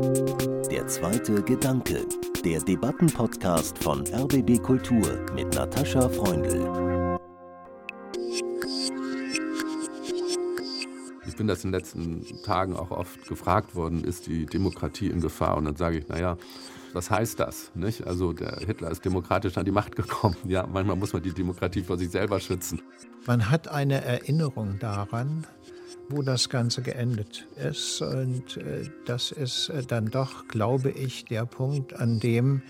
Der 0.00 0.86
zweite 0.86 1.42
Gedanke, 1.42 2.06
der 2.42 2.58
Debattenpodcast 2.60 3.76
von 3.76 4.06
RBB 4.06 4.62
Kultur 4.62 5.26
mit 5.34 5.54
Natascha 5.54 6.08
Freundl. 6.08 7.18
Ich 11.26 11.36
bin 11.36 11.46
das 11.46 11.64
in 11.64 11.70
den 11.70 11.78
letzten 11.78 12.24
Tagen 12.44 12.76
auch 12.76 12.90
oft 12.90 13.28
gefragt 13.28 13.74
worden, 13.74 14.02
ist 14.02 14.26
die 14.26 14.46
Demokratie 14.46 15.08
in 15.08 15.20
Gefahr? 15.20 15.58
Und 15.58 15.66
dann 15.66 15.76
sage 15.76 15.98
ich, 15.98 16.08
naja, 16.08 16.38
was 16.94 17.10
heißt 17.10 17.38
das? 17.38 17.70
Nicht? 17.74 18.06
Also 18.06 18.32
der 18.32 18.56
Hitler 18.56 18.90
ist 18.90 19.04
demokratisch 19.04 19.58
an 19.58 19.66
die 19.66 19.70
Macht 19.70 19.96
gekommen. 19.96 20.36
Ja, 20.44 20.66
manchmal 20.66 20.96
muss 20.96 21.12
man 21.12 21.22
die 21.22 21.34
Demokratie 21.34 21.82
vor 21.82 21.98
sich 21.98 22.10
selber 22.10 22.40
schützen. 22.40 22.80
Man 23.26 23.50
hat 23.50 23.68
eine 23.68 24.02
Erinnerung 24.02 24.78
daran, 24.78 25.46
wo 26.10 26.22
das 26.22 26.48
Ganze 26.48 26.82
geendet 26.82 27.46
ist. 27.56 28.02
Und 28.02 28.56
äh, 28.56 28.90
das 29.06 29.32
ist 29.32 29.68
äh, 29.68 29.82
dann 29.82 30.06
doch, 30.06 30.48
glaube 30.48 30.90
ich, 30.90 31.24
der 31.24 31.46
Punkt, 31.46 31.94
an 31.94 32.20
dem 32.20 32.62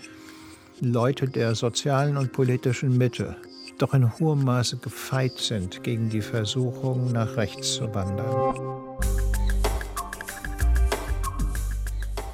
Leute 0.79 1.27
der 1.27 1.55
sozialen 1.55 2.17
und 2.17 2.31
politischen 2.31 2.97
Mitte 2.97 3.35
doch 3.81 3.93
in 3.93 4.19
hohem 4.19 4.43
Maße 4.43 4.77
gefeit 4.77 5.37
sind 5.37 5.83
gegen 5.83 6.09
die 6.09 6.21
Versuchung, 6.21 7.11
nach 7.11 7.35
rechts 7.35 7.75
zu 7.75 7.93
wandern. 7.93 8.55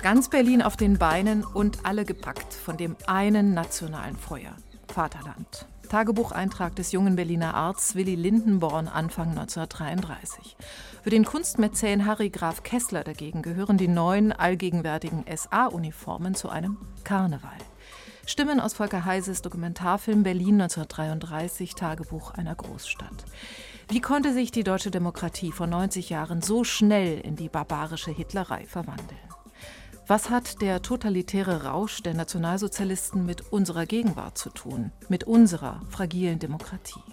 Ganz 0.01 0.29
Berlin 0.29 0.61
auf 0.61 0.77
den 0.77 0.97
Beinen 0.97 1.43
und 1.43 1.79
alle 1.85 2.05
gepackt 2.05 2.53
von 2.53 2.77
dem 2.77 2.95
einen 3.07 3.53
nationalen 3.53 4.15
Feuer. 4.15 4.55
Vaterland. 4.93 5.65
Tagebucheintrag 5.87 6.75
des 6.75 6.91
jungen 6.91 7.15
Berliner 7.15 7.55
Arztes 7.55 7.95
Willy 7.95 8.15
Lindenborn 8.15 8.87
Anfang 8.87 9.29
1933. 9.29 10.57
Für 11.03 11.09
den 11.09 11.25
Kunstmäzen 11.25 12.05
Harry 12.05 12.29
Graf 12.29 12.63
Kessler 12.63 13.03
dagegen 13.03 13.41
gehören 13.41 13.77
die 13.77 13.87
neuen 13.87 14.31
allgegenwärtigen 14.31 15.25
SA-Uniformen 15.33 16.35
zu 16.35 16.49
einem 16.49 16.77
Karneval. 17.03 17.57
Stimmen 18.25 18.59
aus 18.59 18.73
Volker 18.73 19.05
Heises 19.05 19.41
Dokumentarfilm 19.41 20.23
Berlin 20.23 20.61
1933, 20.61 21.75
Tagebuch 21.75 22.31
einer 22.31 22.55
Großstadt. 22.55 23.25
Wie 23.89 24.01
konnte 24.01 24.33
sich 24.33 24.51
die 24.51 24.63
deutsche 24.63 24.91
Demokratie 24.91 25.53
vor 25.53 25.67
90 25.67 26.09
Jahren 26.09 26.41
so 26.41 26.65
schnell 26.65 27.21
in 27.21 27.37
die 27.37 27.47
barbarische 27.47 28.11
Hitlerei 28.11 28.65
verwandeln? 28.65 29.26
Was 30.09 30.29
hat 30.29 30.61
der 30.61 30.81
totalitäre 30.81 31.65
Rausch 31.65 32.01
der 32.01 32.13
Nationalsozialisten 32.13 33.25
mit 33.25 33.51
unserer 33.51 33.85
Gegenwart 33.85 34.37
zu 34.37 34.49
tun, 34.49 34.93
mit 35.09 35.25
unserer 35.25 35.81
fragilen 35.89 36.39
Demokratie? 36.39 37.03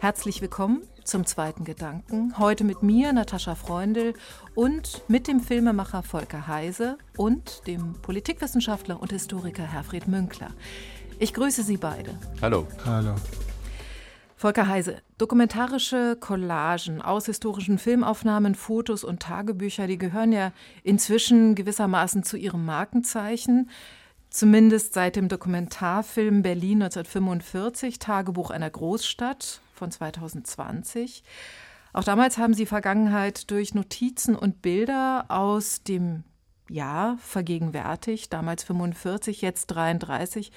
Herzlich 0.00 0.40
willkommen 0.40 0.80
zum 1.04 1.26
zweiten 1.26 1.64
Gedanken. 1.64 2.38
Heute 2.38 2.64
mit 2.64 2.82
mir, 2.82 3.12
Natascha 3.12 3.54
Freundl, 3.54 4.14
und 4.54 5.02
mit 5.08 5.28
dem 5.28 5.40
Filmemacher 5.40 6.02
Volker 6.02 6.46
Heise 6.46 6.96
und 7.18 7.66
dem 7.66 7.92
Politikwissenschaftler 8.00 9.02
und 9.02 9.12
Historiker 9.12 9.64
Herfried 9.64 10.08
Münkler. 10.08 10.52
Ich 11.18 11.34
grüße 11.34 11.62
Sie 11.62 11.76
beide. 11.76 12.18
Hallo. 12.40 12.66
Hallo. 12.86 13.16
Volker 14.38 14.68
Heise, 14.68 15.02
dokumentarische 15.18 16.16
Collagen 16.20 17.02
aus 17.02 17.26
historischen 17.26 17.76
Filmaufnahmen, 17.76 18.54
Fotos 18.54 19.02
und 19.02 19.20
Tagebücher, 19.20 19.88
die 19.88 19.98
gehören 19.98 20.30
ja 20.30 20.52
inzwischen 20.84 21.56
gewissermaßen 21.56 22.22
zu 22.22 22.36
ihrem 22.36 22.64
Markenzeichen. 22.64 23.68
Zumindest 24.30 24.94
seit 24.94 25.16
dem 25.16 25.28
Dokumentarfilm 25.28 26.42
Berlin 26.42 26.84
1945, 26.84 27.98
Tagebuch 27.98 28.50
einer 28.52 28.70
Großstadt 28.70 29.60
von 29.74 29.90
2020. 29.90 31.24
Auch 31.92 32.04
damals 32.04 32.38
haben 32.38 32.54
sie 32.54 32.66
Vergangenheit 32.66 33.50
durch 33.50 33.74
Notizen 33.74 34.36
und 34.36 34.62
Bilder 34.62 35.24
aus 35.30 35.82
dem 35.82 36.22
Jahr 36.70 37.18
vergegenwärtigt, 37.18 38.32
damals 38.32 38.62
45, 38.62 39.42
jetzt 39.42 39.66
33. 39.66 40.52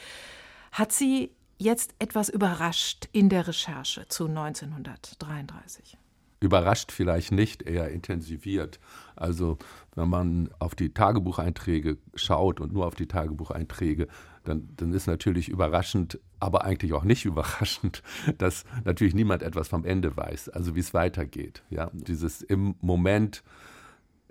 Hat 0.72 0.92
sie 0.92 1.32
jetzt 1.62 1.94
etwas 2.00 2.30
überrascht 2.30 3.08
in 3.12 3.30
der 3.30 3.48
Recherche 3.48 4.08
zu 4.08 4.26
1933? 4.26 5.98
Überrascht 6.40 6.92
vielleicht 6.92 7.32
nicht, 7.32 7.62
eher 7.62 7.90
intensiviert. 7.90 8.80
Also 9.16 9.60
wenn 9.94 10.10
man 10.10 10.50
auf 10.58 10.74
die 10.74 10.92
Tagebucheinträge 10.92 11.98
schaut 12.16 12.60
und 12.60 12.74
nur 12.74 12.88
auf 12.88 12.96
die 12.96 13.08
Tagebucheinträge, 13.08 14.08
dann, 14.44 14.70
dann 14.76 14.92
ist 14.92 15.06
natürlich 15.06 15.50
überraschend, 15.50 16.20
aber 16.40 16.66
eigentlich 16.66 16.94
auch 16.94 17.04
nicht 17.04 17.26
überraschend, 17.32 18.02
dass 18.40 18.66
natürlich 18.84 19.14
niemand 19.14 19.44
etwas 19.44 19.68
vom 19.68 19.86
Ende 19.86 20.18
weiß, 20.18 20.50
also 20.50 20.76
wie 20.76 20.80
es 20.80 20.96
weitergeht. 20.96 21.62
Ja? 21.70 21.92
Dieses 21.94 22.42
im 22.42 22.74
Moment 22.82 23.44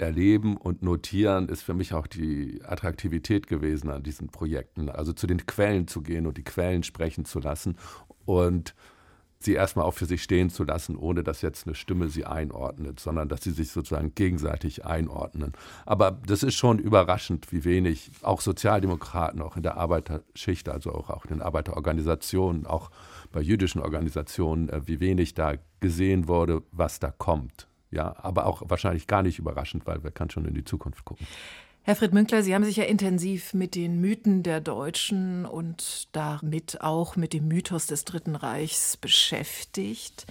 erleben 0.01 0.57
und 0.57 0.83
notieren 0.83 1.49
ist 1.49 1.63
für 1.63 1.75
mich 1.75 1.95
auch 1.95 2.07
die 2.07 2.61
Attraktivität 2.65 3.47
gewesen 3.47 3.91
an 3.91 4.03
diesen 4.03 4.29
Projekten. 4.29 4.89
Also 4.89 5.13
zu 5.13 5.27
den 5.27 5.47
Quellen 5.47 5.89
zu 5.89 6.03
gehen 6.03 6.27
und 6.27 6.37
die 6.37 6.45
Quellen 6.45 6.83
sprechen 6.83 7.25
zu 7.25 7.41
lassen 7.41 7.77
und 8.25 8.75
sie 9.43 9.55
erstmal 9.55 9.87
auch 9.87 9.95
für 9.95 10.05
sich 10.05 10.23
stehen 10.23 10.51
zu 10.51 10.65
lassen, 10.65 10.97
ohne 10.97 11.25
dass 11.25 11.41
jetzt 11.41 11.67
eine 11.67 11.75
Stimme 11.75 12.09
sie 12.09 12.27
einordnet, 12.27 13.01
sondern 13.01 13.29
dass 13.29 13.43
sie 13.43 13.53
sich 13.53 13.71
sozusagen 13.71 14.15
gegenseitig 14.15 14.85
einordnen. 14.85 15.53
Aber 15.87 16.11
das 16.27 16.43
ist 16.43 16.55
schon 16.55 16.79
überraschend, 16.79 17.51
wie 17.51 17.65
wenig 17.65 18.11
auch 18.23 18.43
Sozialdemokraten, 18.43 19.41
auch 19.41 19.57
in 19.57 19.63
der 19.63 19.79
Arbeiterschicht, 19.79 20.69
also 20.69 20.93
auch, 20.93 21.09
auch 21.09 21.25
in 21.25 21.31
den 21.31 21.43
Arbeiterorganisationen, 21.43 22.67
auch 22.67 22.91
bei 23.33 23.41
jüdischen 23.41 23.81
Organisationen, 23.81 24.69
äh, 24.69 24.87
wie 24.87 25.01
wenig 25.01 25.35
da 25.35 25.55
gesehen 25.81 26.29
wurde, 26.29 26.63
was 26.71 27.01
da 27.01 27.11
kommt. 27.11 27.70
Ja, 27.91 28.15
aber 28.19 28.47
auch 28.47 28.63
wahrscheinlich 28.67 29.07
gar 29.07 29.23
nicht 29.23 29.39
überraschend, 29.39 29.87
weil 29.87 30.05
wir 30.05 30.11
kann 30.11 30.31
schon 30.31 30.45
in 30.45 30.55
die 30.55 30.65
Zukunft 30.65 31.05
gucken. 31.05 31.27
Herr 31.83 31.97
Münkler, 32.13 32.43
Sie 32.43 32.55
haben 32.55 32.65
sich 32.65 32.77
ja 32.77 32.85
intensiv 32.85 33.55
mit 33.55 33.75
den 33.75 34.01
Mythen 34.01 34.43
der 34.43 34.61
Deutschen 34.61 35.47
und 35.47 36.09
damit 36.13 36.83
auch 36.83 37.17
mit 37.17 37.33
dem 37.33 37.49
Mythos 37.49 37.87
des 37.87 38.05
Dritten 38.05 38.37
Reichs 38.37 38.97
beschäftigt. 38.97 40.27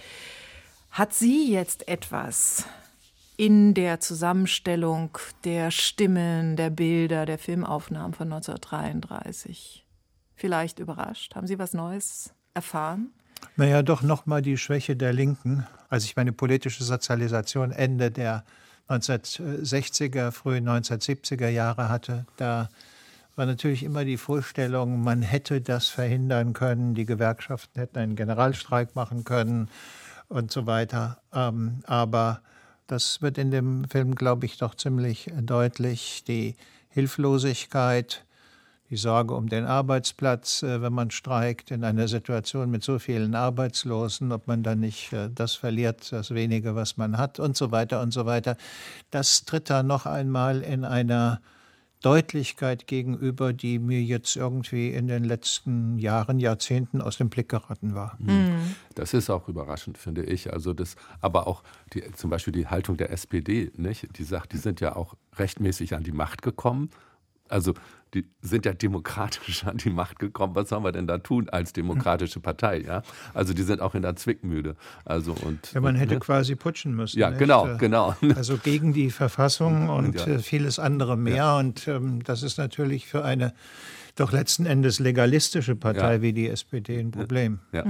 Hat 0.92 1.14
Sie 1.14 1.52
jetzt 1.52 1.88
etwas 1.88 2.66
in 3.36 3.74
der 3.74 4.00
Zusammenstellung 4.00 5.18
der 5.44 5.72
Stimmen, 5.72 6.56
der 6.56 6.70
Bilder, 6.70 7.26
der 7.26 7.40
Filmaufnahmen 7.40 8.14
von 8.14 8.32
1933 8.32 9.86
vielleicht 10.36 10.80
überrascht? 10.80 11.36
Haben 11.36 11.48
Sie 11.48 11.60
was 11.60 11.74
Neues 11.74 12.34
erfahren? 12.54 13.12
Naja, 13.56 13.82
doch 13.82 14.02
nochmal 14.02 14.42
die 14.42 14.58
Schwäche 14.58 14.96
der 14.96 15.14
Linken. 15.14 15.68
Als 15.90 16.06
ich 16.06 16.16
meine 16.16 16.32
politische 16.32 16.84
Sozialisation 16.84 17.72
Ende 17.72 18.12
der 18.12 18.44
1960er, 18.90 20.32
frühen 20.32 20.68
1970er 20.68 21.50
Jahre 21.50 21.90
hatte, 21.90 22.26
da 22.38 22.70
war 23.36 23.46
natürlich 23.46 23.84
immer 23.84 24.04
die 24.04 24.18
Vorstellung, 24.18 25.02
man 25.02 25.22
hätte 25.22 25.62
das 25.62 25.88
verhindern 25.88 26.54
können, 26.54 26.94
die 26.94 27.06
Gewerkschaften 27.06 27.80
hätten 27.80 27.98
einen 27.98 28.16
Generalstreik 28.16 28.96
machen 28.96 29.24
können 29.24 29.70
und 30.28 30.52
so 30.52 30.66
weiter. 30.66 31.22
Ähm, 31.34 31.82
aber 31.86 32.42
das 32.88 33.22
wird 33.22 33.38
in 33.38 33.52
dem 33.52 33.86
Film, 33.90 34.16
glaube 34.16 34.46
ich, 34.46 34.58
doch 34.58 34.76
ziemlich 34.76 35.32
deutlich. 35.42 36.24
Die 36.28 36.56
Hilflosigkeit, 36.90 38.26
die 38.90 38.98
Sorge 38.98 39.36
um 39.36 39.48
den 39.48 39.66
Arbeitsplatz, 39.66 40.64
äh, 40.64 40.82
wenn 40.82 40.94
man 40.94 41.12
streikt, 41.12 41.72
in 41.72 41.84
einer 41.84 42.08
Situation 42.08 42.72
mit 42.72 42.84
so 42.84 43.00
vielen 43.00 43.36
Arbeitslosen, 43.36 44.32
ob 44.32 44.48
man 44.48 44.64
dann 44.64 44.80
nicht 44.80 45.14
äh, 45.14 45.30
das 45.34 45.56
verliert, 45.56 46.12
das 46.12 46.34
wenige, 46.34 46.76
was 46.76 46.98
man 46.98 47.18
hat 47.18 47.40
und 47.40 47.56
so 47.56 47.72
weiter 47.72 48.02
und 48.02 48.12
so 48.12 48.26
weiter. 48.26 48.58
Das 49.12 49.46
tritt 49.46 49.70
da 49.70 49.84
noch 49.84 50.06
einmal 50.06 50.62
in 50.62 50.86
einer 50.86 51.40
Deutlichkeit 52.02 52.88
gegenüber, 52.88 53.52
die 53.52 53.78
mir 53.78 54.02
jetzt 54.02 54.38
irgendwie 54.38 54.90
in 54.90 55.08
den 55.08 55.26
letzten 55.26 56.00
Jahren, 56.00 56.40
Jahrzehnten 56.40 57.02
aus 57.02 57.18
dem 57.18 57.30
Blick 57.30 57.50
geraten 57.50 57.94
war. 57.94 58.16
Mhm. 58.20 58.76
Das 58.96 59.14
ist 59.14 59.30
auch 59.30 59.50
überraschend, 59.50 59.98
finde 59.98 60.24
ich. 60.24 60.54
Also 60.54 60.74
das, 60.74 60.96
aber 61.20 61.46
auch 61.46 61.62
die, 61.94 62.04
zum 62.14 62.30
Beispiel 62.30 62.54
die 62.54 62.68
Haltung 62.68 62.96
der 62.96 63.12
SPD, 63.12 63.72
nicht? 63.76 64.18
die 64.18 64.24
sagt, 64.24 64.54
die 64.54 64.58
sind 64.58 64.80
ja 64.80 64.96
auch 64.96 65.16
rechtmäßig 65.36 65.94
an 65.94 66.04
die 66.04 66.14
Macht 66.14 66.42
gekommen. 66.42 66.90
Also 67.50 67.74
die 68.14 68.26
sind 68.42 68.66
ja 68.66 68.74
demokratisch 68.74 69.66
an 69.66 69.78
die 69.78 69.90
Macht 69.92 70.20
gekommen. 70.20 70.56
Was 70.56 70.70
sollen 70.70 70.84
wir 70.84 70.92
denn 70.92 71.06
da 71.08 71.20
tun 71.20 71.48
als 71.50 71.74
demokratische 71.74 72.40
Partei? 72.40 72.80
Ja? 72.82 73.04
Also 73.34 73.54
die 73.54 73.62
sind 73.64 73.82
auch 73.82 73.94
in 73.96 74.02
der 74.02 74.16
Zwickmühle. 74.16 74.76
Also 75.06 75.34
und, 75.34 75.72
ja, 75.74 75.82
man 75.82 75.96
hätte 75.96 76.16
ne? 76.16 76.20
quasi 76.20 76.56
putschen 76.56 76.96
müssen. 76.96 77.20
Ja, 77.20 77.30
nicht? 77.30 77.40
genau, 77.40 77.68
Äh, 77.68 77.78
genau. 77.78 78.16
Also 78.36 78.58
gegen 78.58 78.94
die 78.94 79.12
Verfassung 79.12 79.90
und 79.90 80.16
Ja. 80.20 80.28
äh, 80.28 80.40
vieles 80.40 80.80
andere 80.80 81.18
mehr. 81.18 81.56
Und 81.58 81.88
ähm, 81.88 82.24
das 82.24 82.42
ist 82.44 82.58
natürlich 82.58 83.06
für 83.08 83.24
eine 83.24 83.54
doch 84.16 84.32
letzten 84.32 84.66
Endes 84.66 85.00
legalistische 85.00 85.76
Partei 85.76 86.16
Ja. 86.16 86.22
wie 86.22 86.34
die 86.34 86.50
SPD 86.50 87.00
ein 87.00 87.12
Problem. 87.12 87.60
Ja. 87.72 87.84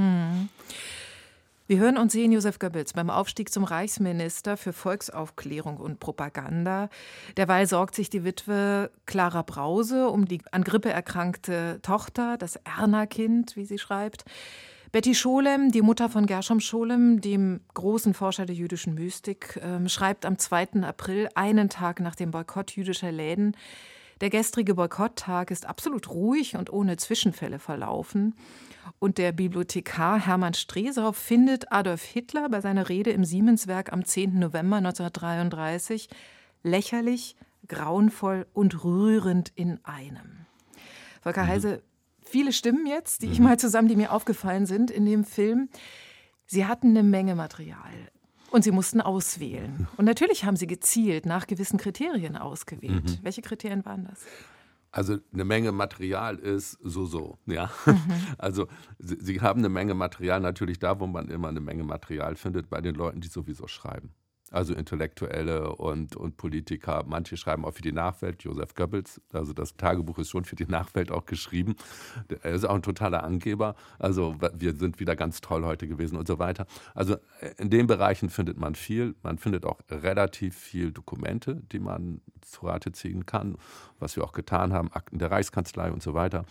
Wir 1.69 1.77
hören 1.77 1.99
und 1.99 2.11
sehen 2.11 2.31
Josef 2.31 2.57
Goebbels 2.57 2.93
beim 2.93 3.11
Aufstieg 3.11 3.53
zum 3.53 3.63
Reichsminister 3.63 4.57
für 4.57 4.73
Volksaufklärung 4.73 5.77
und 5.77 5.99
Propaganda. 5.99 6.89
Derweil 7.37 7.67
sorgt 7.67 7.93
sich 7.93 8.09
die 8.09 8.23
Witwe 8.23 8.89
Clara 9.05 9.43
Brause 9.43 10.09
um 10.09 10.25
die 10.25 10.41
an 10.51 10.63
Grippe 10.63 10.89
erkrankte 10.89 11.77
Tochter, 11.83 12.37
das 12.39 12.55
Erna-Kind, 12.55 13.55
wie 13.55 13.65
sie 13.65 13.77
schreibt. 13.77 14.25
Betty 14.91 15.13
Scholem, 15.13 15.71
die 15.71 15.83
Mutter 15.83 16.09
von 16.09 16.25
Gershom 16.25 16.59
Scholem, 16.59 17.21
dem 17.21 17.59
großen 17.75 18.15
Forscher 18.15 18.47
der 18.47 18.55
jüdischen 18.55 18.95
Mystik, 18.95 19.57
äh, 19.57 19.87
schreibt 19.87 20.25
am 20.25 20.39
2. 20.39 20.81
April, 20.81 21.29
einen 21.35 21.69
Tag 21.69 21.99
nach 21.99 22.15
dem 22.15 22.31
Boykott 22.31 22.71
jüdischer 22.71 23.11
Läden, 23.11 23.55
der 24.21 24.29
gestrige 24.29 24.75
Boykotttag 24.75 25.49
ist 25.49 25.65
absolut 25.65 26.09
ruhig 26.09 26.57
und 26.57 26.73
ohne 26.73 26.97
Zwischenfälle 26.97 27.57
verlaufen. 27.57 28.33
Und 28.97 29.17
der 29.17 29.31
Bibliothekar 29.31 30.25
Hermann 30.25 30.53
Stresow 30.53 31.15
findet 31.15 31.71
Adolf 31.71 32.03
Hitler 32.03 32.49
bei 32.49 32.61
seiner 32.61 32.89
Rede 32.89 33.11
im 33.11 33.23
Siemenswerk 33.23 33.93
am 33.93 34.03
10. 34.03 34.39
November 34.39 34.77
1933 34.77 36.09
lächerlich, 36.63 37.35
grauenvoll 37.67 38.47
und 38.53 38.83
rührend 38.83 39.51
in 39.55 39.79
einem. 39.85 40.45
Volker 41.21 41.43
mhm. 41.43 41.47
Heise, 41.47 41.83
viele 42.21 42.53
Stimmen 42.53 42.85
jetzt, 42.85 43.21
die 43.21 43.27
ich 43.27 43.39
mhm. 43.39 43.45
mal 43.45 43.59
zusammen, 43.59 43.87
die 43.87 43.95
mir 43.95 44.11
aufgefallen 44.11 44.65
sind 44.65 44.91
in 44.91 45.05
dem 45.05 45.23
Film. 45.23 45.69
Sie 46.45 46.65
hatten 46.65 46.89
eine 46.89 47.03
Menge 47.03 47.35
Material. 47.35 48.09
Und 48.51 48.63
sie 48.63 48.71
mussten 48.71 48.99
auswählen. 48.99 49.87
Und 49.97 50.05
natürlich 50.05 50.43
haben 50.43 50.55
sie 50.55 50.67
gezielt 50.67 51.25
nach 51.25 51.45
gewissen 51.45 51.77
Kriterien 51.77 52.35
ausgewählt. 52.35 53.03
Mhm. 53.03 53.19
Welche 53.21 53.41
Kriterien 53.41 53.85
waren 53.85 54.05
das? 54.05 54.25
Also 54.91 55.17
eine 55.31 55.45
Menge 55.45 55.71
Material 55.71 56.37
ist 56.37 56.71
so 56.81 57.05
so, 57.05 57.37
ja. 57.45 57.71
Mhm. 57.85 57.99
Also 58.37 58.67
sie, 58.97 59.17
sie, 59.19 59.41
haben 59.41 59.59
eine 59.59 59.69
Menge 59.69 59.93
Material 59.93 60.39
natürlich 60.39 60.79
da, 60.79 60.99
wo 60.99 61.07
man 61.07 61.29
immer 61.29 61.49
eine 61.49 61.59
Menge 61.59 61.83
Material 61.83 62.35
findet 62.35 62.69
bei 62.69 62.81
den 62.81 62.95
Leuten, 62.95 63.21
die 63.21 63.27
sowieso 63.27 63.67
schreiben 63.67 64.15
also 64.51 64.73
Intellektuelle 64.73 65.75
und, 65.75 66.15
und 66.15 66.37
Politiker. 66.37 67.03
Manche 67.07 67.37
schreiben 67.37 67.65
auch 67.65 67.73
für 67.73 67.81
die 67.81 67.91
Nachwelt, 67.91 68.43
Joseph 68.43 68.73
Goebbels, 68.75 69.21
also 69.33 69.53
das 69.53 69.75
Tagebuch 69.75 70.17
ist 70.19 70.29
schon 70.29 70.45
für 70.45 70.55
die 70.55 70.65
Nachwelt 70.65 71.11
auch 71.11 71.25
geschrieben. 71.25 71.75
Er 72.41 72.53
ist 72.53 72.65
auch 72.65 72.75
ein 72.75 72.81
totaler 72.81 73.23
Angeber. 73.23 73.75
Also 73.97 74.35
wir 74.53 74.75
sind 74.75 74.99
wieder 74.99 75.15
ganz 75.15 75.41
toll 75.41 75.65
heute 75.65 75.87
gewesen 75.87 76.17
und 76.17 76.27
so 76.27 76.39
weiter. 76.39 76.65
Also 76.95 77.17
in 77.57 77.69
den 77.69 77.87
Bereichen 77.87 78.29
findet 78.29 78.59
man 78.59 78.75
viel. 78.75 79.15
Man 79.23 79.37
findet 79.37 79.65
auch 79.65 79.79
relativ 79.89 80.55
viel 80.55 80.91
Dokumente, 80.91 81.61
die 81.71 81.79
man 81.79 82.21
zu 82.41 82.65
Rate 82.65 82.91
ziehen 82.91 83.25
kann, 83.25 83.57
was 83.99 84.15
wir 84.15 84.23
auch 84.23 84.33
getan 84.33 84.73
haben, 84.73 84.91
Akten 84.91 85.19
der 85.19 85.31
Reichskanzlei 85.31 85.91
und 85.91 86.01
so 86.01 86.13
weiter. 86.13 86.45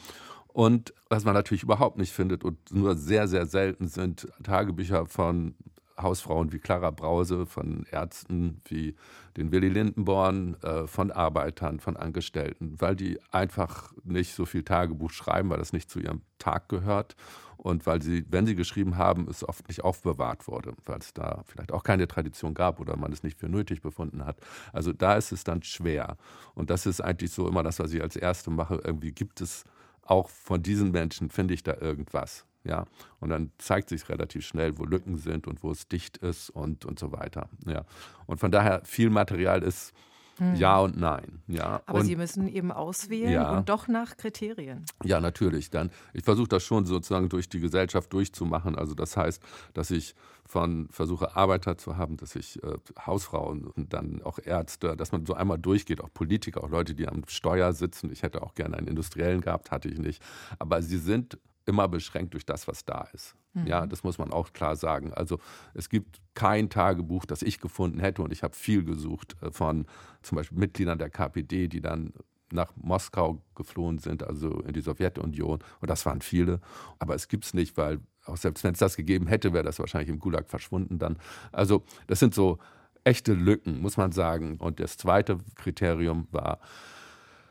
Und 0.48 0.92
was 1.08 1.24
man 1.24 1.34
natürlich 1.34 1.62
überhaupt 1.62 1.98
nicht 1.98 2.12
findet 2.12 2.42
und 2.44 2.72
nur 2.72 2.96
sehr, 2.96 3.28
sehr 3.28 3.46
selten 3.46 3.86
sind 3.86 4.28
Tagebücher 4.42 5.06
von 5.06 5.54
Hausfrauen 6.00 6.52
wie 6.52 6.58
Clara 6.58 6.90
Brause, 6.90 7.46
von 7.46 7.86
Ärzten 7.90 8.60
wie 8.66 8.94
den 9.36 9.52
Willy 9.52 9.68
Lindenborn, 9.68 10.56
äh, 10.62 10.86
von 10.86 11.10
Arbeitern, 11.10 11.80
von 11.80 11.96
Angestellten, 11.96 12.76
weil 12.78 12.96
die 12.96 13.18
einfach 13.30 13.92
nicht 14.04 14.34
so 14.34 14.46
viel 14.46 14.62
Tagebuch 14.62 15.10
schreiben, 15.10 15.50
weil 15.50 15.58
das 15.58 15.72
nicht 15.72 15.90
zu 15.90 16.00
ihrem 16.00 16.22
Tag 16.38 16.68
gehört 16.68 17.16
und 17.58 17.86
weil 17.86 18.00
sie, 18.00 18.24
wenn 18.30 18.46
sie 18.46 18.54
geschrieben 18.54 18.96
haben, 18.96 19.28
es 19.28 19.46
oft 19.46 19.66
nicht 19.68 19.82
aufbewahrt 19.82 20.46
wurde, 20.46 20.74
weil 20.86 20.98
es 20.98 21.12
da 21.12 21.42
vielleicht 21.44 21.72
auch 21.72 21.82
keine 21.82 22.06
Tradition 22.06 22.54
gab 22.54 22.80
oder 22.80 22.96
man 22.96 23.12
es 23.12 23.24
nicht 23.24 23.38
für 23.38 23.48
nötig 23.48 23.82
befunden 23.82 24.24
hat. 24.24 24.38
Also 24.72 24.92
da 24.92 25.16
ist 25.16 25.32
es 25.32 25.44
dann 25.44 25.62
schwer. 25.62 26.16
Und 26.54 26.70
das 26.70 26.86
ist 26.86 27.00
eigentlich 27.00 27.32
so 27.32 27.48
immer 27.48 27.64
das, 27.64 27.80
was 27.80 27.92
ich 27.92 28.00
als 28.00 28.16
Erste 28.16 28.50
mache. 28.50 28.80
Irgendwie 28.84 29.12
gibt 29.12 29.40
es 29.40 29.64
auch 30.02 30.30
von 30.30 30.62
diesen 30.62 30.92
Menschen, 30.92 31.30
finde 31.30 31.54
ich 31.54 31.64
da 31.64 31.74
irgendwas. 31.74 32.46
Ja, 32.69 32.85
und 33.20 33.31
dann 33.31 33.50
zeigt 33.59 33.88
sich 33.88 34.09
relativ 34.09 34.47
schnell, 34.47 34.79
wo 34.79 34.85
Lücken 34.85 35.17
sind 35.17 35.47
und 35.47 35.62
wo 35.62 35.70
es 35.70 35.88
dicht 35.88 36.19
ist 36.19 36.50
und, 36.50 36.85
und 36.85 36.99
so 36.99 37.12
weiter. 37.12 37.49
Ja, 37.67 37.85
und 38.26 38.38
von 38.38 38.50
daher 38.50 38.82
viel 38.85 39.11
Material 39.11 39.62
ist 39.62 39.94
hm. 40.38 40.55
ja 40.55 40.79
und 40.79 40.97
nein. 40.97 41.43
Ja. 41.49 41.82
Aber 41.87 42.00
und, 42.00 42.06
Sie 42.06 42.17
müssen 42.17 42.49
eben 42.49 42.70
auswählen 42.70 43.32
ja, 43.32 43.59
und 43.59 43.69
doch 43.69 43.88
nach 43.88 44.17
Kriterien. 44.17 44.85
Ja, 45.03 45.20
natürlich. 45.20 45.70
Dann, 45.70 45.91
ich 46.12 46.25
versuche 46.25 46.49
das 46.49 46.62
schon 46.62 46.87
sozusagen 46.87 47.29
durch 47.29 47.49
die 47.49 47.61
Gesellschaft 47.61 48.12
durchzumachen. 48.12 48.76
Also 48.76 48.94
das 48.94 49.17
heißt, 49.17 49.43
dass 49.75 49.91
ich 49.91 50.15
von 50.47 50.88
versuche 50.91 51.37
Arbeiter 51.37 51.76
zu 51.76 51.97
haben, 51.97 52.17
dass 52.17 52.35
ich 52.35 52.62
äh, 52.62 52.79
Hausfrauen 53.05 53.67
und 53.67 53.93
dann 53.93 54.23
auch 54.23 54.38
Ärzte, 54.43 54.97
dass 54.97 55.12
man 55.12 55.26
so 55.26 55.35
einmal 55.35 55.59
durchgeht, 55.59 56.00
auch 56.00 56.12
Politiker, 56.12 56.65
auch 56.65 56.70
Leute, 56.70 56.94
die 56.94 57.06
am 57.06 57.23
Steuer 57.26 57.73
sitzen. 57.73 58.11
Ich 58.12 58.23
hätte 58.23 58.43
auch 58.43 58.55
gerne 58.55 58.76
einen 58.76 58.87
Industriellen 58.87 59.41
gehabt, 59.41 59.70
hatte 59.70 59.88
ich 59.88 59.99
nicht. 59.99 60.23
Aber 60.59 60.81
sie 60.82 60.99
sind 60.99 61.38
immer 61.69 61.87
beschränkt 61.87 62.35
durch 62.35 62.47
das, 62.47 62.67
was 62.67 62.85
da 62.85 63.09
ist. 63.12 63.37
Mhm. 63.53 63.67
Ja, 63.67 63.87
das 63.87 64.03
muss 64.03 64.19
man 64.19 64.32
auch 64.32 64.53
klar 64.53 64.75
sagen. 64.75 65.12
Also 65.12 65.38
es 65.75 65.88
gibt 65.88 66.20
kein 66.35 66.70
Tagebuch, 66.70 67.26
das 67.26 67.43
ich 67.43 67.61
gefunden 67.61 68.00
hätte 68.00 68.23
und 68.23 68.32
ich 68.32 68.43
habe 68.43 68.56
viel 68.56 68.82
gesucht 68.85 69.37
äh, 69.43 69.50
von 69.50 69.87
zum 70.23 70.37
Beispiel 70.37 70.59
Mitgliedern 70.59 70.99
der 70.99 71.11
KPD, 71.11 71.69
die 71.69 71.81
dann 71.81 72.12
nach 72.50 72.73
Moskau 72.76 73.43
geflohen 73.55 73.99
sind, 73.99 74.23
also 74.23 74.61
in 74.61 74.73
die 74.73 74.81
Sowjetunion. 74.81 75.59
Und 75.81 75.91
das 75.91 76.06
waren 76.06 76.23
viele. 76.23 76.61
Aber 76.99 77.15
es 77.15 77.29
gibt 77.29 77.44
es 77.44 77.53
nicht, 77.53 77.76
weil 77.76 78.00
auch 78.25 78.38
selbst 78.38 78.65
wenn 78.65 78.73
es 78.73 78.79
das 78.79 78.97
gegeben 78.97 79.26
hätte, 79.26 79.53
wäre 79.53 79.65
das 79.65 79.79
wahrscheinlich 79.79 80.09
im 80.09 80.19
Gulag 80.19 80.49
verschwunden 80.49 80.99
dann. 80.99 81.19
Also 81.53 81.85
das 82.06 82.19
sind 82.19 82.35
so 82.35 82.59
echte 83.05 83.35
Lücken, 83.35 83.81
muss 83.81 83.97
man 83.97 84.12
sagen. 84.12 84.56
Und 84.59 84.81
das 84.81 84.97
zweite 84.97 85.38
Kriterium 85.55 86.29
war, 86.31 86.61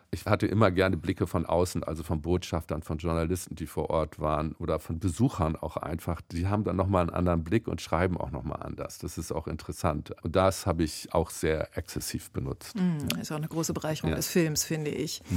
ich 0.10 0.26
hatte 0.26 0.48
immer 0.48 0.72
gerne 0.72 0.96
Blicke 0.96 1.28
von 1.28 1.46
außen, 1.46 1.84
also 1.84 2.02
von 2.02 2.22
Botschaftern, 2.22 2.82
von 2.82 2.98
Journalisten, 2.98 3.56
die 3.56 3.68
vor 3.68 3.90
Ort 3.90 4.20
waren 4.20 4.54
oder 4.54 4.80
von 4.80 5.00
Besuchern 5.00 5.58
auch 5.58 5.76
einfach. 5.76 6.22
Die 6.32 6.48
haben 6.48 6.64
dann 6.64 6.78
nochmal 6.78 7.02
einen 7.02 7.10
anderen 7.10 7.44
Blick 7.44 7.68
und 7.68 7.82
schreiben 7.82 8.18
auch 8.18 8.32
nochmal 8.32 8.64
anders. 8.64 9.00
Das 9.00 9.18
ist 9.18 9.34
auch 9.34 9.48
interessant. 9.48 10.14
Und 10.24 10.36
das 10.36 10.66
habe 10.66 10.84
ich 10.84 11.14
auch 11.14 11.30
sehr 11.30 11.78
exzessiv 11.78 12.32
benutzt. 12.32 12.76
Mm, 12.76 13.20
ist 13.20 13.32
auch 13.32 13.38
eine 13.38 13.50
große 13.50 13.74
Bereicherung 13.74 14.12
ja. 14.12 14.16
des 14.16 14.30
Films, 14.30 14.64
finde 14.64 14.92
ich. 14.92 15.22
Mm. 15.30 15.36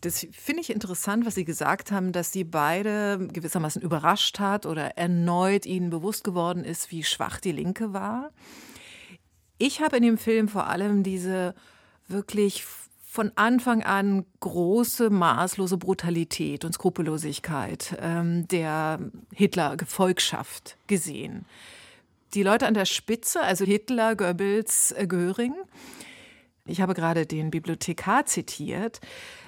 Das 0.00 0.26
finde 0.32 0.62
ich 0.62 0.70
interessant, 0.70 1.24
was 1.24 1.36
Sie 1.36 1.44
gesagt 1.44 1.92
haben, 1.92 2.10
dass 2.10 2.32
Sie 2.32 2.42
beide 2.42 3.28
gewissermaßen 3.32 3.80
überrascht 3.80 4.40
hat 4.40 4.66
oder 4.66 4.98
erneut 4.98 5.64
Ihnen 5.64 5.90
bewusst 5.90 6.24
geworden 6.24 6.64
ist, 6.64 6.90
wie 6.90 7.04
schwach 7.04 7.38
die 7.38 7.52
Linke 7.52 7.92
war. 7.92 8.30
Ich 9.58 9.80
habe 9.80 9.96
in 9.96 10.02
dem 10.02 10.18
Film 10.18 10.48
vor 10.48 10.66
allem 10.66 11.04
diese 11.04 11.54
wirklich 12.08 12.64
von 13.18 13.32
Anfang 13.34 13.82
an 13.82 14.24
große, 14.38 15.10
maßlose 15.10 15.76
Brutalität 15.76 16.64
und 16.64 16.72
Skrupellosigkeit 16.72 17.98
ähm, 18.00 18.46
der 18.46 19.00
Hitler-Gefolgschaft 19.34 20.76
gesehen. 20.86 21.44
Die 22.34 22.44
Leute 22.44 22.68
an 22.68 22.74
der 22.74 22.84
Spitze, 22.84 23.40
also 23.40 23.64
Hitler, 23.64 24.14
Goebbels, 24.14 24.92
äh, 24.92 25.08
Göring, 25.08 25.52
ich 26.64 26.80
habe 26.80 26.94
gerade 26.94 27.26
den 27.26 27.50
Bibliothekar 27.50 28.26
zitiert. 28.26 29.00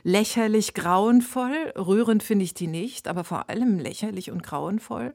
Lächerlich 0.02 0.74
grauenvoll, 0.74 1.72
rührend 1.76 2.24
finde 2.24 2.46
ich 2.46 2.54
die 2.54 2.66
nicht, 2.66 3.06
aber 3.06 3.22
vor 3.22 3.50
allem 3.50 3.78
lächerlich 3.78 4.32
und 4.32 4.42
grauenvoll. 4.42 5.14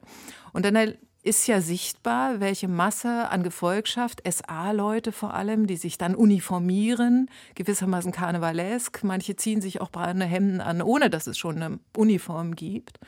Und 0.54 0.64
dann 0.64 0.94
ist 1.26 1.48
ja 1.48 1.60
sichtbar, 1.60 2.38
welche 2.38 2.68
Masse 2.68 3.28
an 3.30 3.42
Gefolgschaft, 3.42 4.22
SA-Leute 4.24 5.10
vor 5.10 5.34
allem, 5.34 5.66
die 5.66 5.76
sich 5.76 5.98
dann 5.98 6.14
uniformieren, 6.14 7.28
gewissermaßen 7.56 8.12
karnevalesk. 8.12 9.02
Manche 9.02 9.34
ziehen 9.34 9.60
sich 9.60 9.80
auch 9.80 9.90
braune 9.90 10.24
Hemden 10.24 10.60
an, 10.60 10.80
ohne 10.80 11.10
dass 11.10 11.26
es 11.26 11.36
schon 11.36 11.60
eine 11.60 11.80
Uniform 11.96 12.54
gibt. 12.54 13.00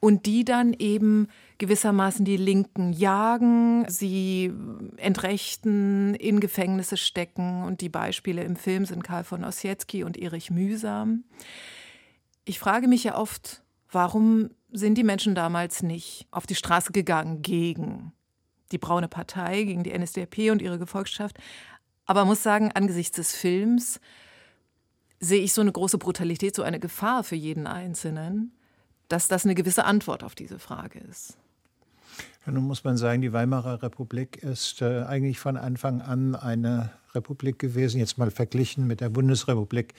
Und 0.00 0.26
die 0.26 0.44
dann 0.44 0.74
eben 0.74 1.28
gewissermaßen 1.56 2.26
die 2.26 2.36
Linken 2.36 2.92
jagen, 2.92 3.86
sie 3.88 4.52
entrechten, 4.98 6.14
in 6.16 6.40
Gefängnisse 6.40 6.98
stecken. 6.98 7.64
Und 7.64 7.80
die 7.80 7.88
Beispiele 7.88 8.44
im 8.44 8.56
Film 8.56 8.84
sind 8.84 9.02
Karl 9.02 9.24
von 9.24 9.44
Ossietzky 9.44 10.04
und 10.04 10.18
Erich 10.18 10.50
Mühsam. 10.50 11.24
Ich 12.44 12.58
frage 12.58 12.86
mich 12.86 13.04
ja 13.04 13.16
oft, 13.16 13.62
warum 13.90 14.50
sind 14.74 14.96
die 14.96 15.04
Menschen 15.04 15.34
damals 15.34 15.82
nicht 15.82 16.26
auf 16.30 16.46
die 16.46 16.56
Straße 16.56 16.92
gegangen 16.92 17.42
gegen 17.42 18.12
die 18.72 18.78
Braune 18.78 19.08
Partei, 19.08 19.62
gegen 19.62 19.84
die 19.84 19.96
NSDAP 19.96 20.50
und 20.50 20.60
ihre 20.60 20.78
Gefolgschaft. 20.78 21.38
Aber 22.06 22.24
muss 22.24 22.42
sagen, 22.42 22.72
angesichts 22.74 23.16
des 23.16 23.34
Films 23.34 24.00
sehe 25.20 25.40
ich 25.40 25.52
so 25.52 25.60
eine 25.60 25.72
große 25.72 25.96
Brutalität, 25.96 26.54
so 26.54 26.62
eine 26.62 26.80
Gefahr 26.80 27.24
für 27.24 27.36
jeden 27.36 27.66
Einzelnen, 27.66 28.52
dass 29.08 29.28
das 29.28 29.44
eine 29.44 29.54
gewisse 29.54 29.84
Antwort 29.84 30.24
auf 30.24 30.34
diese 30.34 30.58
Frage 30.58 30.98
ist. 30.98 31.38
Ja, 32.44 32.52
nun 32.52 32.64
muss 32.64 32.84
man 32.84 32.96
sagen, 32.96 33.22
die 33.22 33.32
Weimarer 33.32 33.82
Republik 33.82 34.42
ist 34.42 34.82
äh, 34.82 35.04
eigentlich 35.04 35.38
von 35.38 35.56
Anfang 35.56 36.02
an 36.02 36.34
eine 36.34 36.90
Republik 37.14 37.58
gewesen, 37.58 38.00
jetzt 38.00 38.18
mal 38.18 38.30
verglichen 38.30 38.86
mit 38.86 39.00
der 39.00 39.08
Bundesrepublik, 39.08 39.94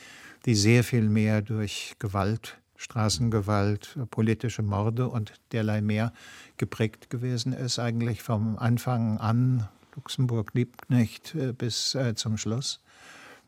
die 0.46 0.54
sehr 0.54 0.84
viel 0.84 1.10
mehr 1.10 1.42
durch 1.42 1.96
Gewalt 1.98 2.58
Straßengewalt, 2.78 3.98
politische 4.12 4.62
Morde 4.62 5.08
und 5.08 5.34
derlei 5.52 5.82
mehr 5.82 6.14
geprägt 6.58 7.10
gewesen 7.10 7.54
ist, 7.54 7.80
eigentlich 7.80 8.22
vom 8.22 8.58
Anfang 8.58 9.18
an, 9.18 9.68
Luxemburg 9.96 10.54
Liebknecht 10.54 11.36
äh, 11.36 11.54
bis 11.54 11.96
äh, 11.96 12.16
zum 12.16 12.38
Schluss. 12.38 12.82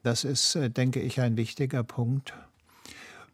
Das 0.04 0.24
ist, 0.24 0.56
äh, 0.56 0.70
denke 0.70 1.02
ich, 1.02 1.20
ein 1.20 1.36
wichtiger 1.38 1.84
Punkt. 1.84 2.34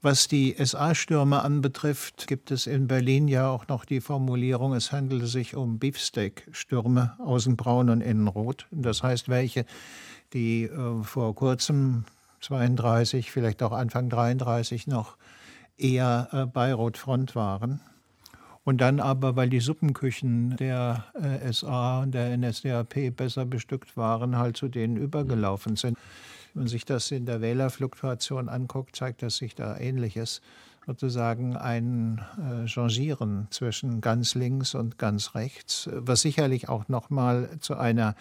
Was 0.01 0.27
die 0.27 0.55
SA-Stürme 0.59 1.43
anbetrifft, 1.43 2.27
gibt 2.27 2.51
es 2.51 2.67
in 2.67 2.87
Berlin 2.87 3.29
ja 3.29 3.47
auch 3.47 3.69
noch 3.69 3.85
die 3.85 4.01
Formulierung, 4.01 4.73
es 4.73 4.91
handele 4.91 5.27
sich 5.27 5.55
um 5.55 5.79
Beefsteak-Stürme, 5.79 7.15
außen 7.19 7.55
braun 7.55 7.89
und 7.89 8.01
innen 8.01 8.27
rot. 8.27 8.67
Das 8.71 9.01
heißt, 9.01 9.29
welche, 9.29 9.65
die 10.33 10.63
äh, 10.63 11.03
vor 11.03 11.33
kurzem 11.35 12.03
32, 12.41 13.31
vielleicht 13.31 13.63
auch 13.63 13.71
Anfang 13.71 14.09
33 14.09 14.87
noch 14.87 15.15
eher 15.77 16.29
äh, 16.31 16.45
bei 16.45 16.73
Rotfront 16.73 17.35
waren. 17.35 17.81
Und 18.65 18.79
dann 18.79 18.99
aber, 18.99 19.35
weil 19.35 19.49
die 19.49 19.59
Suppenküchen 19.59 20.55
der 20.55 21.05
äh, 21.15 21.51
SA 21.51 22.03
und 22.03 22.13
der 22.13 22.37
NSDAP 22.37 23.15
besser 23.15 23.45
bestückt 23.45 23.97
waren, 23.97 24.37
halt 24.37 24.55
zu 24.55 24.69
denen 24.69 24.95
übergelaufen 24.95 25.75
sind. 25.75 25.97
Wenn 26.53 26.63
man 26.63 26.67
sich 26.67 26.85
das 26.85 27.11
in 27.11 27.25
der 27.25 27.41
Wählerfluktuation 27.41 28.47
anguckt, 28.47 28.95
zeigt 28.95 29.21
das 29.21 29.37
sich 29.37 29.55
da 29.55 29.77
Ähnliches. 29.77 30.41
Sozusagen 30.85 31.55
ein 31.55 32.21
äh, 32.37 32.67
Changieren 32.67 33.47
zwischen 33.49 34.01
ganz 34.01 34.35
links 34.35 34.75
und 34.75 34.97
ganz 34.97 35.33
rechts, 35.35 35.89
was 35.93 36.21
sicherlich 36.21 36.69
auch 36.69 36.87
nochmal 36.87 37.49
zu 37.59 37.75
einer 37.75 38.15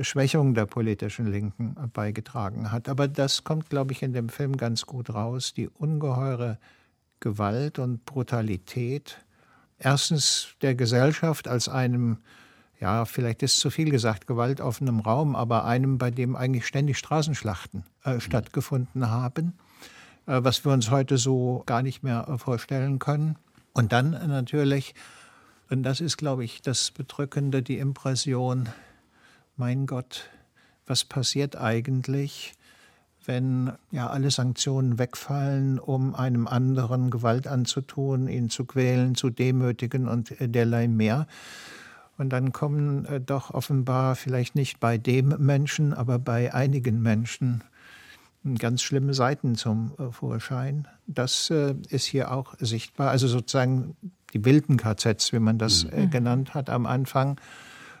Schwächung 0.00 0.54
der 0.54 0.66
politischen 0.66 1.26
Linken 1.26 1.76
beigetragen 1.92 2.72
hat. 2.72 2.88
Aber 2.88 3.08
das 3.08 3.44
kommt, 3.44 3.70
glaube 3.70 3.92
ich, 3.92 4.02
in 4.02 4.12
dem 4.12 4.28
Film 4.28 4.56
ganz 4.56 4.86
gut 4.86 5.10
raus. 5.10 5.54
Die 5.54 5.68
ungeheure 5.68 6.58
Gewalt 7.20 7.78
und 7.78 8.04
Brutalität. 8.04 9.18
Erstens 9.78 10.48
der 10.62 10.74
Gesellschaft 10.74 11.48
als 11.48 11.68
einem, 11.68 12.18
ja, 12.80 13.04
vielleicht 13.04 13.42
ist 13.42 13.58
zu 13.58 13.70
viel 13.70 13.90
gesagt, 13.90 14.26
gewaltoffenem 14.26 15.00
Raum, 15.00 15.36
aber 15.36 15.64
einem, 15.64 15.98
bei 15.98 16.10
dem 16.10 16.36
eigentlich 16.36 16.66
ständig 16.66 16.98
Straßenschlachten 16.98 17.84
äh, 18.04 18.20
stattgefunden 18.20 19.10
haben, 19.10 19.54
äh, 20.26 20.42
was 20.42 20.64
wir 20.64 20.72
uns 20.72 20.90
heute 20.90 21.18
so 21.18 21.62
gar 21.66 21.82
nicht 21.82 22.02
mehr 22.02 22.28
äh, 22.28 22.38
vorstellen 22.38 22.98
können. 22.98 23.36
Und 23.72 23.92
dann 23.92 24.10
natürlich, 24.10 24.94
und 25.68 25.82
das 25.82 26.00
ist, 26.00 26.16
glaube 26.16 26.44
ich, 26.44 26.62
das 26.62 26.90
Bedrückende, 26.90 27.62
die 27.62 27.78
Impression, 27.78 28.70
mein 29.56 29.86
Gott, 29.86 30.30
was 30.86 31.04
passiert 31.04 31.56
eigentlich, 31.56 32.54
wenn 33.26 33.72
ja 33.90 34.08
alle 34.08 34.30
Sanktionen 34.30 34.98
wegfallen, 34.98 35.78
um 35.78 36.14
einem 36.14 36.46
anderen 36.46 37.10
Gewalt 37.10 37.46
anzutun, 37.46 38.28
ihn 38.28 38.50
zu 38.50 38.64
quälen, 38.64 39.14
zu 39.14 39.30
demütigen 39.30 40.08
und 40.08 40.34
derlei 40.40 40.88
mehr. 40.88 41.26
Und 42.18 42.30
dann 42.30 42.52
kommen 42.52 43.04
äh, 43.06 43.20
doch 43.20 43.50
offenbar 43.50 44.16
vielleicht 44.16 44.54
nicht 44.54 44.80
bei 44.80 44.98
dem 44.98 45.34
Menschen, 45.38 45.92
aber 45.92 46.18
bei 46.18 46.54
einigen 46.54 47.02
Menschen 47.02 47.62
ganz 48.58 48.82
schlimme 48.82 49.12
Seiten 49.12 49.56
zum 49.56 49.92
äh, 49.98 50.10
Vorschein. 50.12 50.88
Das 51.06 51.50
äh, 51.50 51.74
ist 51.88 52.06
hier 52.06 52.30
auch 52.30 52.54
sichtbar. 52.58 53.10
Also 53.10 53.28
sozusagen 53.28 53.96
die 54.32 54.44
wilden 54.44 54.76
KZs, 54.76 55.32
wie 55.32 55.38
man 55.38 55.58
das 55.58 55.84
mhm. 55.84 56.10
genannt 56.10 56.54
hat 56.54 56.70
am 56.70 56.86
Anfang 56.86 57.40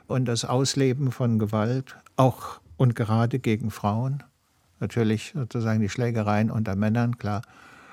und 0.06 0.26
das 0.26 0.44
Ausleben 0.44 1.12
von 1.12 1.38
Gewalt, 1.38 1.96
auch 2.16 2.60
und 2.76 2.94
gerade 2.94 3.38
gegen 3.38 3.70
Frauen. 3.70 4.22
Natürlich 4.80 5.32
sozusagen 5.34 5.80
die 5.80 5.88
Schlägereien 5.88 6.50
unter 6.50 6.76
Männern, 6.76 7.18
klar. 7.18 7.42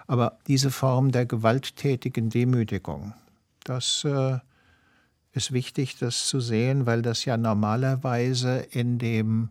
Aber 0.08 0.38
diese 0.48 0.70
Form 0.70 1.12
der 1.12 1.26
gewalttätigen 1.26 2.30
Demütigung, 2.30 3.14
das 3.64 4.04
äh, 4.04 4.40
ist 5.32 5.54
wichtig, 5.54 5.98
das 5.98 6.28
zu 6.28 6.40
sehen, 6.40 6.86
weil 6.86 7.02
das 7.02 7.26
ja 7.26 7.38
normalerweise 7.38 8.58
in 8.58 9.00
dem 9.00 9.50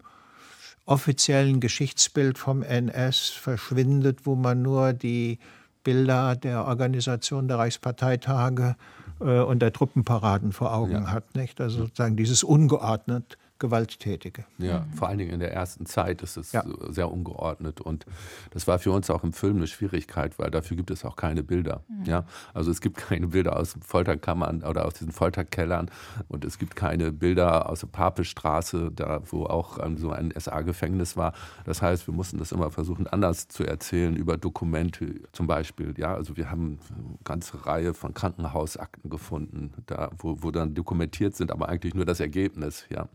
offiziellen 0.85 1.61
Geschichtsbild 1.61 2.39
vom 2.39 2.63
NS 2.63 3.31
verschwindet, 3.31 4.27
wo 4.27 4.35
man 4.35 4.63
nur 4.63 4.93
die 4.93 5.39
Bilder 5.85 6.37
der 6.37 6.67
Organisation 6.67 7.49
der 7.49 7.59
Reichsparteitage 7.59 8.77
äh, 9.21 9.41
und 9.41 9.61
der 9.61 9.73
Truppenparaden 9.73 10.53
vor 10.53 10.75
Augen 10.75 10.93
ja. 10.93 11.11
hat. 11.11 11.35
Nicht? 11.35 11.61
Also 11.61 11.85
sozusagen 11.85 12.17
dieses 12.17 12.45
ungeordnet 12.45 13.39
Gewalttätige. 13.63 14.45
Ja, 14.59 14.81
mhm. 14.81 14.93
vor 14.95 15.07
allen 15.07 15.19
Dingen 15.19 15.31
in 15.31 15.39
der 15.39 15.53
ersten 15.53 15.87
Zeit 15.87 16.21
ist 16.23 16.37
es 16.37 16.51
ja. 16.51 16.65
sehr 16.89 17.13
ungeordnet 17.13 17.81
und 17.81 18.07
das 18.51 18.67
war 18.67 18.81
für 18.81 18.91
uns 18.91 19.09
auch 19.09 19.23
im 19.23 19.33
Film 19.33 19.59
eine 19.59 19.69
Schwierigkeit, 19.69 20.37
weil 20.41 20.51
dafür 20.51 20.77
gibt 20.77 20.91
es 20.91 21.05
auch 21.05 21.15
keine 21.15 21.45
Bilder. 21.45 21.85
Mhm. 21.87 22.05
Ja, 22.05 22.25
also 22.55 22.73
es 22.73 22.81
gibt 22.81 22.97
keine 23.09 23.29
Bilder 23.29 23.57
aus 23.57 23.77
Folterkammern 23.81 24.65
oder 24.65 24.85
aus 24.85 24.95
diesen 24.95 25.13
Folterkellern 25.13 25.93
und 26.27 26.45
es 26.45 26.59
gibt 26.59 26.75
keine 26.75 27.13
Bilder 27.13 27.71
aus 27.71 27.81
der 27.81 27.87
Papestraße, 27.87 28.91
da 28.91 29.23
wo 29.31 29.45
auch 29.45 29.79
so 29.95 30.11
ein 30.11 30.35
SA-Gefängnis 30.37 31.17
war. 31.17 31.33
Das 31.65 31.83
heißt, 31.83 32.09
wir 32.09 32.15
mussten 32.15 32.39
das 32.39 32.51
immer 32.51 32.73
versuchen, 32.73 33.07
anders 33.07 33.47
zu 33.47 33.63
erzählen 33.63 34.17
über 34.17 34.39
Dokumente 34.39 35.21
zum 35.31 35.47
Beispiel. 35.47 35.95
Ja, 35.99 36.17
also 36.17 36.37
wir 36.37 36.51
haben 36.51 36.81
eine 36.89 37.19
ganze 37.23 37.65
Reihe 37.65 37.95
von 37.95 38.13
Krankenhausakten 38.13 39.09
gefunden, 39.09 39.73
da 39.87 40.11
wo, 40.19 40.39
wo 40.41 40.51
dann 40.51 40.75
dokumentiert 40.75 41.37
sind, 41.37 41.53
aber 41.53 41.69
eigentlich 41.69 41.95
nur 41.95 42.05
das 42.05 42.19
Ergebnis. 42.19 42.87
Ja. 42.91 43.07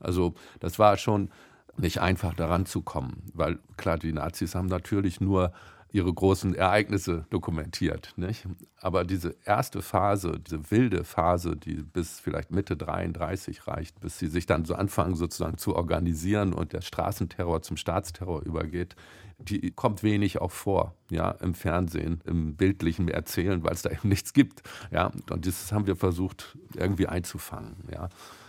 Also 0.00 0.34
das 0.60 0.78
war 0.78 0.96
schon 0.96 1.30
nicht 1.78 2.00
einfach 2.00 2.34
daran 2.34 2.66
zu 2.66 2.82
kommen, 2.82 3.30
weil 3.34 3.58
klar, 3.76 3.98
die 3.98 4.12
Nazis 4.12 4.54
haben 4.54 4.66
natürlich 4.66 5.20
nur 5.20 5.52
ihre 5.96 6.12
großen 6.12 6.54
Ereignisse 6.54 7.26
dokumentiert. 7.30 8.12
Nicht? 8.16 8.46
Aber 8.80 9.04
diese 9.04 9.36
erste 9.44 9.82
Phase, 9.82 10.38
diese 10.38 10.70
wilde 10.70 11.04
Phase, 11.04 11.56
die 11.56 11.76
bis 11.76 12.20
vielleicht 12.20 12.50
Mitte 12.50 12.76
33 12.76 13.66
reicht, 13.66 14.00
bis 14.00 14.18
sie 14.18 14.26
sich 14.26 14.46
dann 14.46 14.64
so 14.64 14.74
anfangen 14.74 15.16
sozusagen 15.16 15.58
zu 15.58 15.74
organisieren 15.74 16.52
und 16.52 16.72
der 16.72 16.82
Straßenterror 16.82 17.62
zum 17.62 17.76
Staatsterror 17.76 18.42
übergeht, 18.42 18.96
die 19.38 19.70
kommt 19.70 20.02
wenig 20.02 20.40
auch 20.40 20.50
vor, 20.50 20.94
ja, 21.10 21.30
im 21.30 21.54
Fernsehen, 21.54 22.22
im 22.24 22.56
bildlichen 22.56 23.08
Erzählen, 23.08 23.62
weil 23.64 23.72
es 23.72 23.82
da 23.82 23.90
eben 23.90 24.08
nichts 24.08 24.32
gibt. 24.32 24.62
Ja, 24.90 25.12
und 25.30 25.46
das 25.46 25.72
haben 25.72 25.86
wir 25.86 25.96
versucht 25.96 26.56
irgendwie 26.74 27.06
einzufangen. 27.06 27.76
Ja. 27.92 28.08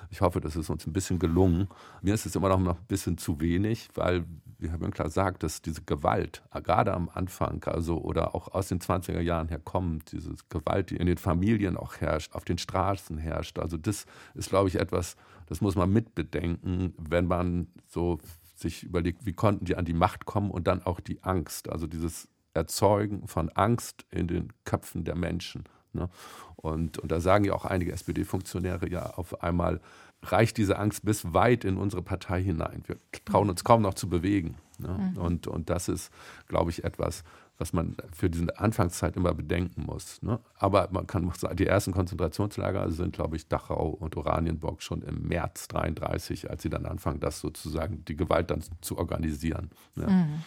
Ich 0.09 0.21
hoffe, 0.21 0.39
das 0.39 0.55
ist 0.55 0.69
uns 0.69 0.87
ein 0.87 0.93
bisschen 0.93 1.19
gelungen. 1.19 1.67
Mir 2.01 2.13
ist 2.13 2.25
es 2.25 2.35
immer 2.35 2.49
noch 2.49 2.59
ein 2.59 2.85
bisschen 2.87 3.17
zu 3.17 3.39
wenig, 3.39 3.89
weil, 3.95 4.25
wie 4.57 4.69
Herr 4.69 4.79
Winkler 4.79 5.09
sagt, 5.09 5.43
dass 5.43 5.61
diese 5.61 5.81
Gewalt, 5.83 6.43
gerade 6.63 6.93
am 6.93 7.09
Anfang, 7.09 7.63
also 7.65 7.99
oder 7.99 8.33
auch 8.33 8.53
aus 8.53 8.69
den 8.69 8.79
20er 8.79 9.21
Jahren 9.21 9.49
her 9.49 9.59
kommt, 9.59 10.11
diese 10.11 10.33
Gewalt, 10.49 10.91
die 10.91 10.97
in 10.97 11.07
den 11.07 11.17
Familien 11.17 11.77
auch 11.77 11.97
herrscht, 11.97 12.33
auf 12.33 12.45
den 12.45 12.57
Straßen 12.57 13.17
herrscht. 13.17 13.59
Also 13.59 13.77
das 13.77 14.05
ist, 14.33 14.49
glaube 14.49 14.69
ich, 14.69 14.75
etwas, 14.75 15.15
das 15.47 15.61
muss 15.61 15.75
man 15.75 15.91
mitbedenken, 15.91 16.93
wenn 16.97 17.27
man 17.27 17.67
so 17.87 18.19
sich 18.55 18.83
überlegt, 18.83 19.25
wie 19.25 19.33
konnten 19.33 19.65
die 19.65 19.75
an 19.75 19.85
die 19.85 19.93
Macht 19.93 20.25
kommen 20.25 20.51
und 20.51 20.67
dann 20.67 20.81
auch 20.81 20.99
die 20.99 21.21
Angst, 21.23 21.69
also 21.69 21.85
dieses 21.85 22.27
Erzeugen 22.53 23.27
von 23.27 23.49
Angst 23.49 24.05
in 24.09 24.27
den 24.27 24.51
Köpfen 24.65 25.03
der 25.03 25.15
Menschen. 25.15 25.65
Ne? 25.93 26.09
Und, 26.57 26.97
und 26.97 27.11
da 27.11 27.21
sagen 27.21 27.45
ja 27.45 27.53
auch 27.53 27.65
einige 27.65 27.93
SPD-Funktionäre 27.93 28.89
ja 28.89 29.05
auf 29.11 29.41
einmal, 29.41 29.79
reicht 30.23 30.57
diese 30.57 30.77
Angst 30.79 31.05
bis 31.05 31.33
weit 31.33 31.63
in 31.63 31.77
unsere 31.77 32.01
Partei 32.01 32.41
hinein. 32.41 32.83
Wir 32.87 32.97
trauen 33.25 33.49
uns 33.49 33.63
kaum 33.63 33.83
noch 33.83 33.93
zu 33.93 34.09
bewegen. 34.09 34.57
Ne? 34.79 35.11
Mhm. 35.13 35.21
Und, 35.21 35.47
und 35.47 35.69
das 35.69 35.87
ist, 35.87 36.11
glaube 36.47 36.71
ich, 36.71 36.83
etwas, 36.83 37.23
was 37.57 37.73
man 37.73 37.97
für 38.13 38.29
diese 38.29 38.57
Anfangszeit 38.59 39.15
immer 39.15 39.33
bedenken 39.33 39.83
muss. 39.83 40.21
Ne? 40.21 40.39
Aber 40.57 40.89
man 40.91 41.07
kann 41.07 41.31
sagen, 41.35 41.55
die 41.55 41.65
ersten 41.65 41.91
Konzentrationslager 41.91 42.91
sind, 42.91 43.13
glaube 43.13 43.35
ich, 43.35 43.47
Dachau 43.47 43.89
und 43.89 44.15
Oranienburg 44.15 44.81
schon 44.83 45.01
im 45.01 45.27
März 45.27 45.67
33, 45.69 46.49
als 46.49 46.61
sie 46.61 46.69
dann 46.69 46.85
anfangen, 46.85 47.19
das 47.19 47.39
sozusagen, 47.39 48.05
die 48.05 48.15
Gewalt 48.15 48.51
dann 48.51 48.63
zu 48.81 48.97
organisieren. 48.97 49.71
Mhm. 49.95 50.43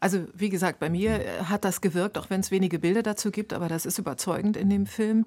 Also 0.00 0.26
wie 0.34 0.50
gesagt, 0.50 0.80
bei 0.80 0.90
mir 0.90 1.48
hat 1.48 1.64
das 1.64 1.80
gewirkt, 1.80 2.18
auch 2.18 2.28
wenn 2.30 2.40
es 2.40 2.50
wenige 2.50 2.78
Bilder 2.78 3.02
dazu 3.02 3.30
gibt, 3.30 3.52
aber 3.52 3.68
das 3.68 3.86
ist 3.86 3.98
überzeugend 3.98 4.56
in 4.56 4.68
dem 4.68 4.86
Film, 4.86 5.24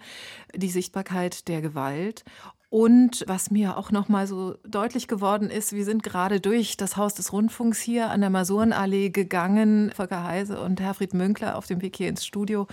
die 0.56 0.70
Sichtbarkeit 0.70 1.48
der 1.48 1.62
Gewalt. 1.62 2.24
Und 2.70 3.24
was 3.28 3.50
mir 3.50 3.78
auch 3.78 3.92
noch 3.92 4.10
mal 4.10 4.28
so 4.28 4.58
deutlich 4.68 5.08
geworden 5.08 5.50
ist, 5.50 5.72
wir 5.72 5.86
sind 5.86 6.04
gerade 6.04 6.42
durch 6.42 6.76
das 6.76 6.98
Haus 6.98 7.14
des 7.14 7.32
Rundfunks 7.32 7.80
hier 7.80 8.10
an 8.10 8.20
der 8.20 8.30
Masurenallee 8.30 9.10
gegangen, 9.10 9.92
Volker 9.96 10.26
Heise 10.26 10.60
und 10.60 10.82
Herfried 10.82 11.14
Münkler 11.14 11.58
auf 11.58 11.66
dem 11.66 11.82
Weg 11.82 11.96
hier 11.96 12.10
ins 12.10 12.26
Studio. 12.26 12.68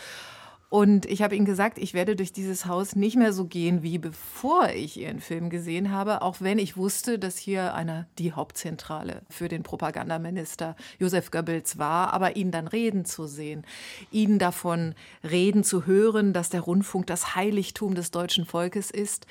Und 0.74 1.06
ich 1.06 1.22
habe 1.22 1.36
ihnen 1.36 1.44
gesagt, 1.44 1.78
ich 1.78 1.94
werde 1.94 2.16
durch 2.16 2.32
dieses 2.32 2.66
Haus 2.66 2.96
nicht 2.96 3.14
mehr 3.14 3.32
so 3.32 3.44
gehen, 3.44 3.84
wie 3.84 3.98
bevor 3.98 4.70
ich 4.70 4.98
ihren 4.98 5.20
Film 5.20 5.48
gesehen 5.48 5.92
habe, 5.92 6.20
auch 6.20 6.40
wenn 6.40 6.58
ich 6.58 6.76
wusste, 6.76 7.16
dass 7.16 7.38
hier 7.38 7.74
eine, 7.74 8.08
die 8.18 8.32
Hauptzentrale 8.32 9.22
für 9.30 9.46
den 9.46 9.62
Propagandaminister 9.62 10.74
Josef 10.98 11.30
Goebbels 11.30 11.78
war, 11.78 12.12
aber 12.12 12.34
ihn 12.34 12.50
dann 12.50 12.66
reden 12.66 13.04
zu 13.04 13.28
sehen, 13.28 13.64
ihn 14.10 14.40
davon 14.40 14.96
reden 15.22 15.62
zu 15.62 15.86
hören, 15.86 16.32
dass 16.32 16.50
der 16.50 16.62
Rundfunk 16.62 17.06
das 17.06 17.36
Heiligtum 17.36 17.94
des 17.94 18.10
deutschen 18.10 18.44
Volkes 18.44 18.90
ist, 18.90 19.28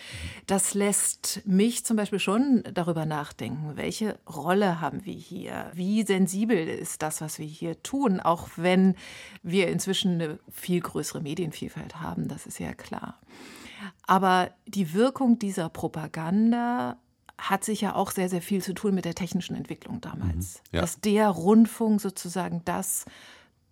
das 0.48 0.74
lässt 0.74 1.42
mich 1.46 1.84
zum 1.84 1.98
Beispiel 1.98 2.20
schon 2.20 2.64
darüber 2.74 3.06
nachdenken, 3.06 3.74
welche 3.76 4.18
Rolle 4.34 4.80
haben 4.80 5.04
wir 5.04 5.14
hier, 5.14 5.70
wie 5.74 6.04
sensibel 6.04 6.70
ist 6.70 7.02
das, 7.02 7.20
was 7.20 7.38
wir 7.38 7.46
hier 7.46 7.84
tun, 7.84 8.22
auch 8.22 8.48
wenn 8.56 8.96
wir 9.42 9.68
inzwischen 9.68 10.22
eine 10.22 10.40
viel 10.50 10.80
größere 10.80 11.20
Medien 11.20 11.33
Medienvielfalt 11.34 12.00
haben, 12.00 12.28
das 12.28 12.46
ist 12.46 12.60
ja 12.60 12.74
klar. 12.74 13.20
Aber 14.06 14.52
die 14.68 14.94
Wirkung 14.94 15.40
dieser 15.40 15.70
Propaganda 15.70 16.98
hat 17.38 17.64
sicher 17.64 17.96
auch 17.96 18.12
sehr, 18.12 18.30
sehr 18.30 18.42
viel 18.42 18.62
zu 18.62 18.74
tun 18.74 18.94
mit 18.94 19.06
der 19.06 19.16
technischen 19.16 19.56
Entwicklung 19.56 20.00
damals. 20.00 20.62
Mhm, 20.72 20.76
ja. 20.76 20.82
Dass 20.82 21.02
der 21.02 21.30
Rundfunk 21.30 22.00
sozusagen 22.00 22.62
das 22.66 23.06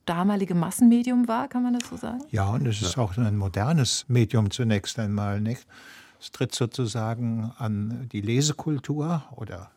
damalige 0.05 0.55
Massenmedium 0.55 1.27
war, 1.27 1.47
kann 1.47 1.61
man 1.61 1.77
das 1.77 1.87
so 1.87 1.97
sagen? 1.97 2.23
Ja, 2.31 2.49
und 2.49 2.65
es 2.65 2.81
ist 2.81 2.95
ja. 2.95 3.03
auch 3.03 3.15
ein 3.17 3.37
modernes 3.37 4.05
Medium 4.07 4.49
zunächst 4.49 4.97
einmal. 4.97 5.39
Nicht? 5.39 5.67
Es 6.19 6.31
tritt 6.31 6.55
sozusagen 6.55 7.51
an 7.57 8.09
die 8.11 8.21
Lesekultur 8.21 9.23
oder 9.35 9.69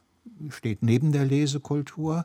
steht 0.49 0.83
neben 0.83 1.13
der 1.13 1.27
Lesekultur, 1.27 2.25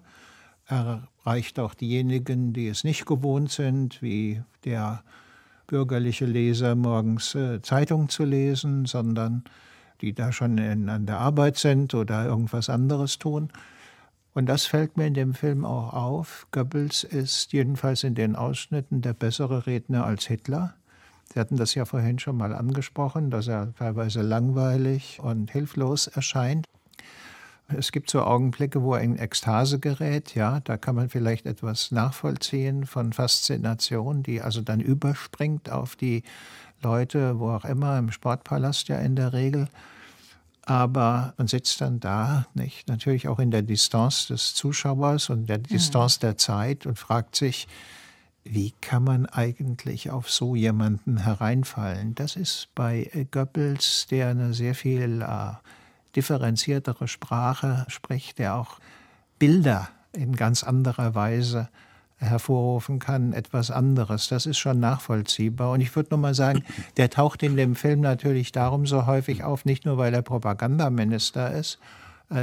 erreicht 0.65 1.59
auch 1.59 1.73
diejenigen, 1.73 2.53
die 2.53 2.69
es 2.69 2.85
nicht 2.85 3.05
gewohnt 3.05 3.51
sind, 3.51 4.01
wie 4.01 4.41
der 4.63 5.03
bürgerliche 5.69 6.25
Leser 6.25 6.75
morgens 6.75 7.35
äh, 7.35 7.61
Zeitung 7.61 8.09
zu 8.09 8.25
lesen, 8.25 8.85
sondern 8.85 9.43
die 10.01 10.13
da 10.13 10.31
schon 10.31 10.57
in, 10.57 10.89
an 10.89 11.05
der 11.05 11.19
Arbeit 11.19 11.57
sind 11.57 11.93
oder 11.93 12.25
irgendwas 12.25 12.69
anderes 12.69 13.19
tun. 13.19 13.49
Und 14.33 14.47
das 14.47 14.65
fällt 14.65 14.97
mir 14.97 15.05
in 15.05 15.13
dem 15.13 15.33
Film 15.33 15.65
auch 15.65 15.93
auf. 15.93 16.47
Goebbels 16.51 17.03
ist 17.03 17.53
jedenfalls 17.53 18.03
in 18.03 18.15
den 18.15 18.35
Ausschnitten 18.35 19.01
der 19.01 19.13
bessere 19.13 19.67
Redner 19.67 20.05
als 20.05 20.25
Hitler. 20.25 20.73
Sie 21.31 21.39
hatten 21.39 21.57
das 21.57 21.75
ja 21.75 21.85
vorhin 21.85 22.17
schon 22.17 22.38
mal 22.38 22.55
angesprochen, 22.55 23.29
dass 23.29 23.47
er 23.47 23.73
teilweise 23.75 24.21
langweilig 24.21 25.19
und 25.21 25.51
hilflos 25.51 26.07
erscheint. 26.07 26.65
Es 27.77 27.91
gibt 27.91 28.09
so 28.09 28.23
Augenblicke, 28.23 28.81
wo 28.81 28.95
er 28.95 29.01
in 29.01 29.17
Ekstase 29.17 29.79
gerät, 29.79 30.35
ja, 30.35 30.59
da 30.61 30.77
kann 30.77 30.95
man 30.95 31.09
vielleicht 31.09 31.45
etwas 31.45 31.91
nachvollziehen 31.91 32.85
von 32.85 33.13
Faszination, 33.13 34.23
die 34.23 34.41
also 34.41 34.61
dann 34.61 34.79
überspringt 34.79 35.69
auf 35.69 35.95
die 35.95 36.23
Leute, 36.81 37.39
wo 37.39 37.51
auch 37.51 37.65
immer, 37.65 37.97
im 37.97 38.11
Sportpalast 38.11 38.88
ja 38.88 38.97
in 38.97 39.15
der 39.15 39.33
Regel. 39.33 39.67
Aber 40.63 41.33
man 41.38 41.47
sitzt 41.47 41.81
dann 41.81 41.99
da, 41.99 42.45
nicht? 42.53 42.88
natürlich 42.88 43.27
auch 43.27 43.39
in 43.39 43.51
der 43.51 43.63
Distanz 43.63 44.27
des 44.27 44.53
Zuschauers 44.53 45.29
und 45.29 45.47
der 45.47 45.59
mhm. 45.59 45.63
Distanz 45.63 46.19
der 46.19 46.38
Zeit 46.38 46.85
und 46.85 46.97
fragt 46.97 47.35
sich, 47.35 47.67
wie 48.43 48.73
kann 48.81 49.03
man 49.03 49.25
eigentlich 49.25 50.11
auf 50.11 50.29
so 50.29 50.55
jemanden 50.55 51.17
hereinfallen? 51.17 52.15
Das 52.15 52.35
ist 52.35 52.69
bei 52.73 53.27
Goebbels, 53.31 54.07
der 54.09 54.29
eine 54.29 54.53
sehr 54.53 54.75
viel 54.75 55.21
äh, 55.21 55.53
differenziertere 56.15 57.07
Sprache 57.07 57.85
spricht, 57.87 58.39
der 58.39 58.55
auch 58.55 58.79
Bilder 59.37 59.89
in 60.13 60.35
ganz 60.35 60.63
anderer 60.63 61.15
Weise 61.15 61.69
hervorrufen 62.17 62.99
kann, 62.99 63.31
etwas 63.31 63.71
anderes. 63.71 64.27
Das 64.27 64.45
ist 64.45 64.57
schon 64.57 64.79
nachvollziehbar. 64.79 65.71
Und 65.71 65.81
ich 65.81 65.95
würde 65.95 66.09
nur 66.11 66.19
mal 66.19 66.33
sagen, 66.33 66.63
der 66.97 67.09
taucht 67.09 67.43
in 67.43 67.55
dem 67.55 67.75
Film 67.75 68.01
natürlich 68.01 68.51
darum 68.51 68.85
so 68.85 69.05
häufig 69.05 69.43
auf, 69.43 69.65
nicht 69.65 69.85
nur 69.85 69.97
weil 69.97 70.13
er 70.13 70.21
Propagandaminister 70.21 71.53
ist, 71.53 71.79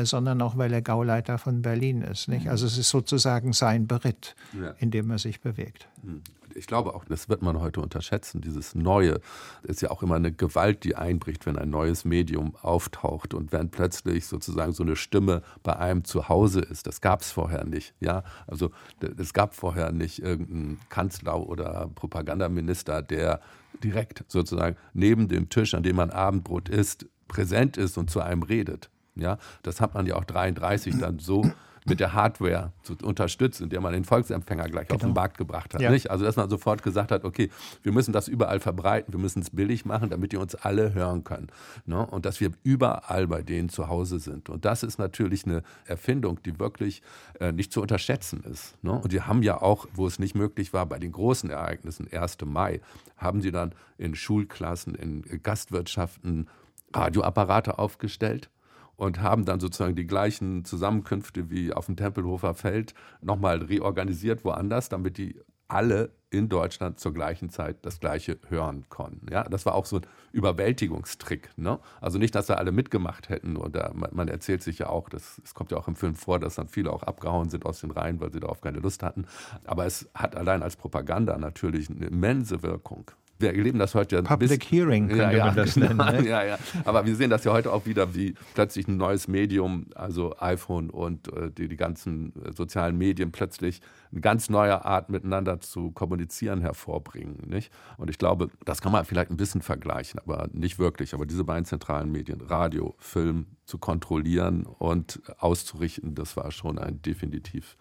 sondern 0.02 0.42
auch 0.42 0.56
weil 0.56 0.72
er 0.72 0.82
Gauleiter 0.82 1.38
von 1.38 1.62
Berlin 1.62 2.02
ist. 2.02 2.28
Nicht? 2.28 2.48
Also 2.48 2.66
es 2.66 2.78
ist 2.78 2.90
sozusagen 2.90 3.52
sein 3.52 3.86
Beritt, 3.86 4.34
in 4.78 4.90
dem 4.90 5.10
er 5.10 5.18
sich 5.18 5.40
bewegt. 5.40 5.88
Hm 6.02 6.22
ich 6.56 6.66
glaube 6.66 6.94
auch, 6.94 7.04
das 7.04 7.28
wird 7.28 7.42
man 7.42 7.60
heute 7.60 7.80
unterschätzen, 7.80 8.40
dieses 8.40 8.74
Neue. 8.74 9.20
ist 9.62 9.82
ja 9.82 9.90
auch 9.90 10.02
immer 10.02 10.16
eine 10.16 10.32
Gewalt, 10.32 10.84
die 10.84 10.96
einbricht, 10.96 11.46
wenn 11.46 11.56
ein 11.56 11.70
neues 11.70 12.04
Medium 12.04 12.56
auftaucht 12.62 13.34
und 13.34 13.52
wenn 13.52 13.70
plötzlich 13.70 14.26
sozusagen 14.26 14.72
so 14.72 14.82
eine 14.82 14.96
Stimme 14.96 15.42
bei 15.62 15.76
einem 15.76 16.04
zu 16.04 16.28
Hause 16.28 16.60
ist. 16.60 16.86
Das 16.86 17.00
gab 17.00 17.20
es 17.20 17.30
vorher 17.30 17.64
nicht. 17.64 17.94
Ja? 18.00 18.24
Also 18.46 18.70
es 19.18 19.32
gab 19.32 19.54
vorher 19.54 19.92
nicht 19.92 20.20
irgendeinen 20.20 20.80
Kanzler 20.88 21.46
oder 21.46 21.90
Propagandaminister, 21.94 23.02
der 23.02 23.40
direkt 23.82 24.24
sozusagen 24.28 24.76
neben 24.94 25.28
dem 25.28 25.48
Tisch, 25.48 25.74
an 25.74 25.82
dem 25.82 25.96
man 25.96 26.10
Abendbrot 26.10 26.68
isst, 26.68 27.06
präsent 27.28 27.76
ist 27.76 27.98
und 27.98 28.10
zu 28.10 28.20
einem 28.20 28.42
redet. 28.42 28.88
Ja, 29.16 29.38
das 29.62 29.80
hat 29.80 29.94
man 29.94 30.06
ja 30.06 30.16
auch 30.16 30.24
33 30.24 30.98
dann 30.98 31.18
so 31.18 31.44
mit 31.88 32.00
der 32.00 32.12
Hardware 32.12 32.72
zu 32.82 32.96
unterstützen, 33.02 33.70
der 33.70 33.80
man 33.80 33.92
den 33.92 34.04
Volksempfänger 34.04 34.68
gleich 34.68 34.88
genau. 34.88 34.96
auf 34.96 35.00
den 35.00 35.08
genau. 35.10 35.20
Markt 35.20 35.38
gebracht 35.38 35.72
hat. 35.72 35.80
Ja. 35.80 35.90
Nicht? 35.90 36.10
Also 36.10 36.24
dass 36.24 36.36
man 36.36 36.50
sofort 36.50 36.82
gesagt 36.82 37.12
hat, 37.12 37.24
okay, 37.24 37.48
wir 37.82 37.92
müssen 37.92 38.12
das 38.12 38.28
überall 38.28 38.60
verbreiten, 38.60 39.12
wir 39.12 39.20
müssen 39.20 39.40
es 39.40 39.50
billig 39.50 39.84
machen, 39.84 40.10
damit 40.10 40.32
die 40.32 40.36
uns 40.36 40.54
alle 40.54 40.94
hören 40.94 41.24
können. 41.24 41.48
Ne? 41.86 42.04
Und 42.04 42.26
dass 42.26 42.40
wir 42.40 42.50
überall 42.64 43.28
bei 43.28 43.42
denen 43.42 43.68
zu 43.68 43.88
Hause 43.88 44.18
sind. 44.18 44.48
Und 44.48 44.64
das 44.64 44.82
ist 44.82 44.98
natürlich 44.98 45.44
eine 45.44 45.62
Erfindung, 45.84 46.42
die 46.42 46.58
wirklich 46.58 47.02
äh, 47.40 47.52
nicht 47.52 47.72
zu 47.72 47.80
unterschätzen 47.80 48.42
ist. 48.42 48.82
Ne? 48.82 48.92
Und 48.92 49.12
die 49.12 49.22
haben 49.22 49.42
ja 49.42 49.60
auch, 49.60 49.86
wo 49.94 50.06
es 50.06 50.18
nicht 50.18 50.34
möglich 50.34 50.72
war, 50.72 50.86
bei 50.86 50.98
den 50.98 51.12
großen 51.12 51.50
Ereignissen, 51.50 52.08
1. 52.12 52.38
Mai, 52.44 52.80
haben 53.16 53.40
sie 53.40 53.52
dann 53.52 53.72
in 53.96 54.14
Schulklassen, 54.14 54.94
in 54.94 55.22
Gastwirtschaften 55.42 56.48
Radioapparate 56.92 57.78
aufgestellt 57.78 58.50
und 58.96 59.20
haben 59.20 59.44
dann 59.44 59.60
sozusagen 59.60 59.94
die 59.94 60.06
gleichen 60.06 60.64
Zusammenkünfte 60.64 61.50
wie 61.50 61.72
auf 61.72 61.86
dem 61.86 61.96
Tempelhofer 61.96 62.54
Feld 62.54 62.94
nochmal 63.20 63.62
reorganisiert 63.62 64.44
woanders, 64.44 64.88
damit 64.88 65.18
die 65.18 65.40
alle 65.68 66.10
in 66.30 66.48
Deutschland 66.48 67.00
zur 67.00 67.12
gleichen 67.12 67.50
Zeit 67.50 67.84
das 67.84 68.00
Gleiche 68.00 68.38
hören 68.48 68.84
konnten. 68.88 69.32
Ja, 69.32 69.44
das 69.44 69.64
war 69.66 69.74
auch 69.74 69.86
so 69.86 69.96
ein 69.96 70.06
Überwältigungstrick. 70.32 71.50
Ne? 71.56 71.78
Also 72.00 72.18
nicht, 72.18 72.34
dass 72.34 72.46
da 72.46 72.54
alle 72.54 72.72
mitgemacht 72.72 73.28
hätten. 73.28 73.56
Oder 73.56 73.92
man, 73.94 74.28
erzählt 74.28 74.62
sich 74.62 74.78
ja 74.78 74.88
auch, 74.88 75.08
es 75.12 75.54
kommt 75.54 75.70
ja 75.70 75.78
auch 75.78 75.88
im 75.88 75.96
Film 75.96 76.14
vor, 76.14 76.38
dass 76.38 76.56
dann 76.56 76.68
viele 76.68 76.92
auch 76.92 77.02
abgehauen 77.02 77.48
sind 77.48 77.64
aus 77.64 77.80
den 77.80 77.90
Reihen, 77.90 78.20
weil 78.20 78.32
sie 78.32 78.40
darauf 78.40 78.60
keine 78.60 78.78
Lust 78.78 79.02
hatten. 79.02 79.26
Aber 79.64 79.86
es 79.86 80.08
hat 80.14 80.36
allein 80.36 80.62
als 80.62 80.76
Propaganda 80.76 81.38
natürlich 81.38 81.90
eine 81.90 82.06
immense 82.06 82.62
Wirkung 82.62 83.10
wir 83.38 83.54
erleben 83.54 83.78
das 83.78 83.94
heute 83.94 84.16
ja. 84.16 84.22
Public 84.22 84.60
bis, 84.60 84.70
Hearing 84.70 85.08
könnte 85.08 85.22
ja, 85.22 85.30
ja, 85.32 85.46
man 85.46 85.56
das 85.56 85.74
genau, 85.74 86.04
nennen. 86.04 86.24
Ne? 86.24 86.28
Ja, 86.36 86.44
ja. 86.44 86.58
Aber 86.84 87.06
wir 87.06 87.14
sehen 87.14 87.30
das 87.30 87.44
ja 87.44 87.52
heute 87.52 87.72
auch 87.72 87.86
wieder, 87.86 88.14
wie 88.14 88.34
plötzlich 88.54 88.88
ein 88.88 88.96
neues 88.96 89.28
Medium, 89.28 89.86
also 89.94 90.34
iPhone 90.38 90.90
und 90.90 91.32
äh, 91.32 91.50
die, 91.50 91.68
die 91.68 91.76
ganzen 91.76 92.32
äh, 92.44 92.52
sozialen 92.52 92.96
Medien 92.96 93.32
plötzlich 93.32 93.80
eine 94.12 94.20
ganz 94.20 94.48
neue 94.48 94.84
Art 94.84 95.10
miteinander 95.10 95.60
zu 95.60 95.90
kommunizieren 95.90 96.60
hervorbringen. 96.60 97.42
Nicht? 97.46 97.72
Und 97.96 98.10
ich 98.10 98.18
glaube, 98.18 98.48
das 98.64 98.80
kann 98.80 98.92
man 98.92 99.04
vielleicht 99.04 99.30
ein 99.30 99.36
bisschen 99.36 99.62
vergleichen, 99.62 100.20
aber 100.20 100.48
nicht 100.52 100.78
wirklich. 100.78 101.14
Aber 101.14 101.26
diese 101.26 101.44
beiden 101.44 101.64
zentralen 101.64 102.10
Medien, 102.10 102.40
Radio, 102.40 102.94
Film, 102.98 103.46
zu 103.64 103.78
kontrollieren 103.78 104.64
und 104.64 105.20
auszurichten, 105.38 106.14
das 106.14 106.36
war 106.36 106.52
schon 106.52 106.78
ein 106.78 107.02
definitiv 107.02 107.76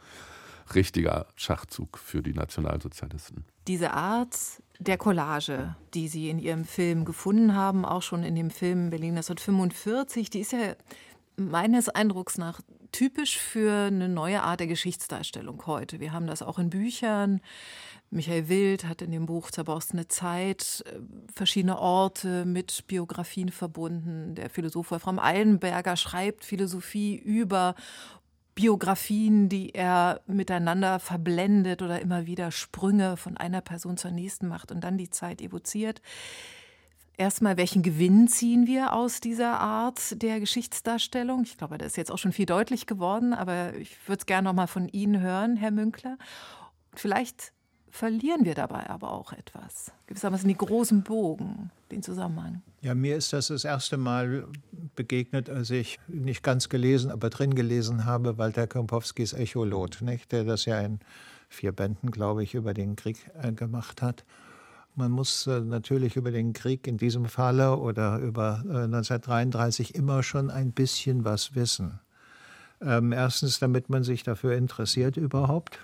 richtiger 0.74 1.28
Schachzug 1.36 1.98
für 1.98 2.24
die 2.24 2.34
Nationalsozialisten. 2.34 3.46
Diese 3.68 3.92
Art 3.92 4.36
der 4.80 4.98
Collage, 4.98 5.76
die 5.94 6.08
Sie 6.08 6.30
in 6.30 6.40
Ihrem 6.40 6.66
Film 6.66 7.06
gefunden 7.06 7.56
haben, 7.56 7.86
auch 7.86 8.02
schon 8.02 8.24
in 8.24 8.36
dem 8.36 8.50
Film 8.50 8.90
Berlin 8.90 9.16
1945, 9.16 10.30
die 10.30 10.40
ist 10.40 10.52
ja 10.52 10.76
meines 11.38 11.90
Eindrucks 11.90 12.38
nach 12.38 12.62
typisch 12.92 13.38
für 13.38 13.88
eine 13.88 14.08
neue 14.08 14.42
Art 14.42 14.62
der 14.62 14.68
Geschichtsdarstellung 14.68 15.66
heute. 15.66 16.00
Wir 16.00 16.14
haben 16.14 16.28
das 16.28 16.42
auch 16.42 16.60
in 16.60 16.70
Büchern. 16.70 17.42
Michael 18.10 18.48
Wild 18.48 18.86
hat 18.86 19.02
in 19.02 19.12
dem 19.12 19.26
Buch 19.26 19.52
Zerborstene 19.52 20.08
Zeit 20.08 20.84
äh, 20.88 21.00
verschiedene 21.34 21.78
Orte 21.78 22.46
mit 22.46 22.88
Biografien 22.88 23.50
verbunden. 23.50 24.36
Der 24.36 24.50
Philosoph 24.50 24.92
Wolfram 24.92 25.20
Eilenberger 25.20 25.98
schreibt 25.98 26.46
Philosophie 26.46 27.16
über 27.16 27.76
Biografien, 28.56 29.50
die 29.50 29.76
er 29.76 30.22
miteinander 30.28 31.00
verblendet 31.00 31.82
oder 31.82 32.02
immer 32.02 32.26
wieder 32.26 32.52
Sprünge 32.52 33.18
von 33.18 33.36
einer 33.36 33.62
Person 33.62 33.98
zur 33.98 34.12
nächsten 34.12 34.48
macht 34.48 34.72
und 34.72 34.82
dann 34.82 34.98
die 34.98 35.10
Zeit 35.10 35.42
evoziert. 35.42 36.02
Erstmal, 37.18 37.58
welchen 37.58 37.84
Gewinn 37.84 38.28
ziehen 38.28 38.66
wir 38.66 38.94
aus 38.94 39.20
dieser 39.20 39.60
Art 39.60 40.22
der 40.22 40.40
Geschichtsdarstellung? 40.40 41.44
Ich 41.44 41.58
glaube, 41.58 41.78
das 41.78 41.90
ist 41.90 41.98
jetzt 41.98 42.12
auch 42.12 42.18
schon 42.18 42.34
viel 42.34 42.46
deutlich 42.46 42.88
geworden, 42.88 43.34
aber 43.34 43.74
ich 43.76 43.96
würde 44.08 44.20
es 44.20 44.26
gerne 44.26 44.46
noch 44.46 44.54
mal 44.54 44.68
von 44.68 44.90
Ihnen 44.90 45.22
hören, 45.22 45.56
Herr 45.56 45.72
Münkler. 45.72 46.18
Vielleicht 46.94 47.54
verlieren 47.96 48.44
wir 48.44 48.56
dabei 48.56 48.90
aber 48.90 49.12
auch 49.12 49.32
etwas. 49.32 49.92
Gewissermaßen 50.08 50.48
die 50.48 50.58
großen 50.58 51.02
Bogen, 51.02 51.72
den 51.92 52.04
Zusammenhang. 52.04 52.62
Ja, 52.82 52.94
mir 52.94 53.16
ist 53.16 53.32
das 53.32 53.48
das 53.48 53.64
erste 53.64 53.98
Mal 53.98 54.46
begegnet, 54.96 55.50
als 55.50 55.70
ich 55.70 56.00
nicht 56.08 56.44
ganz 56.44 56.68
gelesen, 56.70 57.10
aber 57.10 57.30
drin 57.30 57.56
gelesen 57.56 58.06
habe, 58.06 58.38
Walter 58.38 58.68
Kompowskis 58.68 59.34
Echolot, 59.34 60.02
nicht? 60.02 60.32
der 60.32 60.44
das 60.44 60.66
ja 60.66 60.80
in 60.82 61.00
vier 61.48 61.72
Bänden, 61.72 62.12
glaube 62.12 62.44
ich, 62.44 62.54
über 62.54 62.74
den 62.74 62.98
Krieg 62.98 63.32
äh, 63.42 63.54
gemacht 63.54 64.02
hat. 64.02 64.26
Man 64.96 65.12
muss 65.12 65.48
äh, 65.48 65.62
natürlich 65.62 66.18
über 66.18 66.32
den 66.32 66.54
Krieg 66.54 66.88
in 66.88 66.98
diesem 66.98 67.26
Falle 67.26 67.78
oder 67.78 68.18
über 68.20 68.64
äh, 68.66 68.84
1933 68.84 69.96
immer 69.96 70.22
schon 70.22 70.50
ein 70.50 70.72
bisschen 70.72 71.24
was 71.24 71.56
wissen. 71.56 72.00
Ähm, 72.82 73.14
erstens, 73.14 73.60
damit 73.60 73.90
man 73.90 74.04
sich 74.04 74.24
dafür 74.24 74.56
interessiert 74.56 75.16
überhaupt 75.16 75.80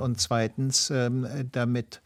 und 0.00 0.20
zweitens, 0.20 0.90
ähm, 0.90 1.26
damit 1.52 2.00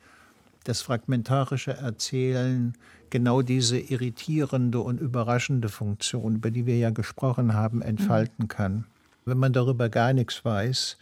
das 0.64 0.82
fragmentarische 0.82 1.72
Erzählen 1.72 2.74
genau 3.10 3.42
diese 3.42 3.78
irritierende 3.78 4.80
und 4.80 5.00
überraschende 5.00 5.68
Funktion, 5.68 6.36
über 6.36 6.50
die 6.50 6.66
wir 6.66 6.76
ja 6.76 6.90
gesprochen 6.90 7.54
haben, 7.54 7.82
entfalten 7.82 8.48
kann. 8.48 8.86
Wenn 9.24 9.38
man 9.38 9.52
darüber 9.52 9.88
gar 9.88 10.12
nichts 10.12 10.44
weiß, 10.44 10.96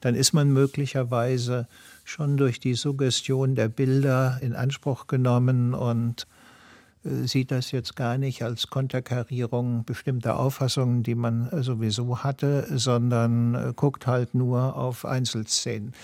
dann 0.00 0.14
ist 0.14 0.32
man 0.32 0.50
möglicherweise 0.52 1.68
schon 2.04 2.36
durch 2.36 2.60
die 2.60 2.74
Suggestion 2.74 3.54
der 3.54 3.68
Bilder 3.68 4.38
in 4.40 4.54
Anspruch 4.54 5.06
genommen 5.06 5.74
und 5.74 6.26
sieht 7.02 7.50
das 7.50 7.70
jetzt 7.70 7.96
gar 7.96 8.18
nicht 8.18 8.42
als 8.42 8.68
Konterkarierung 8.68 9.84
bestimmter 9.84 10.38
Auffassungen, 10.38 11.02
die 11.02 11.14
man 11.14 11.48
äh, 11.48 11.62
sowieso 11.62 12.22
hatte, 12.22 12.66
sondern 12.78 13.54
äh, 13.54 13.72
guckt 13.74 14.06
halt 14.06 14.34
nur 14.34 14.76
auf 14.76 15.04
Einzelszenen. 15.04 15.94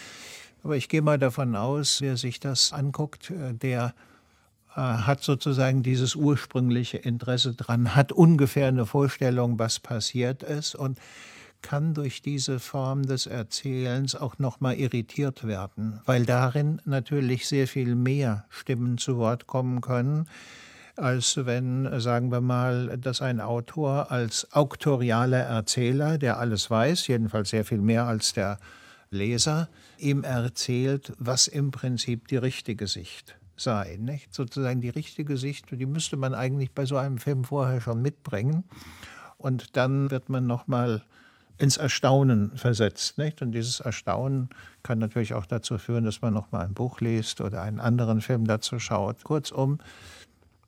Aber 0.62 0.76
ich 0.76 0.88
gehe 0.88 1.02
mal 1.02 1.18
davon 1.18 1.54
aus, 1.54 2.00
wer 2.00 2.16
sich 2.16 2.40
das 2.40 2.72
anguckt, 2.72 3.32
der 3.36 3.94
hat 4.74 5.22
sozusagen 5.22 5.82
dieses 5.82 6.16
ursprüngliche 6.16 6.98
Interesse 6.98 7.54
dran, 7.54 7.94
hat 7.94 8.10
ungefähr 8.10 8.66
eine 8.66 8.84
Vorstellung, 8.84 9.60
was 9.60 9.78
passiert 9.78 10.42
ist 10.42 10.74
und 10.74 10.98
kann 11.62 11.94
durch 11.94 12.20
diese 12.20 12.58
Form 12.58 13.04
des 13.04 13.26
Erzählens 13.26 14.14
auch 14.14 14.38
noch 14.38 14.60
mal 14.60 14.74
irritiert 14.74 15.46
werden, 15.46 16.00
weil 16.04 16.26
darin 16.26 16.82
natürlich 16.84 17.48
sehr 17.48 17.68
viel 17.68 17.94
mehr 17.94 18.44
Stimmen 18.50 18.98
zu 18.98 19.18
Wort 19.18 19.46
kommen 19.46 19.80
können, 19.80 20.28
als 20.96 21.44
wenn, 21.44 22.00
sagen 22.00 22.30
wir 22.30 22.40
mal, 22.40 22.96
dass 22.98 23.22
ein 23.22 23.40
Autor 23.40 24.10
als 24.10 24.52
auktorialer 24.52 25.40
Erzähler, 25.40 26.18
der 26.18 26.38
alles 26.38 26.70
weiß, 26.70 27.06
jedenfalls 27.06 27.50
sehr 27.50 27.64
viel 27.64 27.80
mehr 27.80 28.04
als 28.06 28.32
der 28.32 28.58
Leser, 29.10 29.68
ihm 29.98 30.24
erzählt, 30.24 31.12
was 31.18 31.48
im 31.48 31.70
Prinzip 31.70 32.28
die 32.28 32.36
richtige 32.36 32.86
Sicht 32.86 33.36
sei. 33.56 33.96
Nicht? 34.00 34.34
Sozusagen 34.34 34.80
die 34.80 34.90
richtige 34.90 35.36
Sicht, 35.36 35.66
die 35.70 35.86
müsste 35.86 36.16
man 36.16 36.34
eigentlich 36.34 36.72
bei 36.72 36.84
so 36.86 36.96
einem 36.96 37.18
Film 37.18 37.44
vorher 37.44 37.80
schon 37.80 38.02
mitbringen. 38.02 38.64
Und 39.38 39.76
dann 39.76 40.10
wird 40.10 40.28
man 40.28 40.46
nochmal 40.46 41.02
ins 41.58 41.76
Erstaunen 41.76 42.56
versetzt. 42.56 43.18
Nicht? 43.18 43.40
Und 43.42 43.52
dieses 43.52 43.80
Erstaunen 43.80 44.50
kann 44.82 44.98
natürlich 44.98 45.34
auch 45.34 45.46
dazu 45.46 45.78
führen, 45.78 46.04
dass 46.04 46.20
man 46.20 46.34
nochmal 46.34 46.66
ein 46.66 46.74
Buch 46.74 47.00
liest 47.00 47.40
oder 47.40 47.62
einen 47.62 47.80
anderen 47.80 48.20
Film 48.20 48.46
dazu 48.46 48.78
schaut. 48.78 49.24
Kurzum, 49.24 49.78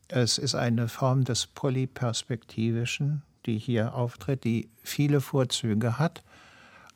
es 0.08 0.38
ist 0.38 0.54
eine 0.54 0.88
Form 0.88 1.24
des 1.24 1.46
Polyperspektivischen, 1.46 3.22
die 3.46 3.58
hier 3.58 3.94
auftritt, 3.94 4.44
die 4.44 4.70
viele 4.82 5.20
Vorzüge 5.20 5.98
hat, 5.98 6.22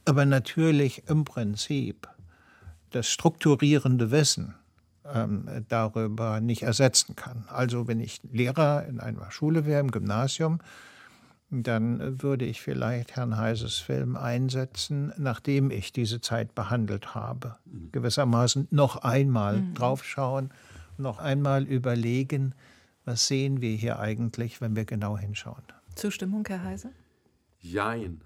aber 0.05 0.25
natürlich 0.25 1.05
im 1.09 1.25
Prinzip 1.25 2.09
das 2.90 3.09
strukturierende 3.09 4.11
Wissen 4.11 4.55
ähm, 5.05 5.48
darüber 5.68 6.40
nicht 6.40 6.62
ersetzen 6.62 7.16
kann. 7.16 7.44
Also 7.48 7.88
wenn 7.88 8.01
ich 8.01 8.20
Lehrer 8.31 8.87
in 8.87 9.01
einer 9.01 9.31
Schule 9.31 9.66
wäre, 9.66 9.81
im 9.81 9.90
Gymnasium, 9.90 10.61
dann 11.51 12.22
würde 12.22 12.46
ich 12.46 12.62
vielleicht 12.62 13.16
Herrn 13.16 13.37
Heises 13.37 13.77
Film 13.77 14.16
einsetzen, 14.16 15.12
nachdem 15.18 15.70
ich 15.70 15.92
diese 15.92 16.20
Zeit 16.22 16.55
behandelt 16.55 17.14
habe. 17.14 17.57
Mhm. 17.66 17.92
Gewissermaßen 17.92 18.68
noch 18.70 18.96
einmal 18.96 19.59
mhm. 19.59 19.75
draufschauen, 19.75 20.51
noch 20.96 21.18
einmal 21.18 21.64
überlegen, 21.64 22.55
was 23.04 23.26
sehen 23.26 23.60
wir 23.60 23.74
hier 23.74 23.98
eigentlich, 23.98 24.60
wenn 24.60 24.76
wir 24.76 24.84
genau 24.84 25.18
hinschauen. 25.18 25.62
Zustimmung, 25.94 26.44
Herr 26.46 26.62
Heise? 26.62 26.92
Jein. 27.60 28.20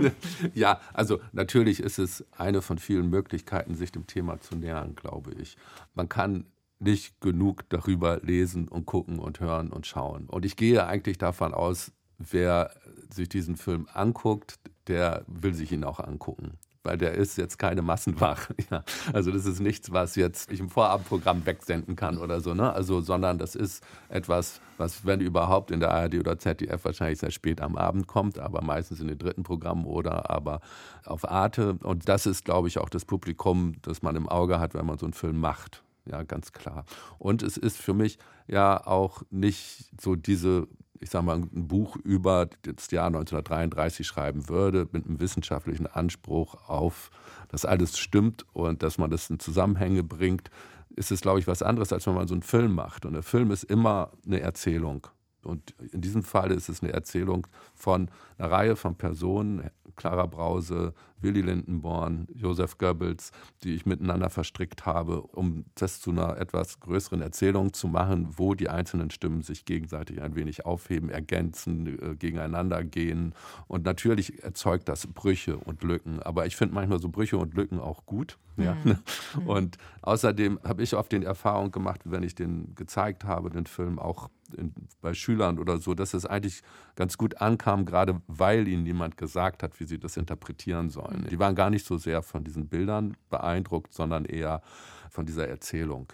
ja, 0.54 0.80
also 0.94 1.20
natürlich 1.32 1.80
ist 1.80 1.98
es 1.98 2.24
eine 2.32 2.62
von 2.62 2.78
vielen 2.78 3.10
Möglichkeiten, 3.10 3.74
sich 3.74 3.92
dem 3.92 4.06
Thema 4.06 4.40
zu 4.40 4.56
nähern, 4.56 4.94
glaube 4.94 5.32
ich. 5.34 5.56
Man 5.94 6.08
kann 6.08 6.46
nicht 6.78 7.20
genug 7.20 7.68
darüber 7.68 8.20
lesen 8.22 8.68
und 8.68 8.86
gucken 8.86 9.18
und 9.18 9.40
hören 9.40 9.70
und 9.70 9.86
schauen. 9.86 10.26
Und 10.26 10.44
ich 10.46 10.56
gehe 10.56 10.86
eigentlich 10.86 11.18
davon 11.18 11.52
aus, 11.52 11.92
wer 12.18 12.70
sich 13.12 13.28
diesen 13.28 13.56
Film 13.56 13.88
anguckt, 13.92 14.58
der 14.86 15.24
will 15.26 15.54
sich 15.54 15.72
ihn 15.72 15.84
auch 15.84 16.00
angucken 16.00 16.58
weil 16.82 16.96
der 16.96 17.14
ist 17.14 17.36
jetzt 17.36 17.58
keine 17.58 17.82
Massenware. 17.82 18.38
Ja. 18.70 18.84
Also 19.14 19.30
das 19.30 19.46
ist 19.46 19.60
nichts, 19.60 19.92
was 19.92 20.14
jetzt 20.14 20.52
ich 20.52 20.60
im 20.60 20.68
Vorabendprogramm 20.68 21.46
wegsenden 21.46 21.96
kann 21.96 22.18
oder 22.18 22.40
so, 22.40 22.52
ne? 22.52 22.70
Also, 22.70 23.00
sondern 23.00 23.38
das 23.38 23.54
ist 23.54 23.82
etwas, 24.10 24.60
was, 24.76 25.06
wenn 25.06 25.20
überhaupt, 25.20 25.70
in 25.70 25.80
der 25.80 25.90
ARD 25.90 26.16
oder 26.16 26.38
ZDF 26.38 26.84
wahrscheinlich 26.84 27.18
sehr 27.18 27.30
spät 27.30 27.62
am 27.62 27.76
Abend 27.76 28.06
kommt, 28.06 28.38
aber 28.38 28.62
meistens 28.62 29.00
in 29.00 29.08
den 29.08 29.16
dritten 29.16 29.42
Programmen 29.42 29.86
oder 29.86 30.28
aber 30.30 30.60
auf 31.06 31.26
Arte. 31.28 31.78
Und 31.82 32.08
das 32.08 32.26
ist, 32.26 32.44
glaube 32.44 32.68
ich, 32.68 32.78
auch 32.78 32.90
das 32.90 33.06
Publikum, 33.06 33.74
das 33.82 34.02
man 34.02 34.16
im 34.16 34.28
Auge 34.28 34.60
hat, 34.60 34.74
wenn 34.74 34.84
man 34.84 34.98
so 34.98 35.06
einen 35.06 35.14
Film 35.14 35.40
macht. 35.40 35.82
Ja, 36.04 36.22
ganz 36.22 36.52
klar. 36.52 36.84
Und 37.18 37.42
es 37.42 37.56
ist 37.56 37.76
für 37.78 37.94
mich 37.94 38.18
ja 38.46 38.86
auch 38.86 39.22
nicht 39.30 39.90
so 40.00 40.16
diese 40.16 40.66
ich 41.00 41.10
sage 41.10 41.24
mal, 41.24 41.36
ein 41.36 41.68
Buch 41.68 41.96
über 41.96 42.48
das 42.62 42.90
Jahr 42.90 43.06
1933 43.06 44.06
schreiben 44.06 44.48
würde, 44.48 44.88
mit 44.92 45.06
einem 45.06 45.20
wissenschaftlichen 45.20 45.86
Anspruch 45.86 46.68
auf, 46.68 47.10
dass 47.48 47.64
alles 47.64 47.98
stimmt 47.98 48.46
und 48.52 48.82
dass 48.82 48.98
man 48.98 49.10
das 49.10 49.30
in 49.30 49.38
Zusammenhänge 49.38 50.02
bringt, 50.02 50.50
ist 50.96 51.12
es, 51.12 51.20
glaube 51.20 51.38
ich, 51.38 51.46
was 51.46 51.62
anderes, 51.62 51.92
als 51.92 52.06
wenn 52.06 52.14
man 52.14 52.28
so 52.28 52.34
einen 52.34 52.42
Film 52.42 52.74
macht. 52.74 53.06
Und 53.06 53.12
der 53.12 53.22
Film 53.22 53.50
ist 53.50 53.64
immer 53.64 54.10
eine 54.26 54.40
Erzählung. 54.40 55.06
Und 55.44 55.74
in 55.92 56.00
diesem 56.00 56.24
Fall 56.24 56.50
ist 56.50 56.68
es 56.68 56.82
eine 56.82 56.92
Erzählung 56.92 57.46
von 57.74 58.10
einer 58.36 58.50
Reihe 58.50 58.76
von 58.76 58.96
Personen, 58.96 59.70
Clara 59.98 60.26
Brause, 60.26 60.94
Willy 61.20 61.42
Lindenborn, 61.42 62.28
Josef 62.32 62.78
Goebbels, 62.78 63.32
die 63.64 63.74
ich 63.74 63.84
miteinander 63.84 64.30
verstrickt 64.30 64.86
habe, 64.86 65.20
um 65.20 65.64
das 65.74 66.00
zu 66.00 66.10
einer 66.10 66.38
etwas 66.38 66.80
größeren 66.80 67.20
Erzählung 67.20 67.72
zu 67.72 67.88
machen, 67.88 68.28
wo 68.36 68.54
die 68.54 68.68
einzelnen 68.68 69.10
Stimmen 69.10 69.42
sich 69.42 69.64
gegenseitig 69.64 70.22
ein 70.22 70.36
wenig 70.36 70.64
aufheben, 70.64 71.10
ergänzen, 71.10 71.86
äh, 71.86 72.14
gegeneinander 72.14 72.84
gehen. 72.84 73.34
Und 73.66 73.84
natürlich 73.84 74.42
erzeugt 74.42 74.88
das 74.88 75.08
Brüche 75.08 75.56
und 75.56 75.82
Lücken. 75.82 76.22
Aber 76.22 76.46
ich 76.46 76.56
finde 76.56 76.74
manchmal 76.74 77.00
so 77.00 77.08
Brüche 77.08 77.36
und 77.36 77.54
Lücken 77.54 77.80
auch 77.80 78.06
gut. 78.06 78.38
Ja. 78.56 78.76
Mhm. 78.84 78.98
Und 79.46 79.78
außerdem 80.02 80.58
habe 80.64 80.82
ich 80.82 80.96
oft 80.96 81.12
die 81.12 81.22
Erfahrung 81.22 81.70
gemacht, 81.70 82.00
wenn 82.04 82.24
ich 82.24 82.34
den 82.34 82.74
gezeigt 82.74 83.24
habe, 83.24 83.50
den 83.50 83.66
Film 83.66 84.00
auch 84.00 84.30
in, 84.56 84.72
bei 85.00 85.14
Schülern 85.14 85.58
oder 85.58 85.78
so, 85.78 85.94
dass 85.94 86.14
es 86.14 86.26
eigentlich 86.26 86.62
ganz 86.96 87.18
gut 87.18 87.40
ankam, 87.40 87.84
gerade 87.84 88.20
weil 88.26 88.68
ihnen 88.68 88.82
niemand 88.82 89.16
gesagt 89.16 89.62
hat, 89.62 89.78
wie 89.80 89.84
sie 89.84 89.98
das 89.98 90.16
interpretieren 90.16 90.90
sollen. 90.90 91.26
Die 91.30 91.38
waren 91.38 91.54
gar 91.54 91.70
nicht 91.70 91.86
so 91.86 91.96
sehr 91.96 92.22
von 92.22 92.44
diesen 92.44 92.68
Bildern 92.68 93.16
beeindruckt, 93.30 93.92
sondern 93.92 94.24
eher 94.24 94.62
von 95.10 95.26
dieser 95.26 95.48
Erzählung. 95.48 96.12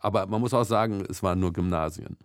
Aber 0.00 0.26
man 0.26 0.40
muss 0.40 0.52
auch 0.52 0.64
sagen, 0.64 1.04
es 1.08 1.22
waren 1.22 1.40
nur 1.40 1.52
Gymnasien. 1.52 2.16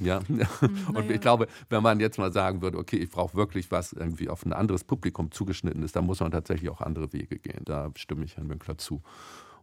Ja, 0.00 0.20
und 0.94 1.10
ich 1.10 1.20
glaube, 1.20 1.48
wenn 1.68 1.82
man 1.82 2.00
jetzt 2.00 2.18
mal 2.18 2.32
sagen 2.32 2.62
würde, 2.62 2.78
okay, 2.78 2.96
ich 2.96 3.10
brauche 3.10 3.36
wirklich 3.36 3.70
was 3.70 3.92
irgendwie 3.92 4.28
auf 4.28 4.44
ein 4.44 4.52
anderes 4.52 4.84
Publikum 4.84 5.30
zugeschnitten 5.30 5.82
ist, 5.82 5.96
dann 5.96 6.06
muss 6.06 6.20
man 6.20 6.30
tatsächlich 6.30 6.70
auch 6.70 6.80
andere 6.80 7.12
Wege 7.12 7.38
gehen. 7.38 7.64
Da 7.64 7.90
stimme 7.96 8.24
ich 8.24 8.36
Herrn 8.36 8.48
Winkler 8.48 8.78
zu. 8.78 9.02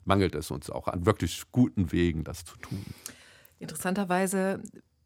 Mangelt 0.04 0.36
es 0.36 0.52
uns 0.52 0.70
auch 0.70 0.88
an 0.88 1.06
wirklich 1.06 1.44
guten 1.52 1.92
Wegen, 1.92 2.24
das 2.24 2.46
zu 2.46 2.58
tun. 2.58 2.86
Interessanterweise 3.60 4.62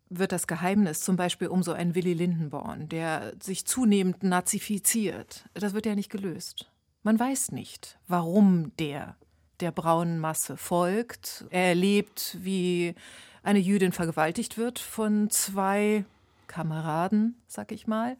wird 0.09 0.31
das 0.31 0.47
Geheimnis 0.47 1.01
zum 1.01 1.15
Beispiel 1.15 1.47
um 1.47 1.63
so 1.63 1.71
einen 1.71 1.95
Willy 1.95 2.13
Lindenborn, 2.13 2.89
der 2.89 3.33
sich 3.41 3.65
zunehmend 3.65 4.23
nazifiziert, 4.23 5.45
das 5.53 5.73
wird 5.73 5.85
ja 5.85 5.95
nicht 5.95 6.09
gelöst. 6.09 6.71
Man 7.03 7.19
weiß 7.19 7.51
nicht, 7.51 7.97
warum 8.07 8.75
der 8.77 9.15
der 9.59 9.71
braunen 9.71 10.19
Masse 10.19 10.57
folgt. 10.57 11.45
Er 11.49 11.69
erlebt, 11.69 12.37
wie 12.41 12.95
eine 13.43 13.59
Jüdin 13.59 13.91
vergewaltigt 13.91 14.57
wird 14.57 14.79
von 14.79 15.29
zwei 15.29 16.05
Kameraden, 16.47 17.35
sag 17.47 17.71
ich 17.71 17.87
mal. 17.87 18.17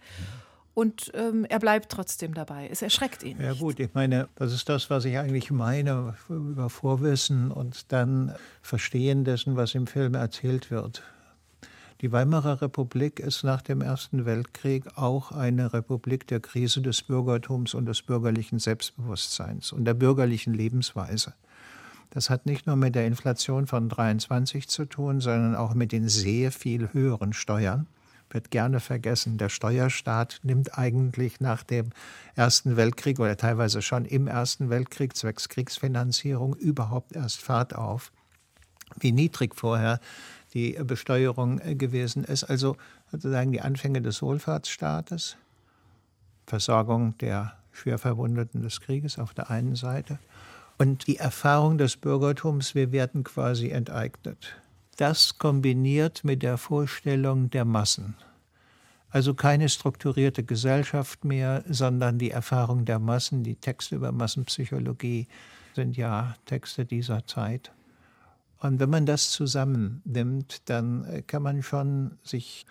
Und 0.74 1.12
ähm, 1.14 1.46
er 1.50 1.60
bleibt 1.60 1.92
trotzdem 1.92 2.34
dabei. 2.34 2.70
Es 2.72 2.82
erschreckt 2.82 3.24
ihn. 3.24 3.42
Ja, 3.42 3.54
gut, 3.54 3.80
ich 3.80 3.94
meine, 3.94 4.30
das 4.36 4.54
ist 4.54 4.70
das, 4.70 4.90
was 4.90 5.04
ich 5.04 5.18
eigentlich 5.18 5.52
meine 5.52 6.16
über 6.30 6.70
Vorwissen 6.70 7.52
und 7.52 7.92
dann 7.92 8.34
Verstehen 8.62 9.26
dessen, 9.26 9.58
was 9.58 9.76
im 9.76 9.88
Film 9.88 10.14
erzählt 10.14 10.72
wird. 10.72 11.04
Die 12.02 12.14
Weimarer 12.14 12.62
Republik 12.62 13.20
ist 13.20 13.44
nach 13.44 13.62
dem 13.62 13.82
Ersten 13.82 14.26
Weltkrieg 14.26 14.86
auch 14.96 15.34
eine 15.34 15.74
Republik 15.74 16.26
der 16.28 16.40
Krise 16.40 16.80
des 16.80 17.02
Bürgertums 17.02 17.74
und 17.74 17.88
des 17.88 18.04
bürgerlichen 18.04 18.58
Selbstbewusstseins 18.58 19.74
und 19.74 19.84
der 19.84 19.96
bürgerlichen 19.96 20.54
Lebensweise. 20.54 21.34
Das 22.12 22.30
hat 22.30 22.46
nicht 22.46 22.68
nur 22.68 22.78
mit 22.78 22.96
der 22.96 23.06
Inflation 23.06 23.68
von 23.68 23.90
23 23.90 24.70
zu 24.70 24.86
tun, 24.86 25.20
sondern 25.20 25.58
auch 25.58 25.74
mit 25.74 25.92
den 25.92 26.08
sehr 26.08 26.54
viel 26.54 26.94
höheren 26.94 27.34
Steuern. 27.34 27.86
Wird 28.30 28.50
gerne 28.50 28.80
vergessen, 28.80 29.38
der 29.38 29.50
Steuerstaat 29.50 30.40
nimmt 30.44 30.78
eigentlich 30.78 31.42
nach 31.42 31.64
dem 31.64 31.90
Ersten 32.34 32.78
Weltkrieg 32.78 33.20
oder 33.20 33.36
teilweise 33.36 33.82
schon 33.82 34.06
im 34.06 34.28
Ersten 34.28 34.70
Weltkrieg 34.70 35.18
zwecks 35.18 35.50
Kriegsfinanzierung 35.50 36.56
überhaupt 36.56 37.14
erst 37.14 37.42
Fahrt 37.42 37.76
auf. 37.76 38.14
Wie 38.98 39.12
niedrig 39.12 39.56
vorher 39.56 40.00
die 40.54 40.72
Besteuerung 40.84 41.58
gewesen 41.78 42.24
ist. 42.24 42.44
Also 42.44 42.76
sozusagen 43.12 43.52
die 43.52 43.62
Anfänge 43.62 44.02
des 44.02 44.22
Wohlfahrtsstaates, 44.22 45.38
Versorgung 46.46 47.18
der 47.20 47.54
Schwerverwundeten 47.72 48.62
des 48.62 48.82
Krieges 48.82 49.20
auf 49.20 49.34
der 49.34 49.50
einen 49.50 49.76
Seite 49.76 50.20
und 50.80 51.08
die 51.08 51.18
Erfahrung 51.18 51.78
des 51.78 51.98
Bürgertums, 51.98 52.74
wir 52.74 52.92
werden 52.92 53.24
quasi 53.24 53.70
enteignet. 53.70 54.56
Das 54.98 55.38
kombiniert 55.38 56.24
mit 56.24 56.42
der 56.42 56.58
Vorstellung 56.58 57.50
der 57.50 57.66
Massen. 57.66 58.16
Also 59.10 59.34
keine 59.34 59.70
strukturierte 59.70 60.44
Gesellschaft 60.44 61.26
mehr, 61.26 61.64
sondern 61.68 62.18
die 62.18 62.32
Erfahrung 62.32 62.86
der 62.86 63.00
Massen. 63.00 63.44
Die 63.44 63.56
Texte 63.56 63.96
über 63.96 64.12
Massenpsychologie 64.12 65.28
sind 65.76 65.98
ja 65.98 66.36
Texte 66.46 66.86
dieser 66.86 67.26
Zeit. 67.26 67.72
Und 68.60 68.80
wenn 68.80 68.90
man 68.90 69.06
das 69.06 69.32
zusammennimmt, 69.32 70.70
dann 70.70 71.24
kann 71.28 71.44
man 71.44 71.64
schon 71.64 72.18
sich 72.24 72.66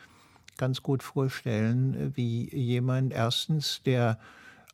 ganz 0.59 0.83
gut 0.83 1.03
vorstellen, 1.03 2.13
wie 2.15 2.55
jemand 2.55 3.13
erstens, 3.13 3.81
der 3.85 4.19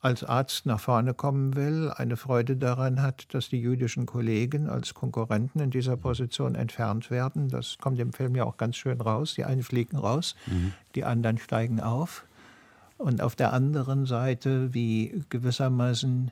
als 0.04 0.22
Arzt 0.22 0.66
nach 0.66 0.80
vorne 0.80 1.14
kommen 1.14 1.56
will, 1.56 1.90
eine 1.96 2.18
Freude 2.18 2.56
daran 2.58 3.00
hat, 3.00 3.32
dass 3.32 3.48
die 3.48 3.60
jüdischen 3.60 4.04
Kollegen 4.04 4.68
als 4.68 4.92
Konkurrenten 4.92 5.60
in 5.60 5.70
dieser 5.70 5.96
Position 5.96 6.56
entfernt 6.56 7.10
werden. 7.10 7.48
Das 7.48 7.78
kommt 7.78 7.98
im 7.98 8.12
Film 8.12 8.34
ja 8.34 8.44
auch 8.44 8.58
ganz 8.58 8.76
schön 8.76 9.00
raus. 9.00 9.32
Die 9.34 9.44
einen 9.44 9.62
fliegen 9.62 9.96
raus, 9.96 10.36
mhm. 10.46 10.74
die 10.94 11.04
anderen 11.04 11.38
steigen 11.38 11.80
auf. 11.80 12.26
und 12.98 13.22
auf 13.22 13.34
der 13.34 13.52
anderen 13.52 14.04
Seite, 14.04 14.74
wie 14.74 15.24
gewissermaßen 15.30 16.30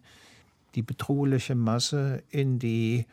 die 0.75 0.83
bedrohliche 0.83 1.55
Masse 1.55 2.23
in 2.31 2.59
die 2.59 3.07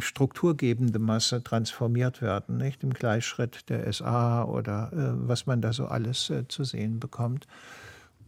strukturgebende 0.00 0.98
Masse 0.98 1.42
transformiert 1.42 2.20
werden, 2.20 2.58
nicht 2.58 2.82
im 2.82 2.92
Gleichschritt 2.92 3.68
der 3.70 3.90
SA 3.90 4.44
oder 4.44 4.92
äh, 4.92 5.28
was 5.28 5.46
man 5.46 5.62
da 5.62 5.72
so 5.72 5.86
alles 5.86 6.28
äh, 6.30 6.46
zu 6.46 6.64
sehen 6.64 7.00
bekommt. 7.00 7.46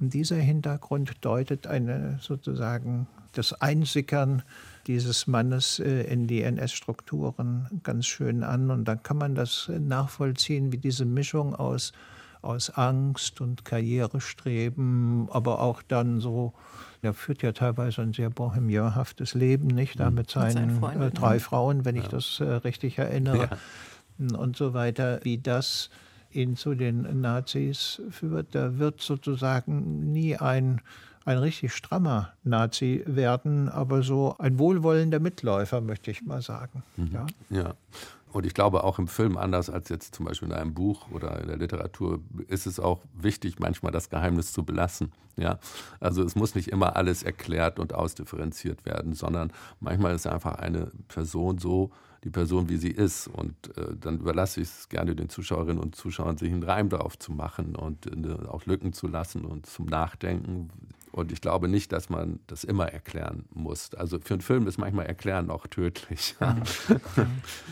Und 0.00 0.14
dieser 0.14 0.36
Hintergrund 0.36 1.12
deutet 1.20 1.66
eine 1.66 2.18
sozusagen 2.20 3.06
das 3.32 3.52
Einsickern 3.60 4.42
dieses 4.86 5.26
Mannes 5.26 5.78
äh, 5.80 6.02
in 6.02 6.26
die 6.26 6.42
NS-Strukturen 6.42 7.68
ganz 7.82 8.06
schön 8.06 8.42
an. 8.42 8.70
Und 8.70 8.86
dann 8.86 9.02
kann 9.02 9.18
man 9.18 9.34
das 9.34 9.70
nachvollziehen, 9.78 10.72
wie 10.72 10.78
diese 10.78 11.04
Mischung 11.04 11.54
aus, 11.54 11.92
aus 12.44 12.70
Angst 12.70 13.40
und 13.40 13.64
Karrierestreben, 13.64 15.28
aber 15.30 15.60
auch 15.60 15.82
dann 15.82 16.20
so, 16.20 16.52
er 17.02 17.14
führt 17.14 17.42
ja 17.42 17.52
teilweise 17.52 18.02
ein 18.02 18.12
sehr 18.12 18.30
bohemianhaftes 18.30 19.34
Leben, 19.34 19.66
nicht? 19.66 19.98
Da 19.98 20.10
mhm. 20.10 20.16
mit 20.16 20.30
seinen 20.30 20.82
äh, 20.82 21.10
drei 21.10 21.40
Frauen, 21.40 21.84
wenn 21.84 21.96
ich 21.96 22.08
das 22.08 22.40
äh, 22.40 22.44
richtig 22.44 22.98
erinnere. 22.98 23.48
Ja. 24.18 24.38
Und 24.38 24.56
so 24.56 24.74
weiter, 24.74 25.18
wie 25.24 25.38
das 25.38 25.90
ihn 26.30 26.56
zu 26.56 26.74
den 26.74 27.20
Nazis 27.20 28.00
führt. 28.10 28.54
Da 28.54 28.78
wird 28.78 29.00
sozusagen 29.00 30.12
nie 30.12 30.36
ein 30.36 30.80
ein 31.24 31.38
richtig 31.38 31.72
strammer 31.72 32.32
Nazi 32.42 33.02
werden, 33.06 33.68
aber 33.68 34.02
so 34.02 34.36
ein 34.38 34.58
wohlwollender 34.58 35.20
Mitläufer, 35.20 35.80
möchte 35.80 36.10
ich 36.10 36.22
mal 36.22 36.42
sagen. 36.42 36.82
Mhm. 36.96 37.10
Ja. 37.12 37.26
ja. 37.50 37.74
Und 38.34 38.44
ich 38.46 38.52
glaube 38.52 38.82
auch 38.82 38.98
im 38.98 39.06
Film, 39.06 39.36
anders 39.36 39.70
als 39.70 39.88
jetzt 39.90 40.16
zum 40.16 40.26
Beispiel 40.26 40.48
in 40.48 40.54
einem 40.54 40.74
Buch 40.74 41.08
oder 41.12 41.40
in 41.40 41.46
der 41.46 41.56
Literatur, 41.56 42.20
ist 42.48 42.66
es 42.66 42.80
auch 42.80 43.00
wichtig, 43.14 43.60
manchmal 43.60 43.92
das 43.92 44.10
Geheimnis 44.10 44.52
zu 44.52 44.64
belassen. 44.64 45.12
Ja? 45.36 45.60
Also 46.00 46.24
es 46.24 46.34
muss 46.34 46.56
nicht 46.56 46.66
immer 46.66 46.96
alles 46.96 47.22
erklärt 47.22 47.78
und 47.78 47.94
ausdifferenziert 47.94 48.84
werden, 48.84 49.14
sondern 49.14 49.52
manchmal 49.78 50.16
ist 50.16 50.26
einfach 50.26 50.56
eine 50.56 50.90
Person 51.06 51.58
so, 51.58 51.92
die 52.24 52.30
Person, 52.30 52.68
wie 52.68 52.76
sie 52.76 52.90
ist. 52.90 53.28
Und 53.28 53.54
äh, 53.76 53.94
dann 54.00 54.18
überlasse 54.18 54.62
ich 54.62 54.68
es 54.68 54.88
gerne 54.88 55.14
den 55.14 55.28
Zuschauerinnen 55.28 55.80
und 55.80 55.94
Zuschauern, 55.94 56.36
sich 56.36 56.50
einen 56.50 56.64
Reim 56.64 56.88
darauf 56.88 57.16
zu 57.16 57.30
machen 57.30 57.76
und 57.76 58.06
äh, 58.06 58.48
auch 58.48 58.66
Lücken 58.66 58.92
zu 58.92 59.06
lassen 59.06 59.44
und 59.44 59.66
zum 59.66 59.86
Nachdenken. 59.86 60.70
Und 61.14 61.30
ich 61.30 61.40
glaube 61.40 61.68
nicht, 61.68 61.92
dass 61.92 62.10
man 62.10 62.40
das 62.48 62.64
immer 62.64 62.88
erklären 62.88 63.44
muss. 63.54 63.94
Also 63.94 64.18
für 64.18 64.34
einen 64.34 64.40
Film 64.40 64.66
ist 64.66 64.78
manchmal 64.78 65.06
Erklären 65.06 65.48
auch 65.48 65.68
tödlich. 65.68 66.34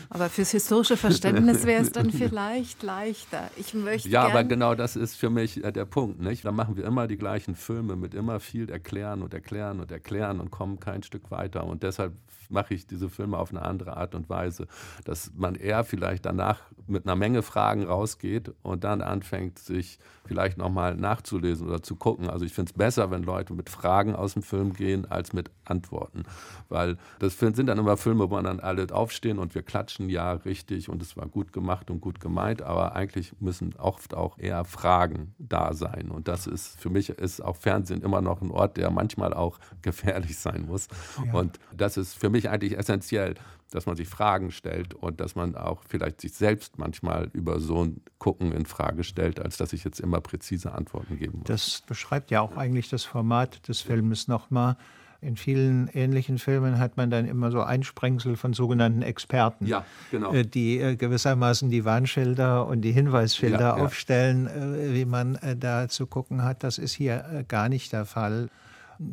aber 0.09 0.29
fürs 0.29 0.51
historische 0.51 0.95
Verständnis 0.95 1.65
wäre 1.65 1.81
es 1.81 1.91
dann 1.91 2.09
vielleicht 2.09 2.83
leichter. 2.83 3.51
Ich 3.57 3.73
möchte 3.73 4.07
ja, 4.07 4.23
aber 4.23 4.45
genau 4.45 4.75
das 4.75 4.95
ist 4.95 5.17
für 5.17 5.29
mich 5.29 5.61
äh, 5.61 5.73
der 5.73 5.83
Punkt. 5.83 6.21
Nicht? 6.21 6.45
Dann 6.45 6.55
machen 6.55 6.77
wir 6.77 6.85
immer 6.85 7.05
die 7.07 7.17
gleichen 7.17 7.55
Filme 7.55 7.97
mit 7.97 8.13
immer 8.13 8.39
viel 8.39 8.69
Erklären 8.69 9.21
und 9.21 9.33
Erklären 9.33 9.81
und 9.81 9.91
Erklären 9.91 10.39
und 10.39 10.49
kommen 10.49 10.79
kein 10.79 11.03
Stück 11.03 11.29
weiter. 11.29 11.65
Und 11.65 11.83
deshalb 11.83 12.13
mache 12.53 12.73
ich 12.73 12.87
diese 12.87 13.09
Filme 13.09 13.37
auf 13.37 13.49
eine 13.49 13.63
andere 13.63 13.97
Art 13.97 14.15
und 14.15 14.29
Weise, 14.29 14.67
dass 15.03 15.31
man 15.35 15.55
eher 15.55 15.83
vielleicht 15.83 16.25
danach 16.25 16.61
mit 16.87 17.05
einer 17.05 17.15
Menge 17.15 17.41
Fragen 17.41 17.83
rausgeht 17.83 18.53
und 18.61 18.83
dann 18.83 19.01
anfängt, 19.01 19.59
sich 19.59 19.99
vielleicht 20.25 20.57
nochmal 20.57 20.95
nachzulesen 20.95 21.67
oder 21.67 21.81
zu 21.81 21.95
gucken. 21.95 22.29
Also 22.29 22.45
ich 22.45 22.53
finde 22.53 22.71
es 22.71 22.77
besser, 22.77 23.11
wenn 23.11 23.23
Leute 23.23 23.53
mit 23.53 23.69
Fragen 23.69 24.15
aus 24.15 24.33
dem 24.33 24.43
Film 24.43 24.73
gehen, 24.73 25.09
als 25.09 25.33
mit 25.33 25.49
Antworten. 25.65 26.23
Weil 26.69 26.97
das 27.19 27.37
sind 27.37 27.67
dann 27.67 27.77
immer 27.77 27.97
Filme, 27.97 28.29
wo 28.29 28.39
dann 28.41 28.59
alle 28.59 28.87
aufstehen 28.91 29.39
und 29.39 29.55
wir 29.55 29.63
klatschen, 29.63 30.09
ja, 30.09 30.33
richtig 30.33 30.89
und 30.89 31.01
es 31.01 31.15
war 31.17 31.27
gut 31.27 31.53
gemacht 31.53 31.89
und 31.89 32.01
gut 32.01 32.19
gemeint, 32.19 32.61
aber 32.61 32.95
eigentlich 32.95 33.33
müssen 33.39 33.75
oft 33.77 34.13
auch 34.13 34.37
eher 34.37 34.65
Fragen 34.65 35.33
da 35.39 35.73
sein. 35.73 36.09
Und 36.09 36.27
das 36.27 36.47
ist, 36.47 36.79
für 36.79 36.89
mich 36.89 37.09
ist 37.09 37.41
auch 37.41 37.55
Fernsehen 37.55 38.01
immer 38.01 38.21
noch 38.21 38.41
ein 38.41 38.51
Ort, 38.51 38.77
der 38.77 38.89
manchmal 38.91 39.33
auch 39.33 39.59
gefährlich 39.81 40.37
sein 40.37 40.65
muss. 40.67 40.87
Ja. 41.25 41.33
Und 41.33 41.59
das 41.75 41.97
ist 41.97 42.13
für 42.13 42.29
mich 42.29 42.42
eigentlich 42.49 42.77
essentiell, 42.77 43.35
dass 43.71 43.85
man 43.85 43.95
sich 43.95 44.07
Fragen 44.07 44.51
stellt 44.51 44.93
und 44.93 45.19
dass 45.19 45.35
man 45.35 45.55
auch 45.55 45.81
vielleicht 45.87 46.21
sich 46.21 46.33
selbst 46.33 46.77
manchmal 46.77 47.29
über 47.33 47.59
so 47.59 47.83
ein 47.83 48.01
Gucken 48.19 48.51
in 48.51 48.65
Frage 48.65 49.03
stellt, 49.03 49.39
als 49.39 49.57
dass 49.57 49.73
ich 49.73 49.83
jetzt 49.83 49.99
immer 49.99 50.21
präzise 50.21 50.73
Antworten 50.73 51.17
geben 51.17 51.39
muss. 51.39 51.47
Das 51.47 51.81
beschreibt 51.81 52.31
ja 52.31 52.41
auch 52.41 52.55
eigentlich 52.55 52.89
das 52.89 53.03
Format 53.03 53.67
des 53.67 53.81
Filmes 53.81 54.27
nochmal. 54.27 54.77
In 55.21 55.37
vielen 55.37 55.87
ähnlichen 55.87 56.37
Filmen 56.37 56.79
hat 56.79 56.97
man 56.97 57.09
dann 57.09 57.25
immer 57.25 57.49
so 57.49 57.61
Einsprengsel 57.61 58.35
von 58.35 58.51
sogenannten 58.51 59.01
Experten, 59.01 59.65
ja, 59.65 59.85
genau. 60.11 60.33
Äh, 60.33 60.45
die 60.45 60.79
äh, 60.79 60.97
gewissermaßen 60.97 61.69
die 61.69 61.85
Warnschilder 61.85 62.67
und 62.67 62.81
die 62.81 62.91
Hinweisschilder 62.91 63.59
ja, 63.59 63.77
ja. 63.77 63.83
aufstellen, 63.85 64.47
äh, 64.47 64.93
wie 64.93 65.05
man 65.05 65.39
da 65.59 65.87
zu 65.87 66.07
gucken 66.07 66.43
hat. 66.43 66.63
Das 66.63 66.77
ist 66.77 66.93
hier 66.93 67.45
gar 67.47 67.69
nicht 67.69 67.93
der 67.93 68.05
Fall. 68.05 68.49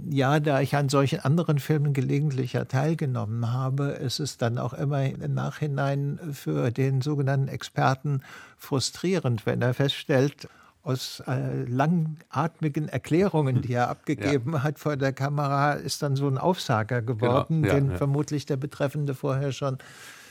Ja, 0.09 0.41
da 0.41 0.61
ich 0.61 0.77
an 0.77 0.89
solchen 0.89 1.21
anderen 1.21 1.59
Filmen 1.59 1.93
gelegentlich 1.93 2.53
ja 2.53 2.65
teilgenommen 2.65 3.53
habe, 3.53 3.87
ist 3.87 4.21
es 4.21 4.37
dann 4.37 4.59
auch 4.59 4.73
immer 4.73 5.05
im 5.05 5.35
Nachhinein 5.35 6.19
für 6.33 6.71
den 6.71 7.01
sogenannten 7.01 7.49
Experten 7.49 8.23
frustrierend, 8.57 9.47
wenn 9.47 9.63
er 9.63 9.75
feststellt, 9.75 10.49
aus 10.83 11.23
äh, 11.27 11.65
langatmigen 11.65 12.89
Erklärungen, 12.89 13.61
die 13.61 13.75
er 13.75 13.91
abgegeben 13.91 14.55
ja. 14.55 14.63
hat 14.63 14.79
vor 14.79 14.97
der 14.97 15.13
Kamera, 15.13 15.75
ist 15.75 16.03
dann 16.03 16.17
so 16.17 16.27
ein 16.27 16.39
Aufsager 16.39 17.03
geworden, 17.03 17.63
genau. 17.63 17.75
ja, 17.75 17.81
den 17.81 17.91
ja. 17.91 17.97
vermutlich 17.97 18.47
der 18.47 18.57
Betreffende 18.57 19.15
vorher 19.15 19.53
schon 19.53 19.79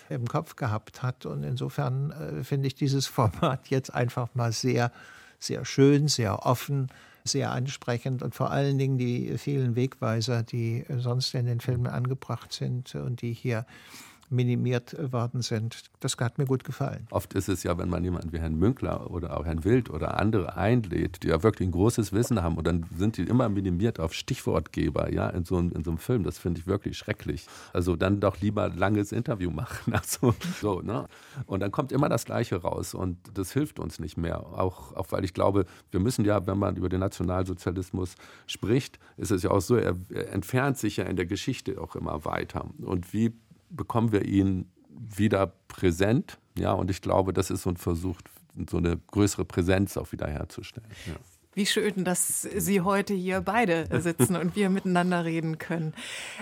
im 0.09 0.27
Kopf 0.27 0.55
gehabt 0.55 1.03
hat. 1.03 1.25
Und 1.25 1.43
insofern 1.43 2.11
äh, 2.11 2.43
finde 2.43 2.67
ich 2.67 2.75
dieses 2.75 3.05
Format 3.07 3.67
jetzt 3.69 3.93
einfach 3.93 4.29
mal 4.33 4.51
sehr, 4.51 4.91
sehr 5.37 5.65
schön, 5.65 6.07
sehr 6.07 6.45
offen 6.45 6.87
sehr 7.31 7.51
ansprechend 7.51 8.23
und 8.23 8.35
vor 8.35 8.51
allen 8.51 8.77
Dingen 8.77 8.97
die 8.97 9.37
vielen 9.37 9.75
Wegweiser, 9.75 10.43
die 10.43 10.85
sonst 10.97 11.33
in 11.33 11.45
den 11.45 11.59
Filmen 11.59 11.87
angebracht 11.87 12.51
sind 12.53 12.95
und 12.95 13.21
die 13.21 13.33
hier 13.33 13.65
minimiert 14.31 14.95
worden 15.11 15.41
sind. 15.41 15.83
Das 15.99 16.17
hat 16.17 16.37
mir 16.37 16.45
gut 16.45 16.63
gefallen. 16.63 17.07
Oft 17.11 17.33
ist 17.33 17.49
es 17.49 17.63
ja, 17.63 17.77
wenn 17.77 17.89
man 17.89 18.03
jemanden 18.03 18.31
wie 18.31 18.39
Herrn 18.39 18.55
Münkler 18.55 19.09
oder 19.11 19.37
auch 19.37 19.45
Herrn 19.45 19.63
Wild 19.63 19.89
oder 19.89 20.19
andere 20.19 20.55
einlädt, 20.55 21.23
die 21.23 21.27
ja 21.27 21.41
wirklich 21.43 21.67
ein 21.67 21.71
großes 21.71 22.13
Wissen 22.13 22.41
haben 22.41 22.57
und 22.57 22.67
dann 22.67 22.85
sind 22.97 23.17
die 23.17 23.23
immer 23.23 23.49
minimiert 23.49 23.99
auf 23.99 24.13
Stichwortgeber 24.13 25.11
ja, 25.11 25.29
in, 25.29 25.45
so, 25.45 25.57
in 25.57 25.83
so 25.83 25.91
einem 25.91 25.97
Film. 25.97 26.23
Das 26.23 26.37
finde 26.37 26.59
ich 26.59 26.67
wirklich 26.67 26.97
schrecklich. 26.97 27.47
Also 27.73 27.95
dann 27.95 28.19
doch 28.19 28.39
lieber 28.41 28.65
ein 28.65 28.77
langes 28.77 29.11
Interview 29.11 29.51
machen. 29.51 29.93
Also, 29.99 30.33
so, 30.61 30.81
ne? 30.81 31.07
Und 31.45 31.59
dann 31.59 31.71
kommt 31.71 31.91
immer 31.91 32.07
das 32.07 32.23
Gleiche 32.23 32.61
raus 32.61 32.93
und 32.93 33.17
das 33.33 33.51
hilft 33.51 33.79
uns 33.79 33.99
nicht 33.99 34.17
mehr. 34.17 34.39
Auch, 34.39 34.93
auch 34.93 35.11
weil 35.11 35.25
ich 35.25 35.33
glaube, 35.33 35.65
wir 35.91 35.99
müssen 35.99 36.23
ja, 36.23 36.47
wenn 36.47 36.57
man 36.57 36.77
über 36.77 36.87
den 36.87 37.01
Nationalsozialismus 37.01 38.15
spricht, 38.47 38.97
ist 39.17 39.31
es 39.31 39.43
ja 39.43 39.51
auch 39.51 39.59
so, 39.59 39.75
er 39.75 39.97
entfernt 40.31 40.77
sich 40.77 40.97
ja 40.97 41.03
in 41.03 41.17
der 41.17 41.25
Geschichte 41.25 41.81
auch 41.81 41.95
immer 41.95 42.23
weiter. 42.23 42.65
Und 42.79 43.13
wie 43.13 43.33
bekommen 43.69 44.11
wir 44.11 44.25
ihn 44.25 44.71
wieder 44.89 45.53
präsent. 45.67 46.37
Ja, 46.57 46.73
und 46.73 46.89
ich 46.89 47.01
glaube, 47.01 47.33
das 47.33 47.49
ist 47.49 47.63
so 47.63 47.69
ein 47.69 47.77
Versuch, 47.77 48.19
so 48.69 48.77
eine 48.77 48.97
größere 48.97 49.45
Präsenz 49.45 49.97
auch 49.97 50.11
wieder 50.11 50.27
herzustellen. 50.27 50.87
Ja. 51.07 51.13
Wie 51.55 51.65
schön, 51.65 52.05
dass 52.05 52.43
Sie 52.43 52.81
heute 52.81 53.13
hier 53.13 53.41
beide 53.41 53.87
sitzen 54.01 54.35
und 54.35 54.55
wir 54.55 54.69
miteinander 54.69 55.25
reden 55.25 55.57
können. 55.57 55.93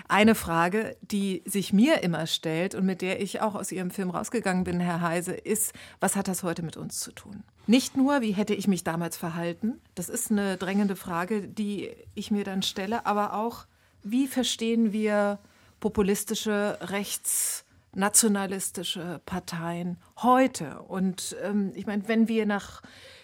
Eine 0.08 0.36
Frage, 0.36 0.98
die 1.02 1.44
sich 1.46 1.72
mir 1.72 2.04
immer 2.04 2.28
stellt 2.28 2.76
und 2.76 2.86
mit 2.86 3.02
der 3.02 3.22
ich 3.22 3.42
auch 3.42 3.56
aus 3.56 3.72
Ihrem 3.72 3.90
Film 3.90 4.10
rausgegangen 4.10 4.66
bin, 4.66 4.80
Herr 4.82 5.02
Heise, 5.02 5.34
ist, 5.34 5.74
was 6.02 6.18
hat 6.18 6.28
das 6.28 6.44
heute 6.44 6.62
mit 6.62 6.76
uns 6.76 7.00
zu 7.00 7.13
tun? 7.13 7.44
Nicht 7.68 7.96
nur, 7.96 8.22
wie 8.22 8.34
hätte 8.34 8.54
ich 8.54 8.68
mich 8.68 8.84
damals 8.84 9.18
verhalten, 9.18 9.80
das 9.96 10.10
ist 10.10 10.30
eine 10.30 10.58
drängende 10.58 10.96
Frage, 10.96 11.48
die 11.48 11.90
ich 12.13 12.30
mir 12.30 12.44
dann 12.44 12.62
stelle, 12.62 13.06
aber 13.06 13.34
auch, 13.34 13.66
wie 14.04 14.28
verstehen 14.28 14.92
wir 14.92 15.40
populistische, 15.80 16.78
rechtsnationalistische 16.82 19.22
Parteien 19.26 19.98
heute. 20.18 20.82
Und 20.82 21.36
ähm, 21.44 21.72
ich 21.76 21.86
meine, 21.86 22.08
wenn 22.08 22.28
wir 22.28 22.46
nach 22.46 22.82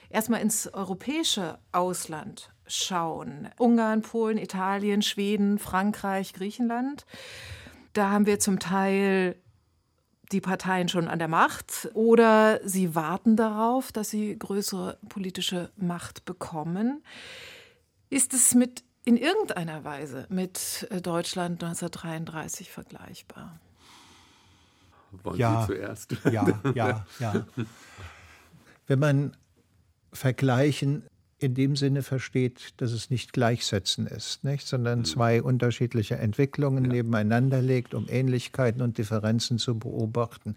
erstmal 0.10 0.42
ins 0.42 0.74
europäische 0.74 1.58
Ausland 1.72 2.52
schauen, 2.68 3.50
Ungarn, 3.58 4.02
Polen, 4.02 4.38
Italien, 4.38 5.02
Schweden, 5.02 5.60
Frankreich, 5.60 6.34
Griechenland, 6.34 7.06
da 7.94 8.10
haben 8.10 8.26
wir 8.26 8.40
zum 8.40 8.60
Teil 8.60 9.36
die 10.32 10.42
Parteien 10.42 10.90
schon 10.90 11.08
an 11.08 11.20
der 11.20 11.28
Macht 11.28 11.90
oder 11.94 12.60
sie 12.68 12.96
warten 12.96 13.36
darauf, 13.36 13.92
dass 13.92 14.10
sie 14.10 14.38
größere 14.38 14.98
politische 15.08 15.72
Macht 15.76 16.26
bekommen. 16.26 17.04
Ist 18.10 18.34
es 18.34 18.56
mit 18.56 18.84
in 19.06 19.18
irgendeiner 19.18 19.84
Weise 19.84 20.26
mit 20.30 20.88
äh, 20.90 21.02
Deutschland 21.02 21.64
1933 21.64 22.72
vergleichbar? 22.72 23.60
Wollen 25.24 25.38
ja, 25.38 25.62
Sie 25.62 25.74
zuerst? 25.74 26.16
Ja, 26.32 26.48
ja, 26.74 27.06
ja. 27.20 27.46
Wenn 28.88 29.00
man 29.00 29.38
vergleichen 30.12 31.04
in 31.44 31.54
dem 31.56 31.76
Sinne 31.76 32.04
versteht, 32.04 32.74
dass 32.78 32.92
es 32.94 33.10
nicht 33.10 33.34
gleichsetzen 33.34 34.08
ist, 34.08 34.44
nicht? 34.44 34.66
sondern 34.66 35.00
mhm. 35.00 35.06
zwei 35.06 35.42
unterschiedliche 35.42 36.16
Entwicklungen 36.16 36.86
ja. 36.86 36.92
nebeneinander 36.92 37.62
legt, 37.62 37.94
um 37.94 38.08
Ähnlichkeiten 38.10 38.82
und 38.82 38.98
Differenzen 38.98 39.58
zu 39.58 39.78
beobachten, 39.78 40.56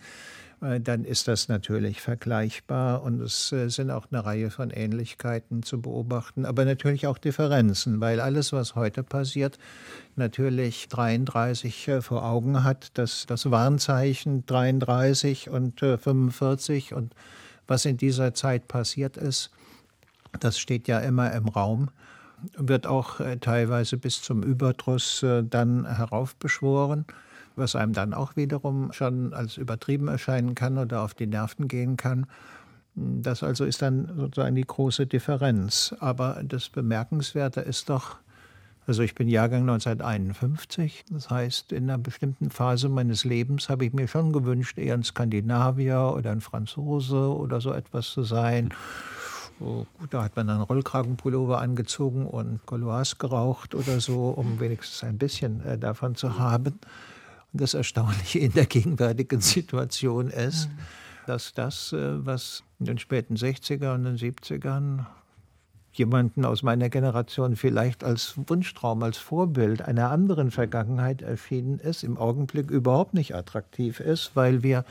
dann 0.61 1.05
ist 1.05 1.29
das 1.29 1.49
natürlich 1.49 2.01
vergleichbar 2.01 3.03
und 3.03 3.21
es 3.21 3.53
äh, 3.53 3.69
sind 3.69 3.91
auch 3.91 4.07
eine 4.11 4.25
Reihe 4.25 4.51
von 4.51 4.71
Ähnlichkeiten 4.71 5.63
zu 5.63 5.83
beobachten, 5.83 6.47
aber 6.47 6.65
natürlich 6.65 7.07
auch 7.07 7.19
Differenzen, 7.19 8.01
weil 8.01 8.21
alles, 8.21 8.55
was 8.55 8.75
heute 8.75 9.03
passiert, 9.03 9.59
natürlich 10.15 10.89
33 10.89 11.89
äh, 11.89 12.01
vor 12.01 12.25
Augen 12.25 12.65
hat, 12.65 12.97
dass 12.97 13.27
das 13.27 13.51
Warnzeichen 13.51 14.47
33 14.47 15.51
und 15.51 15.81
45 15.81 16.95
und 16.95 17.15
was 17.67 17.85
in 17.85 17.99
dieser 17.99 18.33
Zeit 18.33 18.67
passiert 18.67 19.19
ist, 19.19 19.51
das 20.41 20.59
steht 20.59 20.89
ja 20.89 21.01
immer 21.01 21.33
im 21.33 21.49
Raum, 21.49 21.91
wird 22.57 22.87
auch 22.87 23.21
teilweise 23.41 23.97
bis 23.97 24.23
zum 24.23 24.43
Überdruss 24.43 25.25
dann 25.51 25.87
heraufbeschworen 25.97 27.07
was 27.57 27.75
einem 27.75 27.93
dann 27.93 28.15
auch 28.15 28.37
wiederum 28.37 28.93
schon 28.93 29.33
als 29.33 29.57
übertrieben 29.57 30.09
erscheinen 30.09 30.55
kann 30.55 30.79
oder 30.79 31.03
auf 31.03 31.15
die 31.15 31.27
Nerven 31.27 31.69
gehen 31.69 31.97
kann. 31.97 32.27
Das 32.95 33.43
also 33.43 33.65
ist 33.65 33.83
dann 33.83 34.11
sozusagen 34.17 34.55
die 34.55 34.67
große 34.67 35.07
Differenz. 35.07 35.95
Aber 36.01 36.43
das 36.45 36.69
Bemerkenswerte 36.69 37.61
ist 37.61 37.91
doch, 37.91 38.17
also 38.87 39.03
ich 39.03 39.15
bin 39.15 39.29
Jahrgang 39.29 39.63
1951, 39.63 41.05
das 41.11 41.29
heißt, 41.29 41.73
in 41.73 41.85
einer 41.85 41.99
bestimmten 41.99 42.51
Phase 42.51 42.89
meines 42.89 43.25
Lebens 43.25 43.69
habe 43.69 43.85
ich 43.85 43.93
mir 43.93 44.07
schon 44.07 44.33
gewünscht, 44.33 44.79
eher 44.79 44.95
ein 44.95 45.03
Skandinavier 45.03 46.15
oder 46.17 46.31
ein 46.31 46.41
Franzose 46.41 47.37
oder 47.37 47.61
so 47.61 47.73
etwas 47.73 48.11
zu 48.11 48.23
sein. 48.23 48.73
So, 49.59 49.87
gut, 49.99 50.13
da 50.13 50.23
hat 50.23 50.37
man 50.37 50.47
dann 50.47 50.61
Rollkragenpullover 50.61 51.59
angezogen 51.59 52.27
und 52.27 52.65
Gauloise 52.67 53.17
geraucht 53.17 53.75
oder 53.75 54.01
so, 54.01 54.29
um 54.29 54.61
wenigstens 54.61 55.03
ein 55.03 55.19
bisschen 55.19 55.65
äh, 55.65 55.79
davon 55.79 56.15
zu 56.15 56.39
haben 56.39 56.79
das 57.57 57.75
Erstaunliche 57.75 58.39
in 58.39 58.53
der 58.53 58.67
gegenwärtigen 58.67 59.41
Situation 59.41 60.29
ist, 60.29 60.69
mhm. 60.69 60.79
dass 61.27 61.53
das, 61.53 61.93
äh, 61.93 62.25
was 62.25 62.63
in 62.79 62.87
den 62.87 62.99
späten 62.99 63.37
60er 63.37 63.95
und 63.95 64.05
den 64.05 64.17
70ern 64.17 65.07
jemanden 65.93 66.45
aus 66.45 66.63
meiner 66.63 66.91
Generation 66.91 67.57
vielleicht 67.57 68.05
als 68.05 68.35
Wunschtraum, 68.47 69.03
als 69.03 69.17
Vorbild 69.17 69.83
einer 69.83 70.11
anderen 70.11 70.51
Vergangenheit 70.51 71.23
erschienen 71.23 71.79
ist, 71.79 72.05
im 72.05 72.19
Augenblick 72.19 72.71
überhaupt 72.71 73.15
nicht 73.15 73.35
attraktiv 73.35 74.01
ist, 74.01 74.33
weil 74.35 74.63
wir 74.63 74.85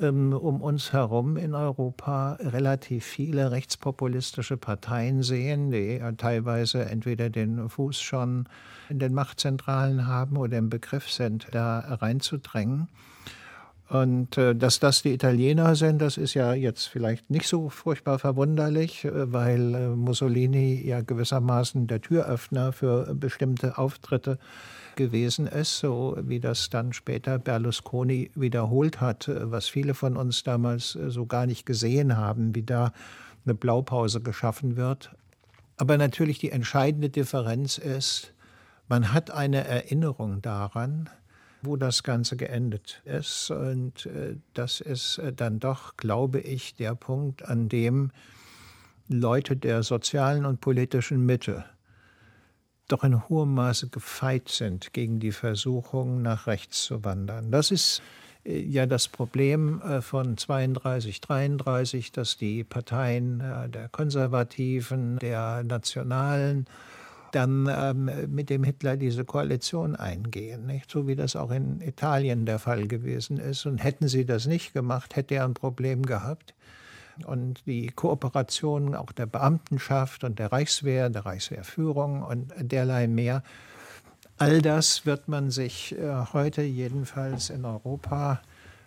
ähm, 0.00 0.32
um 0.32 0.60
uns 0.60 0.92
herum 0.92 1.36
in 1.36 1.54
Europa 1.54 2.34
relativ 2.40 3.04
viele 3.04 3.50
rechtspopulistische 3.50 4.56
Parteien 4.56 5.22
sehen, 5.22 5.70
die 5.70 6.00
teilweise 6.16 6.84
entweder 6.84 7.30
den 7.30 7.68
Fuß 7.68 8.00
schon 8.00 8.48
in 8.88 8.98
den 8.98 9.14
Machtzentralen 9.14 10.06
haben 10.06 10.36
oder 10.36 10.58
im 10.58 10.70
Begriff 10.70 11.10
sind, 11.10 11.48
da 11.52 11.80
reinzudrängen. 11.80 12.88
Und 13.88 14.36
äh, 14.36 14.54
dass 14.54 14.80
das 14.80 15.00
die 15.00 15.14
Italiener 15.14 15.74
sind, 15.74 16.02
das 16.02 16.18
ist 16.18 16.34
ja 16.34 16.52
jetzt 16.52 16.86
vielleicht 16.86 17.30
nicht 17.30 17.46
so 17.48 17.70
furchtbar 17.70 18.18
verwunderlich, 18.18 19.06
äh, 19.06 19.32
weil 19.32 19.74
äh, 19.74 19.88
Mussolini 19.88 20.86
ja 20.86 21.00
gewissermaßen 21.00 21.86
der 21.86 22.02
Türöffner 22.02 22.72
für 22.72 23.14
bestimmte 23.14 23.78
Auftritte 23.78 24.38
gewesen 24.96 25.46
ist, 25.46 25.78
so 25.78 26.18
wie 26.20 26.38
das 26.38 26.68
dann 26.68 26.92
später 26.92 27.38
Berlusconi 27.38 28.30
wiederholt 28.34 29.00
hat, 29.00 29.30
was 29.32 29.68
viele 29.68 29.94
von 29.94 30.18
uns 30.18 30.42
damals 30.42 30.94
äh, 30.94 31.10
so 31.10 31.24
gar 31.24 31.46
nicht 31.46 31.64
gesehen 31.64 32.16
haben, 32.16 32.54
wie 32.54 32.64
da 32.64 32.92
eine 33.46 33.54
Blaupause 33.54 34.20
geschaffen 34.20 34.76
wird. 34.76 35.12
Aber 35.78 35.96
natürlich 35.96 36.38
die 36.38 36.50
entscheidende 36.50 37.08
Differenz 37.08 37.78
ist, 37.78 38.34
man 38.88 39.14
hat 39.14 39.30
eine 39.30 39.64
Erinnerung 39.64 40.42
daran, 40.42 41.08
wo 41.62 41.76
das 41.76 42.02
Ganze 42.02 42.36
geendet 42.36 43.02
ist. 43.04 43.50
Und 43.50 44.06
äh, 44.06 44.36
das 44.54 44.80
ist 44.80 45.18
äh, 45.18 45.32
dann 45.32 45.58
doch, 45.58 45.96
glaube 45.96 46.40
ich, 46.40 46.74
der 46.74 46.94
Punkt, 46.94 47.44
an 47.44 47.68
dem 47.68 48.10
Leute 49.08 49.56
der 49.56 49.82
sozialen 49.82 50.44
und 50.44 50.60
politischen 50.60 51.24
Mitte 51.24 51.64
doch 52.86 53.04
in 53.04 53.28
hohem 53.28 53.52
Maße 53.52 53.88
gefeit 53.88 54.48
sind 54.48 54.94
gegen 54.94 55.20
die 55.20 55.32
Versuchung, 55.32 56.22
nach 56.22 56.46
rechts 56.46 56.84
zu 56.84 57.04
wandern. 57.04 57.50
Das 57.50 57.70
ist 57.70 58.00
äh, 58.44 58.60
ja 58.60 58.86
das 58.86 59.08
Problem 59.08 59.82
von 60.00 60.38
32, 60.38 61.20
33, 61.20 62.12
dass 62.12 62.38
die 62.38 62.64
Parteien 62.64 63.40
der 63.70 63.90
Konservativen, 63.90 65.18
der 65.18 65.64
Nationalen 65.64 66.66
dann 67.32 67.68
ähm, 67.70 68.10
mit 68.34 68.50
dem 68.50 68.64
Hitler 68.64 68.96
diese 68.96 69.24
Koalition 69.24 69.96
eingehen, 69.96 70.66
nicht? 70.66 70.90
so 70.90 71.06
wie 71.06 71.16
das 71.16 71.36
auch 71.36 71.50
in 71.50 71.80
Italien 71.80 72.46
der 72.46 72.58
Fall 72.58 72.86
gewesen 72.88 73.38
ist. 73.38 73.66
Und 73.66 73.78
hätten 73.78 74.08
sie 74.08 74.24
das 74.24 74.46
nicht 74.46 74.72
gemacht, 74.72 75.16
hätte 75.16 75.36
er 75.36 75.44
ein 75.44 75.54
Problem 75.54 76.04
gehabt 76.04 76.54
und 77.26 77.66
die 77.66 77.88
Kooperation 77.88 78.94
auch 78.94 79.12
der 79.12 79.26
Beamtenschaft 79.26 80.24
und 80.24 80.38
der 80.38 80.52
Reichswehr, 80.52 81.10
der 81.10 81.26
Reichswehrführung 81.26 82.22
und 82.22 82.52
derlei 82.58 83.06
mehr. 83.06 83.42
All 84.36 84.62
das 84.62 85.04
wird 85.04 85.28
man 85.28 85.50
sich 85.50 85.98
äh, 85.98 86.26
heute 86.32 86.62
jedenfalls 86.62 87.50
in 87.50 87.64
Europa, 87.64 88.40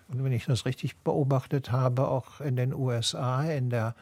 und 0.08 0.24
wenn 0.24 0.32
ich 0.32 0.46
das 0.46 0.66
richtig 0.66 0.98
beobachtet 0.98 1.72
habe, 1.72 2.08
auch 2.08 2.42
in 2.42 2.56
den 2.56 2.74
USA, 2.74 3.44
in 3.44 3.70
der 3.70 3.96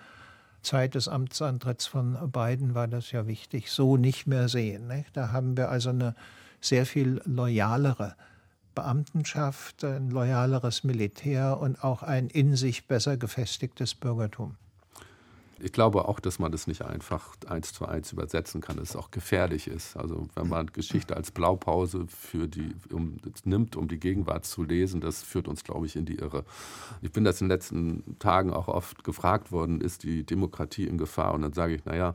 Zeit 0.61 0.95
des 0.95 1.07
Amtsantritts 1.07 1.87
von 1.87 2.31
Biden 2.31 2.75
war 2.75 2.87
das 2.87 3.11
ja 3.11 3.27
wichtig, 3.27 3.71
so 3.71 3.97
nicht 3.97 4.27
mehr 4.27 4.49
sehen. 4.49 4.87
Nicht? 4.87 5.15
Da 5.15 5.31
haben 5.31 5.57
wir 5.57 5.69
also 5.69 5.89
eine 5.89 6.15
sehr 6.61 6.85
viel 6.85 7.21
loyalere 7.25 8.15
Beamtenschaft, 8.75 9.83
ein 9.83 10.09
loyaleres 10.09 10.83
Militär 10.83 11.59
und 11.59 11.83
auch 11.83 12.03
ein 12.03 12.27
in 12.27 12.55
sich 12.55 12.87
besser 12.87 13.17
gefestigtes 13.17 13.95
Bürgertum. 13.95 14.55
Ich 15.61 15.71
glaube 15.71 16.07
auch, 16.07 16.19
dass 16.19 16.39
man 16.39 16.51
das 16.51 16.67
nicht 16.67 16.83
einfach 16.83 17.35
eins 17.47 17.73
zu 17.73 17.85
eins 17.85 18.11
übersetzen 18.11 18.61
kann, 18.61 18.77
dass 18.77 18.91
es 18.91 18.95
auch 18.95 19.11
gefährlich 19.11 19.67
ist. 19.67 19.97
Also 19.97 20.27
wenn 20.35 20.47
man 20.47 20.67
Geschichte 20.67 21.15
als 21.15 21.31
Blaupause 21.31 22.05
für 22.07 22.47
die, 22.47 22.75
um, 22.91 23.17
nimmt, 23.43 23.75
um 23.75 23.87
die 23.87 23.99
Gegenwart 23.99 24.45
zu 24.45 24.63
lesen, 24.63 25.01
das 25.01 25.23
führt 25.23 25.47
uns, 25.47 25.63
glaube 25.63 25.85
ich, 25.85 25.95
in 25.95 26.05
die 26.05 26.15
Irre. 26.15 26.45
Ich 27.01 27.11
bin 27.11 27.23
das 27.23 27.41
in 27.41 27.47
den 27.47 27.55
letzten 27.55 28.19
Tagen 28.19 28.53
auch 28.53 28.67
oft 28.67 29.03
gefragt 29.03 29.51
worden, 29.51 29.81
ist 29.81 30.03
die 30.03 30.23
Demokratie 30.23 30.85
in 30.85 30.97
Gefahr? 30.97 31.33
Und 31.33 31.41
dann 31.41 31.53
sage 31.53 31.75
ich, 31.75 31.85
naja, 31.85 32.13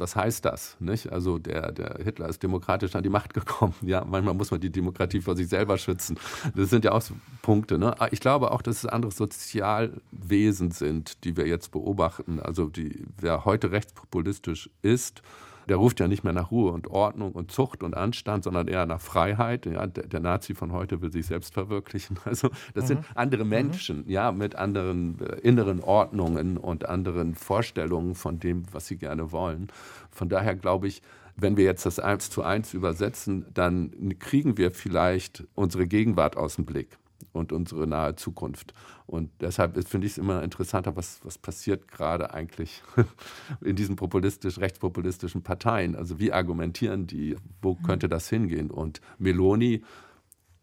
was 0.00 0.16
heißt 0.16 0.44
das? 0.44 0.76
Nicht? 0.80 1.12
Also 1.12 1.38
der, 1.38 1.72
der 1.72 1.98
Hitler 2.02 2.28
ist 2.28 2.42
demokratisch 2.42 2.94
an 2.94 3.02
die 3.02 3.08
Macht 3.08 3.34
gekommen. 3.34 3.74
Ja, 3.82 4.04
manchmal 4.04 4.34
muss 4.34 4.50
man 4.50 4.60
die 4.60 4.70
Demokratie 4.70 5.20
vor 5.20 5.36
sich 5.36 5.48
selber 5.48 5.78
schützen. 5.78 6.18
Das 6.56 6.70
sind 6.70 6.84
ja 6.84 6.92
auch 6.92 7.02
so 7.02 7.14
Punkte. 7.42 7.78
Ne? 7.78 7.94
Ich 8.10 8.20
glaube 8.20 8.50
auch, 8.50 8.62
dass 8.62 8.78
es 8.78 8.86
andere 8.86 9.12
Sozialwesen 9.12 10.70
sind, 10.70 11.24
die 11.24 11.36
wir 11.36 11.46
jetzt 11.46 11.70
beobachten. 11.70 12.40
Also 12.40 12.68
die, 12.68 13.04
wer 13.18 13.44
heute 13.44 13.70
rechtspopulistisch 13.70 14.70
ist, 14.82 15.22
der 15.70 15.76
ruft 15.76 16.00
ja 16.00 16.08
nicht 16.08 16.24
mehr 16.24 16.32
nach 16.32 16.50
Ruhe 16.50 16.72
und 16.72 16.88
Ordnung 16.88 17.30
und 17.30 17.52
Zucht 17.52 17.84
und 17.84 17.96
Anstand, 17.96 18.42
sondern 18.42 18.66
eher 18.66 18.86
nach 18.86 19.00
Freiheit. 19.00 19.66
Ja, 19.66 19.86
der, 19.86 20.18
Nazi 20.18 20.56
von 20.56 20.72
heute 20.72 21.00
will 21.00 21.12
sich 21.12 21.26
selbst 21.26 21.54
verwirklichen. 21.54 22.18
Also 22.24 22.50
das 22.74 22.84
mhm. 22.84 22.88
sind 22.88 23.04
andere 23.14 23.44
mhm. 23.44 23.50
Menschen, 23.50 23.96
mhm. 23.98 24.10
ja, 24.10 24.32
mit 24.32 24.56
anderen 24.56 25.20
äh, 25.20 25.36
inneren 25.42 25.80
Ordnungen 25.80 26.56
und 26.56 26.88
anderen 26.88 27.36
Vorstellungen 27.36 28.16
von 28.16 28.40
dem, 28.40 28.64
was 28.72 28.88
sie 28.88 28.96
gerne 28.96 29.30
wollen. 29.30 29.68
Von 30.10 30.28
daher 30.28 30.56
glaube 30.56 30.88
ich, 30.88 31.02
wenn 31.36 31.56
wir 31.56 31.64
jetzt 31.64 31.86
das 31.86 32.00
eins 32.00 32.30
zu 32.30 32.42
eins 32.42 32.74
übersetzen, 32.74 33.46
dann 33.54 34.16
kriegen 34.18 34.58
wir 34.58 34.72
vielleicht 34.72 35.44
unsere 35.54 35.86
Gegenwart 35.86 36.36
aus 36.36 36.56
dem 36.56 36.66
Blick 36.66 36.98
und 37.32 37.52
unsere 37.52 37.86
nahe 37.86 38.16
Zukunft. 38.16 38.74
Und 39.06 39.30
deshalb 39.40 39.82
finde 39.86 40.06
ich 40.06 40.14
es 40.14 40.18
immer 40.18 40.42
interessanter, 40.42 40.96
was, 40.96 41.20
was 41.24 41.38
passiert 41.38 41.88
gerade 41.88 42.32
eigentlich 42.32 42.82
in 43.60 43.76
diesen 43.76 43.96
populistisch, 43.96 44.58
rechtspopulistischen 44.58 45.42
Parteien. 45.42 45.96
Also 45.96 46.18
wie 46.18 46.32
argumentieren 46.32 47.06
die, 47.06 47.36
wo 47.62 47.74
mhm. 47.74 47.82
könnte 47.82 48.08
das 48.08 48.28
hingehen? 48.28 48.70
Und 48.70 49.00
Meloni 49.18 49.82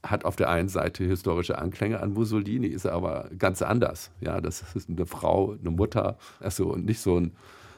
hat 0.04 0.26
auf 0.26 0.36
der 0.36 0.50
einen 0.50 0.70
Seite 0.70 1.04
historische 1.04 1.58
Anklänge 1.58 2.00
an 2.00 2.14
Mussolini, 2.14 2.68
ist 2.68 2.86
aber 2.86 3.30
ganz 3.38 3.62
anders. 3.62 4.12
Ja, 4.22 4.42
das 4.42 4.64
ist 4.76 4.90
eine 4.90 5.06
Frau, 5.06 5.56
eine 5.60 5.72
Mutter, 5.72 6.18
also 6.40 6.76
nicht 6.76 7.00
so 7.00 7.20
ein 7.20 7.34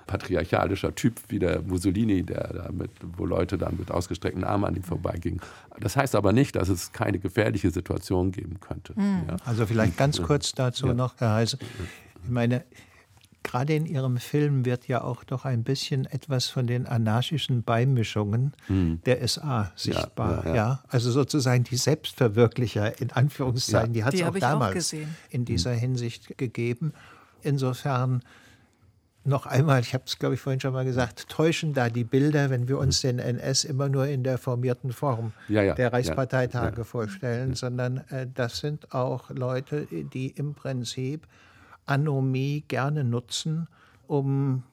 patriarchalischer 0.09 0.95
Typ 0.95 1.21
wie 1.27 1.37
der 1.37 1.61
Mussolini, 1.61 2.23
der 2.23 2.51
damit, 2.65 2.89
wo 3.15 3.27
Leute 3.27 3.59
dann 3.59 3.77
mit 3.77 3.91
ausgestreckten 3.91 4.43
Armen 4.43 4.65
an 4.65 4.75
ihm 4.75 4.81
vorbeigingen. 4.81 5.39
Das 5.79 5.95
heißt 5.95 6.15
aber 6.15 6.33
nicht, 6.33 6.55
dass 6.55 6.67
es 6.67 6.91
keine 6.91 7.19
gefährliche 7.19 7.69
Situation 7.69 8.31
geben 8.31 8.59
könnte. 8.59 8.93
Mhm. 8.95 9.21
Ja. 9.27 9.37
Also 9.45 9.67
vielleicht 9.67 9.97
ganz 9.97 10.19
kurz 10.19 10.53
dazu 10.53 10.87
ja. 10.87 10.93
noch, 10.95 11.13
Herr 11.19 11.33
Heise. 11.33 11.59
Ich 12.23 12.29
meine, 12.29 12.63
gerade 13.43 13.75
in 13.75 13.85
Ihrem 13.85 14.17
Film 14.17 14.65
wird 14.65 14.87
ja 14.87 15.03
auch 15.03 15.23
doch 15.23 15.45
ein 15.45 15.63
bisschen 15.63 16.05
etwas 16.07 16.47
von 16.47 16.65
den 16.65 16.87
anarchischen 16.87 17.61
Beimischungen 17.61 18.53
hm. 18.65 19.01
der 19.05 19.27
SA 19.27 19.71
sichtbar. 19.75 20.43
Ja, 20.43 20.49
ja, 20.49 20.55
ja, 20.55 20.83
Also 20.87 21.11
sozusagen 21.11 21.63
die 21.65 21.77
Selbstverwirklicher 21.77 22.99
in 22.99 23.11
Anführungszeichen, 23.11 23.93
die 23.93 24.03
hat 24.03 24.15
es 24.15 24.23
auch 24.23 24.37
damals 24.37 24.91
auch 24.91 24.97
in 25.29 25.45
dieser 25.45 25.73
Hinsicht 25.73 26.35
gegeben. 26.39 26.93
Insofern 27.43 28.23
noch 29.25 29.45
einmal, 29.45 29.81
ich 29.81 29.93
habe 29.93 30.03
es 30.07 30.17
glaube 30.17 30.35
ich 30.35 30.41
vorhin 30.41 30.59
schon 30.59 30.73
mal 30.73 30.85
gesagt, 30.85 31.29
täuschen 31.29 31.73
da 31.73 31.89
die 31.89 32.03
Bilder, 32.03 32.49
wenn 32.49 32.67
wir 32.67 32.77
uns 32.77 33.01
den 33.01 33.19
NS 33.19 33.65
immer 33.65 33.89
nur 33.89 34.07
in 34.07 34.23
der 34.23 34.37
formierten 34.37 34.91
Form 34.91 35.33
ja, 35.47 35.61
ja, 35.61 35.75
der 35.75 35.93
Reichsparteitage 35.93 36.77
ja, 36.77 36.83
vorstellen, 36.83 37.53
sondern 37.53 37.97
äh, 38.09 38.27
das 38.33 38.59
sind 38.59 38.93
auch 38.93 39.29
Leute, 39.29 39.87
die 39.91 40.27
im 40.29 40.53
Prinzip 40.53 41.27
Anomie 41.85 42.63
gerne 42.67 43.03
nutzen, 43.03 43.67
um 44.07 44.63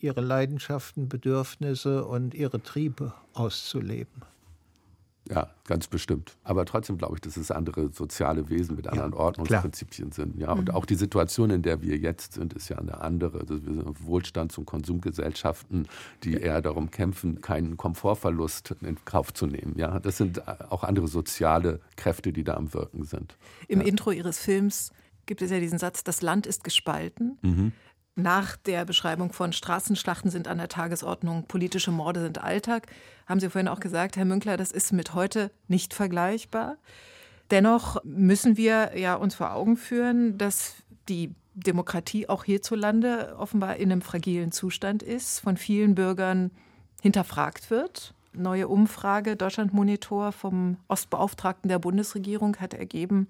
ihre 0.00 0.20
Leidenschaften, 0.20 1.08
Bedürfnisse 1.08 2.04
und 2.04 2.34
ihre 2.34 2.62
Triebe 2.62 3.14
auszuleben. 3.32 4.22
Ja, 5.30 5.48
ganz 5.64 5.86
bestimmt. 5.86 6.36
Aber 6.42 6.66
trotzdem 6.66 6.98
glaube 6.98 7.14
ich, 7.14 7.20
dass 7.22 7.38
es 7.38 7.50
andere 7.50 7.90
soziale 7.90 8.50
Wesen 8.50 8.76
mit 8.76 8.86
anderen 8.88 9.12
ja, 9.12 9.18
Ordnungsprinzipien 9.18 10.10
klar. 10.10 10.26
sind. 10.26 10.38
Ja, 10.38 10.52
und 10.52 10.68
mhm. 10.68 10.74
auch 10.74 10.84
die 10.84 10.96
Situation, 10.96 11.48
in 11.50 11.62
der 11.62 11.80
wir 11.80 11.96
jetzt 11.96 12.34
sind, 12.34 12.52
ist 12.52 12.68
ja 12.68 12.76
eine 12.78 13.00
andere. 13.00 13.40
Also 13.40 13.64
wir 13.64 13.74
sind 13.74 14.06
Wohlstands- 14.06 14.58
und 14.58 14.66
Konsumgesellschaften, 14.66 15.88
die 16.24 16.34
eher 16.34 16.60
darum 16.60 16.90
kämpfen, 16.90 17.40
keinen 17.40 17.78
Komfortverlust 17.78 18.76
in 18.82 19.02
Kauf 19.06 19.32
zu 19.32 19.46
nehmen. 19.46 19.74
Ja, 19.78 19.98
das 19.98 20.18
sind 20.18 20.46
auch 20.46 20.84
andere 20.84 21.08
soziale 21.08 21.80
Kräfte, 21.96 22.32
die 22.32 22.44
da 22.44 22.54
am 22.54 22.74
Wirken 22.74 23.04
sind. 23.04 23.36
Im 23.68 23.80
ja. 23.80 23.86
Intro 23.86 24.10
Ihres 24.10 24.38
Films 24.38 24.92
gibt 25.24 25.40
es 25.40 25.50
ja 25.50 25.58
diesen 25.58 25.78
Satz: 25.78 26.04
Das 26.04 26.20
Land 26.20 26.46
ist 26.46 26.64
gespalten. 26.64 27.38
Mhm. 27.40 27.72
Nach 28.16 28.56
der 28.56 28.84
Beschreibung 28.84 29.32
von 29.32 29.52
Straßenschlachten 29.52 30.30
sind 30.30 30.46
an 30.46 30.58
der 30.58 30.68
Tagesordnung, 30.68 31.46
politische 31.46 31.90
Morde 31.90 32.20
sind 32.20 32.38
Alltag, 32.38 32.86
haben 33.26 33.40
Sie 33.40 33.50
vorhin 33.50 33.66
auch 33.66 33.80
gesagt, 33.80 34.16
Herr 34.16 34.24
Münkler, 34.24 34.56
das 34.56 34.70
ist 34.70 34.92
mit 34.92 35.14
heute 35.14 35.50
nicht 35.66 35.94
vergleichbar. 35.94 36.76
Dennoch 37.50 38.02
müssen 38.04 38.56
wir 38.56 38.96
ja 38.96 39.16
uns 39.16 39.34
vor 39.34 39.52
Augen 39.52 39.76
führen, 39.76 40.38
dass 40.38 40.76
die 41.08 41.34
Demokratie 41.54 42.28
auch 42.28 42.44
hierzulande 42.44 43.34
offenbar 43.36 43.76
in 43.76 43.90
einem 43.90 44.02
fragilen 44.02 44.52
Zustand 44.52 45.02
ist, 45.02 45.40
von 45.40 45.56
vielen 45.56 45.96
Bürgern 45.96 46.52
hinterfragt 47.02 47.70
wird. 47.70 48.14
Neue 48.32 48.68
Umfrage 48.68 49.36
Deutschland 49.36 49.72
Monitor 49.72 50.30
vom 50.30 50.76
Ostbeauftragten 50.86 51.68
der 51.68 51.78
Bundesregierung 51.80 52.56
hat 52.56 52.74
ergeben, 52.74 53.28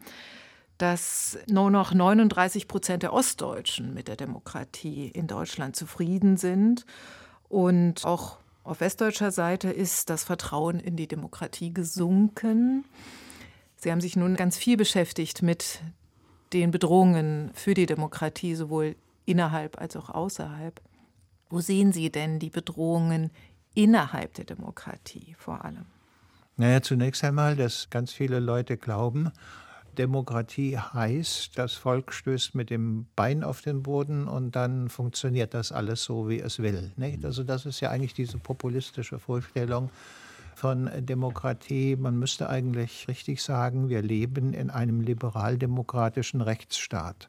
dass 0.84 1.38
nur 1.48 1.70
noch 1.70 1.94
39 1.94 2.68
Prozent 2.68 3.02
der 3.02 3.14
Ostdeutschen 3.14 3.94
mit 3.94 4.06
der 4.06 4.16
Demokratie 4.16 5.08
in 5.08 5.26
Deutschland 5.26 5.74
zufrieden 5.76 6.36
sind. 6.36 6.84
Und 7.48 8.04
auch 8.04 8.36
auf 8.64 8.80
westdeutscher 8.80 9.30
Seite 9.30 9.70
ist 9.70 10.10
das 10.10 10.24
Vertrauen 10.24 10.78
in 10.78 10.94
die 10.96 11.08
Demokratie 11.08 11.72
gesunken. 11.72 12.84
Sie 13.76 13.90
haben 13.90 14.02
sich 14.02 14.14
nun 14.14 14.36
ganz 14.36 14.58
viel 14.58 14.76
beschäftigt 14.76 15.40
mit 15.40 15.80
den 16.52 16.70
Bedrohungen 16.70 17.50
für 17.54 17.72
die 17.72 17.86
Demokratie, 17.86 18.54
sowohl 18.54 18.94
innerhalb 19.24 19.80
als 19.80 19.96
auch 19.96 20.10
außerhalb. 20.10 20.82
Wo 21.48 21.62
sehen 21.62 21.94
Sie 21.94 22.12
denn 22.12 22.40
die 22.40 22.50
Bedrohungen 22.50 23.30
innerhalb 23.72 24.34
der 24.34 24.44
Demokratie 24.44 25.34
vor 25.38 25.64
allem? 25.64 25.86
Naja, 26.58 26.82
zunächst 26.82 27.24
einmal, 27.24 27.56
dass 27.56 27.88
ganz 27.88 28.12
viele 28.12 28.38
Leute 28.38 28.76
glauben, 28.76 29.32
Demokratie 29.94 30.78
heißt, 30.78 31.58
das 31.58 31.74
Volk 31.74 32.12
stößt 32.12 32.54
mit 32.54 32.70
dem 32.70 33.06
Bein 33.16 33.42
auf 33.42 33.62
den 33.62 33.82
Boden 33.82 34.28
und 34.28 34.56
dann 34.56 34.88
funktioniert 34.88 35.54
das 35.54 35.72
alles 35.72 36.04
so, 36.04 36.28
wie 36.28 36.40
es 36.40 36.58
will. 36.58 36.92
Nicht? 36.96 37.20
Mhm. 37.20 37.24
Also 37.26 37.44
das 37.44 37.66
ist 37.66 37.80
ja 37.80 37.90
eigentlich 37.90 38.14
diese 38.14 38.38
populistische 38.38 39.18
Vorstellung 39.18 39.90
von 40.54 40.90
Demokratie. 41.00 41.96
Man 41.96 42.18
müsste 42.18 42.48
eigentlich 42.48 43.08
richtig 43.08 43.42
sagen, 43.42 43.88
wir 43.88 44.02
leben 44.02 44.54
in 44.54 44.70
einem 44.70 45.00
liberal-demokratischen 45.00 46.40
Rechtsstaat. 46.40 47.28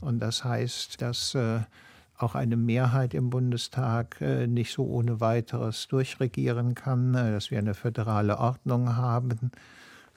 Und 0.00 0.20
das 0.20 0.44
heißt, 0.44 1.00
dass 1.00 1.34
äh, 1.34 1.60
auch 2.18 2.34
eine 2.34 2.56
Mehrheit 2.56 3.14
im 3.14 3.30
Bundestag 3.30 4.20
äh, 4.20 4.46
nicht 4.46 4.72
so 4.72 4.84
ohne 4.84 5.20
weiteres 5.20 5.88
durchregieren 5.88 6.74
kann, 6.74 7.14
äh, 7.14 7.32
dass 7.32 7.50
wir 7.50 7.58
eine 7.58 7.74
föderale 7.74 8.38
Ordnung 8.38 8.96
haben, 8.96 9.50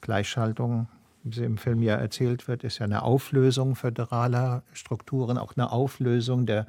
Gleichschaltung 0.00 0.88
sie 1.24 1.44
im 1.44 1.58
Film 1.58 1.82
ja 1.82 1.96
erzählt 1.96 2.48
wird, 2.48 2.64
ist 2.64 2.78
ja 2.78 2.84
eine 2.84 3.02
Auflösung 3.02 3.76
föderaler 3.76 4.62
Strukturen, 4.72 5.38
auch 5.38 5.56
eine 5.56 5.70
Auflösung 5.72 6.46
der, 6.46 6.66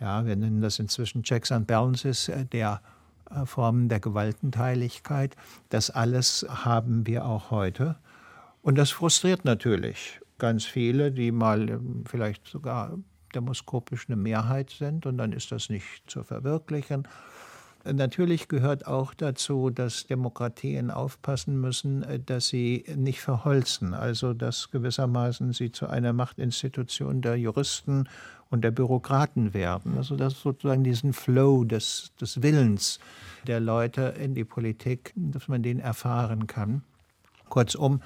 ja, 0.00 0.24
wir 0.26 0.36
nennen 0.36 0.60
das 0.60 0.78
inzwischen 0.78 1.22
Checks 1.22 1.52
and 1.52 1.66
Balances, 1.66 2.28
äh, 2.28 2.44
der 2.44 2.80
äh, 3.30 3.46
Formen 3.46 3.88
der 3.88 4.00
Gewaltenteiligkeit. 4.00 5.36
Das 5.68 5.90
alles 5.90 6.46
haben 6.48 7.06
wir 7.06 7.24
auch 7.24 7.50
heute. 7.50 7.96
Und 8.62 8.76
das 8.76 8.90
frustriert 8.90 9.44
natürlich 9.44 10.20
ganz 10.38 10.64
viele, 10.64 11.10
die 11.10 11.32
mal 11.32 11.68
ähm, 11.68 12.04
vielleicht 12.06 12.46
sogar 12.46 12.98
demoskopisch 13.34 14.06
eine 14.08 14.16
Mehrheit 14.16 14.70
sind 14.70 15.04
und 15.04 15.18
dann 15.18 15.32
ist 15.32 15.52
das 15.52 15.68
nicht 15.68 16.02
zu 16.06 16.22
verwirklichen. 16.22 17.06
Natürlich 17.92 18.48
gehört 18.48 18.86
auch 18.86 19.14
dazu, 19.14 19.70
dass 19.70 20.06
Demokratien 20.06 20.90
aufpassen 20.90 21.60
müssen, 21.60 22.02
äh, 22.02 22.18
dass 22.18 22.48
sie 22.48 22.84
nicht 22.96 23.20
verholzen, 23.20 23.94
also 23.94 24.34
dass 24.34 24.70
gewissermaßen 24.70 25.52
sie 25.52 25.72
zu 25.72 25.86
einer 25.86 26.12
Machtinstitution 26.12 27.20
der 27.20 27.36
Juristen 27.36 28.08
und 28.50 28.62
der 28.62 28.70
Bürokraten 28.70 29.54
werden. 29.54 29.96
Also 29.96 30.16
dass 30.16 30.40
sozusagen 30.40 30.84
diesen 30.84 31.12
Flow 31.12 31.64
des, 31.64 32.12
des 32.20 32.42
Willens 32.42 32.98
der 33.46 33.60
Leute 33.60 34.14
in 34.18 34.34
die 34.34 34.44
Politik, 34.44 35.12
dass 35.16 35.48
man 35.48 35.62
den 35.62 35.80
erfahren 35.80 36.46
kann. 36.46 36.82
Kurzum, 37.48 38.00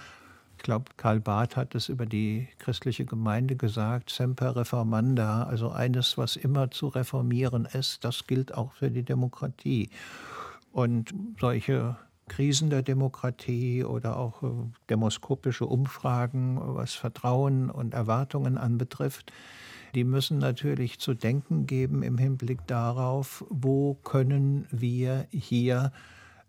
glaube, 0.62 0.92
Karl 0.96 1.20
Barth 1.20 1.56
hat 1.56 1.74
es 1.74 1.88
über 1.88 2.06
die 2.06 2.48
christliche 2.58 3.04
Gemeinde 3.04 3.56
gesagt, 3.56 4.10
semper 4.10 4.56
reformanda, 4.56 5.44
also 5.44 5.70
eines, 5.70 6.16
was 6.18 6.36
immer 6.36 6.70
zu 6.70 6.88
reformieren 6.88 7.66
ist, 7.66 8.04
das 8.04 8.26
gilt 8.26 8.54
auch 8.54 8.72
für 8.72 8.90
die 8.90 9.02
Demokratie. 9.02 9.90
Und 10.72 11.12
solche 11.40 11.96
Krisen 12.28 12.70
der 12.70 12.82
Demokratie 12.82 13.84
oder 13.84 14.16
auch 14.16 14.42
äh, 14.42 14.46
demoskopische 14.88 15.66
Umfragen, 15.66 16.58
was 16.62 16.94
Vertrauen 16.94 17.70
und 17.70 17.94
Erwartungen 17.94 18.56
anbetrifft, 18.56 19.32
die 19.94 20.04
müssen 20.04 20.38
natürlich 20.38 20.98
zu 20.98 21.12
denken 21.12 21.66
geben 21.66 22.02
im 22.02 22.16
Hinblick 22.16 22.66
darauf, 22.66 23.44
wo 23.50 23.94
können 23.94 24.66
wir 24.70 25.26
hier 25.30 25.92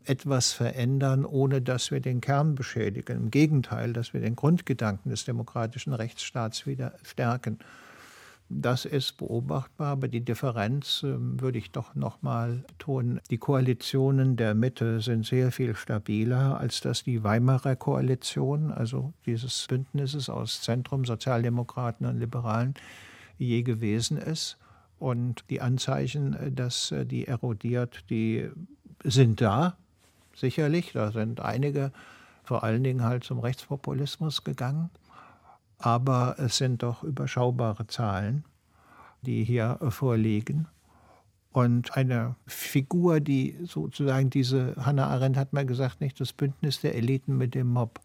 etwas 0.05 0.53
verändern, 0.53 1.25
ohne 1.25 1.61
dass 1.61 1.91
wir 1.91 1.99
den 1.99 2.21
Kern 2.21 2.55
beschädigen. 2.55 3.17
Im 3.17 3.31
Gegenteil, 3.31 3.93
dass 3.93 4.13
wir 4.13 4.21
den 4.21 4.35
Grundgedanken 4.35 5.09
des 5.09 5.25
demokratischen 5.25 5.93
Rechtsstaats 5.93 6.65
wieder 6.65 6.93
stärken. 7.03 7.59
Das 8.49 8.85
ist 8.85 9.17
beobachtbar, 9.17 9.93
aber 9.93 10.07
die 10.07 10.23
Differenz 10.23 11.03
äh, 11.03 11.15
würde 11.17 11.57
ich 11.57 11.71
doch 11.71 11.95
noch 11.95 12.21
mal 12.21 12.63
betonen. 12.67 13.19
Die 13.31 13.37
Koalitionen 13.37 14.35
der 14.35 14.53
Mitte 14.53 15.01
sind 15.01 15.25
sehr 15.25 15.51
viel 15.51 15.75
stabiler, 15.75 16.59
als 16.59 16.81
das 16.81 17.03
die 17.03 17.23
Weimarer 17.23 17.75
Koalition, 17.75 18.71
also 18.71 19.13
dieses 19.25 19.65
Bündnisses 19.67 20.29
aus 20.29 20.61
Zentrum, 20.61 21.05
Sozialdemokraten 21.05 22.05
und 22.05 22.19
Liberalen, 22.19 22.75
je 23.37 23.63
gewesen 23.63 24.17
ist. 24.17 24.57
Und 24.99 25.43
die 25.49 25.61
Anzeichen, 25.61 26.33
äh, 26.33 26.51
dass 26.51 26.91
äh, 26.91 27.05
die 27.05 27.27
erodiert, 27.27 28.03
die 28.09 28.49
sind 29.03 29.41
da 29.41 29.77
sicherlich. 30.35 30.91
Da 30.93 31.11
sind 31.11 31.39
einige 31.39 31.91
vor 32.43 32.63
allen 32.63 32.83
Dingen 32.83 33.03
halt 33.03 33.23
zum 33.23 33.39
Rechtspopulismus 33.39 34.43
gegangen. 34.43 34.89
Aber 35.77 36.35
es 36.37 36.57
sind 36.57 36.83
doch 36.83 37.03
überschaubare 37.03 37.87
Zahlen, 37.87 38.45
die 39.21 39.43
hier 39.43 39.79
vorliegen. 39.89 40.67
Und 41.51 41.95
eine 41.95 42.35
Figur, 42.47 43.19
die 43.19 43.57
sozusagen 43.63 44.29
diese, 44.29 44.75
Hannah 44.77 45.07
Arendt 45.07 45.37
hat 45.37 45.53
mal 45.53 45.65
gesagt, 45.65 46.01
nicht 46.01 46.19
das 46.19 46.33
Bündnis 46.33 46.81
der 46.81 46.95
Eliten 46.95 47.37
mit 47.37 47.53
dem 47.53 47.67
Mob, 47.67 47.99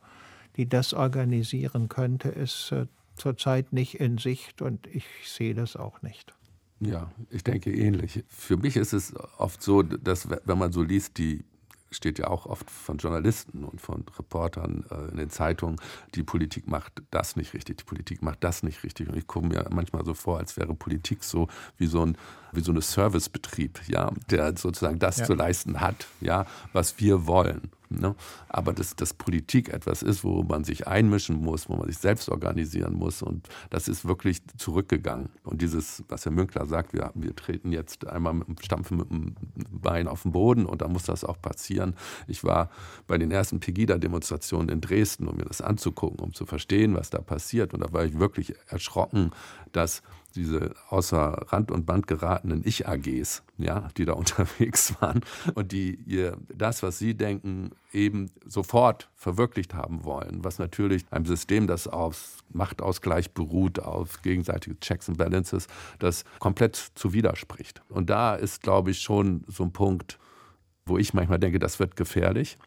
die 0.56 0.68
das 0.68 0.92
organisieren 0.92 1.88
könnte, 1.88 2.28
ist 2.28 2.72
äh, 2.72 2.86
zurzeit 3.14 3.72
nicht 3.72 4.00
in 4.00 4.18
Sicht 4.18 4.60
und 4.60 4.86
ich 4.86 5.04
sehe 5.24 5.54
das 5.54 5.76
auch 5.76 6.02
nicht. 6.02 6.34
Ja, 6.80 7.10
ich 7.30 7.42
denke 7.42 7.72
ähnlich. 7.72 8.22
Für 8.28 8.56
mich 8.56 8.76
ist 8.76 8.92
es 8.92 9.14
oft 9.38 9.62
so, 9.62 9.82
dass 9.82 10.28
wenn 10.28 10.58
man 10.58 10.72
so 10.72 10.82
liest, 10.82 11.18
die 11.18 11.44
steht 11.90 12.18
ja 12.18 12.28
auch 12.28 12.46
oft 12.46 12.70
von 12.70 12.98
Journalisten 12.98 13.64
und 13.64 13.80
von 13.80 14.04
Reportern 14.18 14.84
äh, 14.90 15.10
in 15.10 15.16
den 15.16 15.30
Zeitungen, 15.30 15.76
die 16.14 16.22
Politik 16.22 16.68
macht 16.68 17.02
das 17.10 17.36
nicht 17.36 17.54
richtig, 17.54 17.78
die 17.78 17.84
Politik 17.84 18.22
macht 18.22 18.44
das 18.44 18.62
nicht 18.62 18.84
richtig. 18.84 19.08
Und 19.08 19.16
ich 19.16 19.26
komme 19.26 19.48
mir 19.48 19.66
manchmal 19.70 20.04
so 20.04 20.14
vor, 20.14 20.38
als 20.38 20.56
wäre 20.56 20.74
Politik 20.74 21.24
so 21.24 21.48
wie 21.76 21.86
so 21.86 22.04
ein 22.04 22.16
wie 22.52 22.60
so 22.60 22.72
ein 22.72 22.80
Servicebetrieb, 22.80 23.80
ja, 23.88 24.10
der 24.30 24.56
sozusagen 24.56 24.98
das 24.98 25.18
ja. 25.18 25.24
zu 25.26 25.34
leisten 25.34 25.80
hat, 25.80 26.06
ja, 26.20 26.46
was 26.72 26.98
wir 26.98 27.26
wollen. 27.26 27.70
Ne? 27.90 28.14
Aber 28.48 28.72
dass, 28.72 28.96
dass 28.96 29.14
Politik 29.14 29.70
etwas 29.70 30.02
ist, 30.02 30.22
wo 30.22 30.42
man 30.42 30.64
sich 30.64 30.86
einmischen 30.86 31.36
muss, 31.36 31.68
wo 31.68 31.76
man 31.76 31.86
sich 31.86 31.98
selbst 31.98 32.28
organisieren 32.28 32.94
muss. 32.94 33.22
Und 33.22 33.48
das 33.70 33.88
ist 33.88 34.06
wirklich 34.06 34.42
zurückgegangen. 34.58 35.30
Und 35.44 35.62
dieses, 35.62 36.04
was 36.08 36.24
Herr 36.24 36.32
Münkler 36.32 36.66
sagt, 36.66 36.92
wir, 36.92 37.10
wir 37.14 37.34
treten 37.34 37.72
jetzt 37.72 38.06
einmal 38.06 38.34
mit 38.34 38.48
dem 38.48 38.58
Stampfen 38.62 38.98
mit 38.98 39.10
dem 39.10 39.34
Bein 39.70 40.06
auf 40.06 40.22
den 40.22 40.32
Boden 40.32 40.66
und 40.66 40.82
da 40.82 40.88
muss 40.88 41.04
das 41.04 41.24
auch 41.24 41.40
passieren. 41.40 41.94
Ich 42.26 42.44
war 42.44 42.70
bei 43.06 43.16
den 43.16 43.30
ersten 43.30 43.60
Pegida-Demonstrationen 43.60 44.68
in 44.68 44.80
Dresden, 44.80 45.26
um 45.26 45.36
mir 45.36 45.44
das 45.44 45.60
anzugucken, 45.60 46.20
um 46.20 46.34
zu 46.34 46.44
verstehen, 46.44 46.94
was 46.94 47.10
da 47.10 47.20
passiert. 47.20 47.72
Und 47.72 47.80
da 47.80 47.92
war 47.92 48.04
ich 48.04 48.18
wirklich 48.18 48.54
erschrocken, 48.68 49.30
dass 49.72 50.02
diese 50.34 50.74
außer 50.88 51.46
Rand 51.48 51.70
und 51.70 51.86
Band 51.86 52.06
geratenen 52.06 52.62
Ich-AGs, 52.64 53.42
ja, 53.56 53.88
die 53.96 54.04
da 54.04 54.12
unterwegs 54.14 55.00
waren 55.00 55.20
und 55.54 55.72
die 55.72 55.94
ihr 56.06 56.36
das, 56.54 56.82
was 56.82 56.98
sie 56.98 57.14
denken, 57.14 57.70
eben 57.92 58.30
sofort 58.46 59.08
verwirklicht 59.14 59.74
haben 59.74 60.04
wollen, 60.04 60.44
was 60.44 60.58
natürlich 60.58 61.04
einem 61.10 61.26
System, 61.26 61.66
das 61.66 61.88
auf 61.88 62.42
Machtausgleich 62.50 63.32
beruht, 63.32 63.80
auf 63.80 64.22
gegenseitige 64.22 64.78
Checks 64.80 65.08
and 65.08 65.18
Balances, 65.18 65.66
das 65.98 66.24
komplett 66.38 66.76
zu 66.94 67.12
widerspricht. 67.12 67.82
Und 67.88 68.10
da 68.10 68.34
ist, 68.34 68.62
glaube 68.62 68.90
ich, 68.90 69.00
schon 69.00 69.44
so 69.48 69.64
ein 69.64 69.72
Punkt, 69.72 70.18
wo 70.84 70.98
ich 70.98 71.14
manchmal 71.14 71.38
denke, 71.38 71.58
das 71.58 71.78
wird 71.78 71.96
gefährlich. 71.96 72.58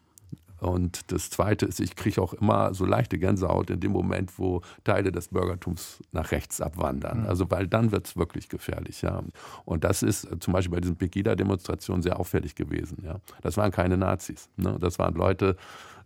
Und 0.62 1.10
das 1.10 1.28
Zweite 1.28 1.66
ist, 1.66 1.80
ich 1.80 1.96
kriege 1.96 2.22
auch 2.22 2.34
immer 2.34 2.72
so 2.72 2.84
leichte 2.84 3.18
Gänsehaut 3.18 3.68
in 3.70 3.80
dem 3.80 3.90
Moment, 3.90 4.38
wo 4.38 4.62
Teile 4.84 5.10
des 5.10 5.28
Bürgertums 5.28 5.98
nach 6.12 6.30
rechts 6.30 6.60
abwandern. 6.60 7.22
Mhm. 7.22 7.26
Also 7.26 7.50
weil 7.50 7.66
dann 7.66 7.90
wird 7.90 8.06
es 8.06 8.16
wirklich 8.16 8.48
gefährlich. 8.48 9.02
Ja. 9.02 9.24
Und 9.64 9.82
das 9.82 10.04
ist 10.04 10.28
zum 10.38 10.52
Beispiel 10.52 10.76
bei 10.76 10.80
diesen 10.80 10.94
Pegida-Demonstrationen 10.94 12.02
sehr 12.02 12.20
auffällig 12.20 12.54
gewesen. 12.54 13.02
Ja. 13.04 13.16
Das 13.42 13.56
waren 13.56 13.72
keine 13.72 13.96
Nazis. 13.96 14.50
Ne. 14.56 14.76
Das 14.80 15.00
waren 15.00 15.14
Leute, 15.14 15.56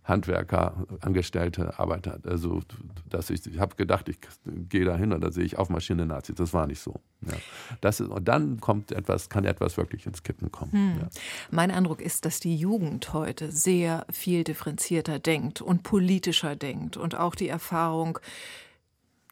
Handwerker, 0.07 0.87
Angestellte, 1.01 1.77
Arbeiter. 1.77 2.19
Also, 2.23 2.61
dass 3.09 3.29
ich, 3.29 3.45
ich 3.45 3.59
habe 3.59 3.75
gedacht, 3.75 4.07
ich 4.07 4.17
gehe 4.45 4.85
da 4.85 4.95
hin 4.95 5.11
und 5.11 5.21
da 5.21 5.31
sehe 5.31 5.43
ich 5.43 5.57
aufmarschierende 5.57 6.05
Nazis. 6.05 6.35
Das 6.35 6.53
war 6.53 6.65
nicht 6.65 6.79
so. 6.79 7.01
Ja. 7.25 7.33
Das 7.81 7.99
ist, 7.99 8.09
und 8.09 8.25
dann 8.25 8.61
kommt 8.61 8.93
etwas, 8.93 9.29
kann 9.29 9.43
etwas 9.43 9.75
wirklich 9.75 10.05
ins 10.05 10.23
Kippen 10.23 10.49
kommen. 10.49 10.71
Hm. 10.71 10.99
Ja. 11.01 11.09
Mein 11.51 11.71
Eindruck 11.71 12.01
ist, 12.01 12.23
dass 12.23 12.39
die 12.39 12.55
Jugend 12.55 13.11
heute 13.11 13.51
sehr 13.51 14.05
viel 14.09 14.45
differenzierter 14.45 15.19
denkt 15.19 15.61
und 15.61 15.83
politischer 15.83 16.55
denkt 16.55 16.95
und 16.95 17.15
auch 17.15 17.35
die 17.35 17.49
Erfahrung 17.49 18.19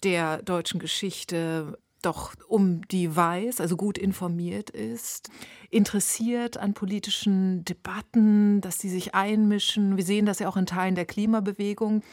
der 0.04 0.42
deutschen 0.44 0.82
Geschichte 0.82 1.78
doch 2.02 2.34
um 2.48 2.88
die 2.90 3.16
weiß, 3.16 3.62
also 3.62 3.78
gut 3.78 3.98
informiert 3.98 4.70
ist, 4.70 5.30
interessiert 5.70 6.58
an 6.58 6.74
politischen 6.74 7.66
Debatten, 7.66 8.62
dass 8.62 8.80
sie 8.80 8.90
sich 8.90 9.16
einmischen. 9.16 9.98
Wir 9.98 10.04
sehen 10.04 10.26
das 10.26 10.40
ja 10.40 10.48
auch 10.48 10.58
in 10.58 10.66
Teilen 10.66 10.96
der 10.96 11.06
Klimabewegung. 11.06 12.04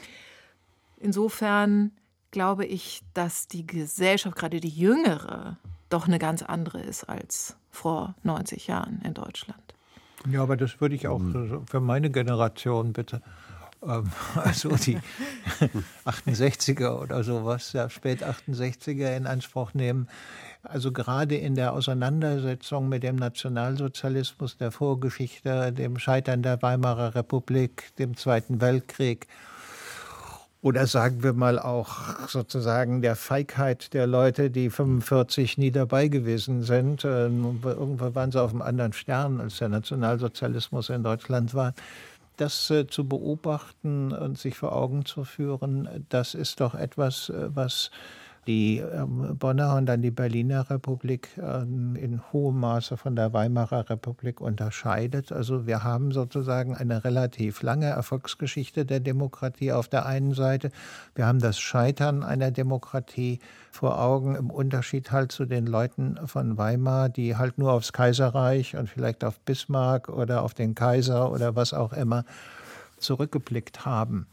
Insofern 0.99 1.93
glaube 2.31 2.65
ich, 2.65 3.03
dass 3.13 3.49
die 3.49 3.67
Gesellschaft, 3.67 4.37
gerade 4.37 4.61
die 4.61 4.69
jüngere, 4.69 5.59
doch 5.91 6.07
eine 6.07 6.19
ganz 6.19 6.43
andere 6.43 6.81
ist 6.81 7.05
als 7.05 7.57
vor 7.71 8.15
90 8.23 8.67
Jahren 8.67 9.01
in 9.05 9.15
Deutschland. 9.15 9.63
Ja, 10.31 10.43
aber 10.43 10.57
das 10.57 10.81
würde 10.81 10.95
ich 10.95 11.09
auch 11.09 11.19
hm. 11.19 11.67
für 11.67 11.81
meine 11.81 12.11
Generation 12.11 12.93
bitte 12.93 13.23
also 14.37 14.77
die 14.77 14.99
68er 16.05 17.01
oder 17.01 17.25
sowas, 17.25 17.73
ja, 17.73 17.91
spät 17.91 18.25
68er 18.25 19.17
in 19.17 19.27
Anspruch 19.27 19.75
nehmen. 19.75 20.09
Also 20.63 20.93
gerade 20.93 21.37
in 21.37 21.57
der 21.57 21.73
Auseinandersetzung 21.73 22.89
mit 22.89 23.03
dem 23.03 23.17
Nationalsozialismus, 23.17 24.57
der 24.57 24.71
Vorgeschichte, 24.71 25.73
dem 25.73 25.99
Scheitern 25.99 26.43
der 26.43 26.63
Weimarer 26.63 27.17
Republik, 27.17 27.91
dem 27.99 28.17
Zweiten 28.17 28.61
Weltkrieg 28.61 29.27
oder 30.61 30.87
sagen 30.87 31.25
wir 31.25 31.33
mal 31.33 31.59
auch 31.59 32.29
sozusagen 32.29 33.03
der 33.03 33.17
Feigheit 33.17 33.93
der 33.95 34.07
Leute, 34.07 34.49
die 34.49 34.71
45 34.71 35.59
nie 35.59 35.73
dabei 35.73 36.07
gewesen 36.07 36.63
sind. 36.63 37.05
Ähm, 37.05 37.59
irgendwann 37.65 38.15
waren 38.15 38.31
sie 38.31 38.41
auf 38.41 38.53
einem 38.53 38.63
anderen 38.63 38.93
Stern, 38.93 39.41
als 39.41 39.59
der 39.59 39.71
Nationalsozialismus 39.71 40.89
in 40.91 41.03
Deutschland 41.03 41.53
war 41.55 41.75
das 42.37 42.71
äh, 42.71 42.87
zu 42.87 43.09
beobachten 43.09 44.13
und 44.13 44.39
sich 44.39 44.57
vor 44.57 44.75
Augen 44.75 45.05
zu 45.05 45.25
führen, 45.25 46.07
das 46.09 46.35
ist 46.35 46.61
doch 46.61 46.75
etwas, 46.75 47.29
äh, 47.29 47.55
was 47.55 47.91
die 48.47 48.79
ähm, 48.79 49.37
Bonner 49.39 49.77
und 49.77 49.87
dann 49.87 50.03
die 50.03 50.11
Berliner 50.11 50.69
Republik 50.69 51.29
ähm, 51.39 51.95
in 51.95 52.21
hohem 52.33 52.59
Maße 52.59 52.97
von 52.97 53.15
der 53.15 53.33
Weimarer 53.33 53.89
Republik 53.89 54.41
unterscheidet. 54.41 55.31
Also 55.31 55.67
wir 55.67 55.85
haben 55.85 56.11
sozusagen 56.11 56.77
eine 56.77 57.05
relativ 57.05 57.63
lange 57.63 57.87
Erfolgsgeschichte 57.87 58.85
der 58.85 59.01
Demokratie 59.01 59.73
auf 59.73 59.89
der 59.89 60.07
einen 60.07 60.35
Seite. 60.35 60.71
Wir 61.15 61.27
haben 61.27 61.39
das 61.39 61.61
Scheitern 61.61 62.25
einer 62.25 62.51
Demokratie 62.51 63.39
vor 63.71 64.01
Augen 64.01 64.35
im 64.35 64.51
Unterschied 64.51 65.13
halt 65.13 65.31
zu 65.31 65.45
den 65.45 65.67
Leuten 65.67 66.19
von 66.27 66.59
Weimar, 66.59 67.09
die 67.09 67.37
halt 67.37 67.59
nur 67.59 67.73
aufs 67.73 67.93
Kaiserreich 67.93 68.77
und 68.77 68.89
vielleicht 68.89 69.23
auf 69.25 69.39
Bismarck 69.41 70.09
oder 70.09 70.43
auf 70.43 70.55
den 70.55 70.75
Kaiser 70.75 71.31
oder 71.31 71.55
was 71.55 71.73
auch 71.73 71.93
immer 71.93 72.25
zurückgeblickt 72.99 73.85
haben. 73.85 74.27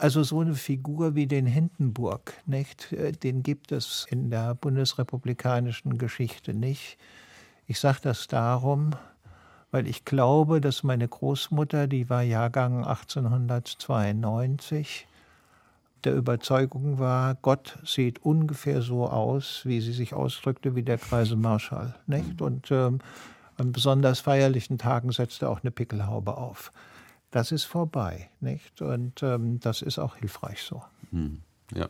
Also 0.00 0.22
so 0.22 0.40
eine 0.40 0.54
Figur 0.54 1.14
wie 1.14 1.26
den 1.26 1.44
Hindenburg, 1.44 2.32
nicht, 2.46 2.90
äh, 2.92 3.12
den 3.12 3.42
gibt 3.42 3.70
es 3.70 4.06
in 4.08 4.30
der 4.30 4.54
bundesrepublikanischen 4.54 5.98
Geschichte 5.98 6.54
nicht. 6.54 6.96
Ich 7.66 7.80
sage 7.80 7.98
das 8.04 8.26
darum, 8.26 8.92
weil 9.70 9.86
ich 9.86 10.06
glaube, 10.06 10.62
dass 10.62 10.84
meine 10.84 11.06
Großmutter, 11.06 11.86
die 11.86 12.08
war 12.08 12.22
Jahrgang 12.22 12.86
1892, 12.86 15.06
der 16.04 16.14
Überzeugung 16.14 16.98
war, 16.98 17.34
Gott 17.34 17.78
sieht 17.84 18.24
ungefähr 18.24 18.80
so 18.80 19.06
aus, 19.06 19.66
wie 19.66 19.82
sie 19.82 19.92
sich 19.92 20.14
ausdrückte, 20.14 20.74
wie 20.74 20.82
der 20.82 20.96
Kreisemarschall. 20.96 21.94
Nicht? 22.06 22.40
Und 22.40 22.70
ähm, 22.70 23.00
an 23.58 23.72
besonders 23.72 24.20
feierlichen 24.20 24.78
Tagen 24.78 25.12
setzte 25.12 25.50
auch 25.50 25.60
eine 25.62 25.70
Pickelhaube 25.70 26.38
auf 26.38 26.72
das 27.30 27.52
ist 27.52 27.64
vorbei. 27.64 28.30
Nicht? 28.40 28.82
Und 28.82 29.22
ähm, 29.22 29.60
das 29.60 29.82
ist 29.82 29.98
auch 29.98 30.16
hilfreich 30.16 30.62
so. 30.62 30.82
Hm. 31.10 31.40
Ja, 31.74 31.88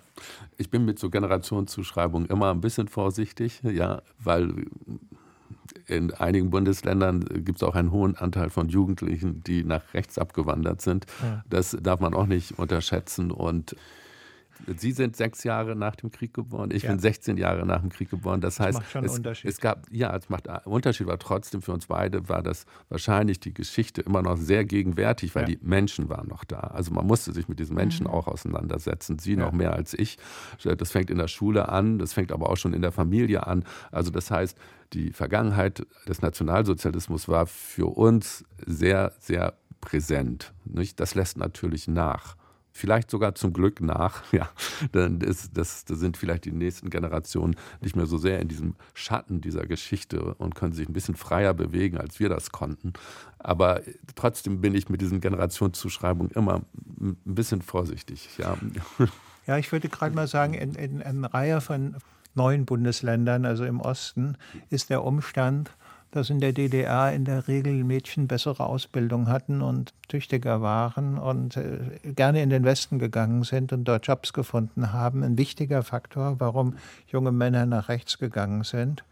ich 0.58 0.70
bin 0.70 0.84
mit 0.84 0.98
so 0.98 1.08
Generationszuschreibungen 1.08 2.28
immer 2.28 2.50
ein 2.50 2.60
bisschen 2.60 2.88
vorsichtig, 2.88 3.62
ja, 3.62 4.02
weil 4.18 4.66
in 5.86 6.12
einigen 6.14 6.50
Bundesländern 6.50 7.24
gibt 7.44 7.62
es 7.62 7.62
auch 7.62 7.74
einen 7.74 7.90
hohen 7.90 8.16
Anteil 8.16 8.50
von 8.50 8.68
Jugendlichen, 8.68 9.42
die 9.42 9.64
nach 9.64 9.94
rechts 9.94 10.18
abgewandert 10.18 10.80
sind. 10.82 11.06
Ja. 11.22 11.44
Das 11.48 11.76
darf 11.80 12.00
man 12.00 12.14
auch 12.14 12.26
nicht 12.26 12.58
unterschätzen. 12.58 13.30
Und 13.30 13.74
Sie 14.76 14.92
sind 14.92 15.16
sechs 15.16 15.44
Jahre 15.44 15.76
nach 15.76 15.96
dem 15.96 16.10
Krieg 16.10 16.34
geboren, 16.34 16.70
ich 16.72 16.84
ja. 16.84 16.90
bin 16.90 16.98
16 16.98 17.36
Jahre 17.36 17.66
nach 17.66 17.80
dem 17.80 17.90
Krieg 17.90 18.10
geboren. 18.10 18.40
Das, 18.40 18.56
das 18.56 18.66
heißt, 18.66 18.78
macht 18.78 18.90
schon 18.90 19.04
es, 19.04 19.16
Unterschied. 19.16 19.50
es 19.50 19.60
gab, 19.60 19.86
ja, 19.90 20.14
es 20.16 20.28
macht 20.28 20.48
einen 20.48 20.64
Unterschied, 20.64 21.06
aber 21.06 21.18
trotzdem 21.18 21.62
für 21.62 21.72
uns 21.72 21.86
beide 21.86 22.28
war 22.28 22.42
das 22.42 22.66
wahrscheinlich 22.88 23.40
die 23.40 23.54
Geschichte 23.54 24.02
immer 24.02 24.22
noch 24.22 24.36
sehr 24.36 24.64
gegenwärtig, 24.64 25.34
weil 25.34 25.42
ja. 25.42 25.56
die 25.56 25.58
Menschen 25.62 26.08
waren 26.08 26.28
noch 26.28 26.44
da. 26.44 26.60
Also 26.60 26.92
man 26.92 27.06
musste 27.06 27.32
sich 27.32 27.48
mit 27.48 27.58
diesen 27.58 27.74
Menschen 27.74 28.04
mhm. 28.04 28.12
auch 28.12 28.26
auseinandersetzen. 28.26 29.18
Sie 29.18 29.34
ja. 29.34 29.38
noch 29.38 29.52
mehr 29.52 29.74
als 29.74 29.94
ich. 29.94 30.18
Das 30.62 30.90
fängt 30.90 31.10
in 31.10 31.18
der 31.18 31.28
Schule 31.28 31.68
an, 31.68 31.98
das 31.98 32.12
fängt 32.12 32.32
aber 32.32 32.50
auch 32.50 32.56
schon 32.56 32.74
in 32.74 32.82
der 32.82 32.92
Familie 32.92 33.46
an. 33.46 33.64
Also 33.90 34.10
das 34.10 34.30
heißt, 34.30 34.56
die 34.92 35.12
Vergangenheit 35.12 35.86
des 36.08 36.22
Nationalsozialismus 36.22 37.28
war 37.28 37.46
für 37.46 37.86
uns 37.86 38.44
sehr, 38.66 39.12
sehr 39.20 39.54
präsent. 39.80 40.52
Nicht? 40.64 41.00
Das 41.00 41.14
lässt 41.14 41.36
natürlich 41.36 41.88
nach 41.88 42.36
vielleicht 42.72 43.10
sogar 43.10 43.34
zum 43.34 43.52
Glück 43.52 43.80
nach. 43.80 44.22
Ja, 44.32 44.48
dann 44.92 45.20
ist 45.20 45.56
das, 45.56 45.84
das 45.84 45.98
sind 45.98 46.16
vielleicht 46.16 46.44
die 46.44 46.52
nächsten 46.52 46.88
Generationen 46.88 47.56
nicht 47.80 47.96
mehr 47.96 48.06
so 48.06 48.16
sehr 48.16 48.38
in 48.38 48.48
diesem 48.48 48.76
Schatten 48.94 49.40
dieser 49.40 49.66
Geschichte 49.66 50.34
und 50.34 50.54
können 50.54 50.72
sich 50.72 50.88
ein 50.88 50.92
bisschen 50.92 51.16
freier 51.16 51.52
bewegen, 51.52 51.98
als 51.98 52.20
wir 52.20 52.28
das 52.28 52.52
konnten. 52.52 52.92
Aber 53.38 53.80
trotzdem 54.14 54.60
bin 54.60 54.74
ich 54.74 54.88
mit 54.88 55.00
diesen 55.00 55.20
Generationszuschreibungen 55.20 56.30
immer 56.30 56.62
ein 57.00 57.16
bisschen 57.24 57.60
vorsichtig. 57.60 58.30
Ja, 58.38 58.56
ja 59.46 59.58
ich 59.58 59.72
würde 59.72 59.88
gerade 59.88 60.14
mal 60.14 60.28
sagen, 60.28 60.54
in, 60.54 60.74
in, 60.74 61.00
in 61.00 61.02
einer 61.02 61.34
Reihe 61.34 61.60
von 61.60 61.96
neuen 62.34 62.66
Bundesländern, 62.66 63.44
also 63.44 63.64
im 63.64 63.80
Osten, 63.80 64.36
ist 64.68 64.90
der 64.90 65.04
Umstand, 65.04 65.70
dass 66.10 66.30
in 66.30 66.40
der 66.40 66.52
DDR 66.52 67.12
in 67.12 67.24
der 67.24 67.46
Regel 67.46 67.84
Mädchen 67.84 68.26
bessere 68.26 68.64
Ausbildung 68.64 69.28
hatten 69.28 69.62
und 69.62 69.92
tüchtiger 70.08 70.60
waren 70.60 71.18
und 71.18 71.56
äh, 71.56 71.78
gerne 72.14 72.42
in 72.42 72.50
den 72.50 72.64
Westen 72.64 72.98
gegangen 72.98 73.44
sind 73.44 73.72
und 73.72 73.84
dort 73.84 74.06
Jobs 74.06 74.32
gefunden 74.32 74.92
haben. 74.92 75.22
Ein 75.22 75.38
wichtiger 75.38 75.82
Faktor, 75.82 76.40
warum 76.40 76.74
junge 77.06 77.32
Männer 77.32 77.66
nach 77.66 77.88
rechts 77.88 78.18
gegangen 78.18 78.64
sind. 78.64 79.04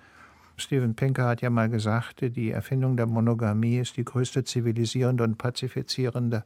Steven 0.57 0.95
Pinker 0.95 1.27
hat 1.27 1.41
ja 1.41 1.51
mal 1.51 1.69
gesagt, 1.69 2.21
die 2.21 2.51
Erfindung 2.51 2.97
der 2.97 3.07
Monogamie 3.07 3.79
ist 3.79 3.97
die 3.97 4.05
größte 4.05 4.43
zivilisierende 4.43 5.23
und 5.23 5.39
pazifizierende 5.39 6.43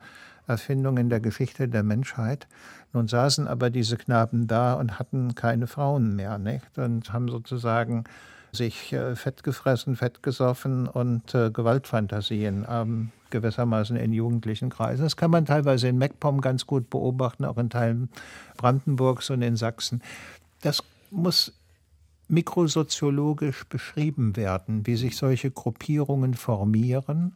Erfindung 0.47 0.99
in 0.99 1.09
der 1.09 1.21
Geschichte 1.21 1.67
der 1.69 1.83
Menschheit. 1.83 2.47
Nun 2.93 3.09
saßen 3.09 3.49
aber 3.49 3.71
diese 3.71 3.97
Knaben 3.97 4.47
da 4.47 4.75
und 4.75 4.99
hatten 4.99 5.35
keine 5.35 5.67
Frauen 5.67 6.15
mehr 6.15 6.39
nicht? 6.39 6.77
und 6.77 7.11
haben 7.13 7.29
sozusagen 7.29 8.05
sich 8.55 8.93
äh, 8.93 9.17
fett 9.17 9.43
gefressen, 9.43 9.97
fett 9.97 10.23
gesoffen 10.23 10.87
und 10.87 11.35
äh, 11.35 11.51
Gewaltfantasien 11.51 12.67
ähm, 12.69 13.11
gewissermaßen 13.31 13.97
in 13.97 14.13
jugendlichen 14.13 14.69
Kreisen. 14.69 15.03
Das 15.03 15.17
kann 15.17 15.31
man 15.31 15.47
teilweise 15.47 15.89
in 15.89 15.97
MacPom 15.97 16.43
ganz 16.43 16.67
gut 16.67 16.91
beobachten, 16.91 17.47
auch 17.47 17.57
in 17.57 17.71
Teilen 17.71 18.11
Brandenburgs 18.59 19.31
und 19.31 19.41
in 19.41 19.57
Sachsen. 19.57 20.03
Das 20.61 20.85
muss 21.11 21.55
mikrosoziologisch 22.29 23.65
beschrieben 23.65 24.37
werden, 24.37 24.87
wie 24.87 24.97
sich 24.97 25.17
solche 25.17 25.51
Gruppierungen 25.51 26.35
formieren 26.35 27.35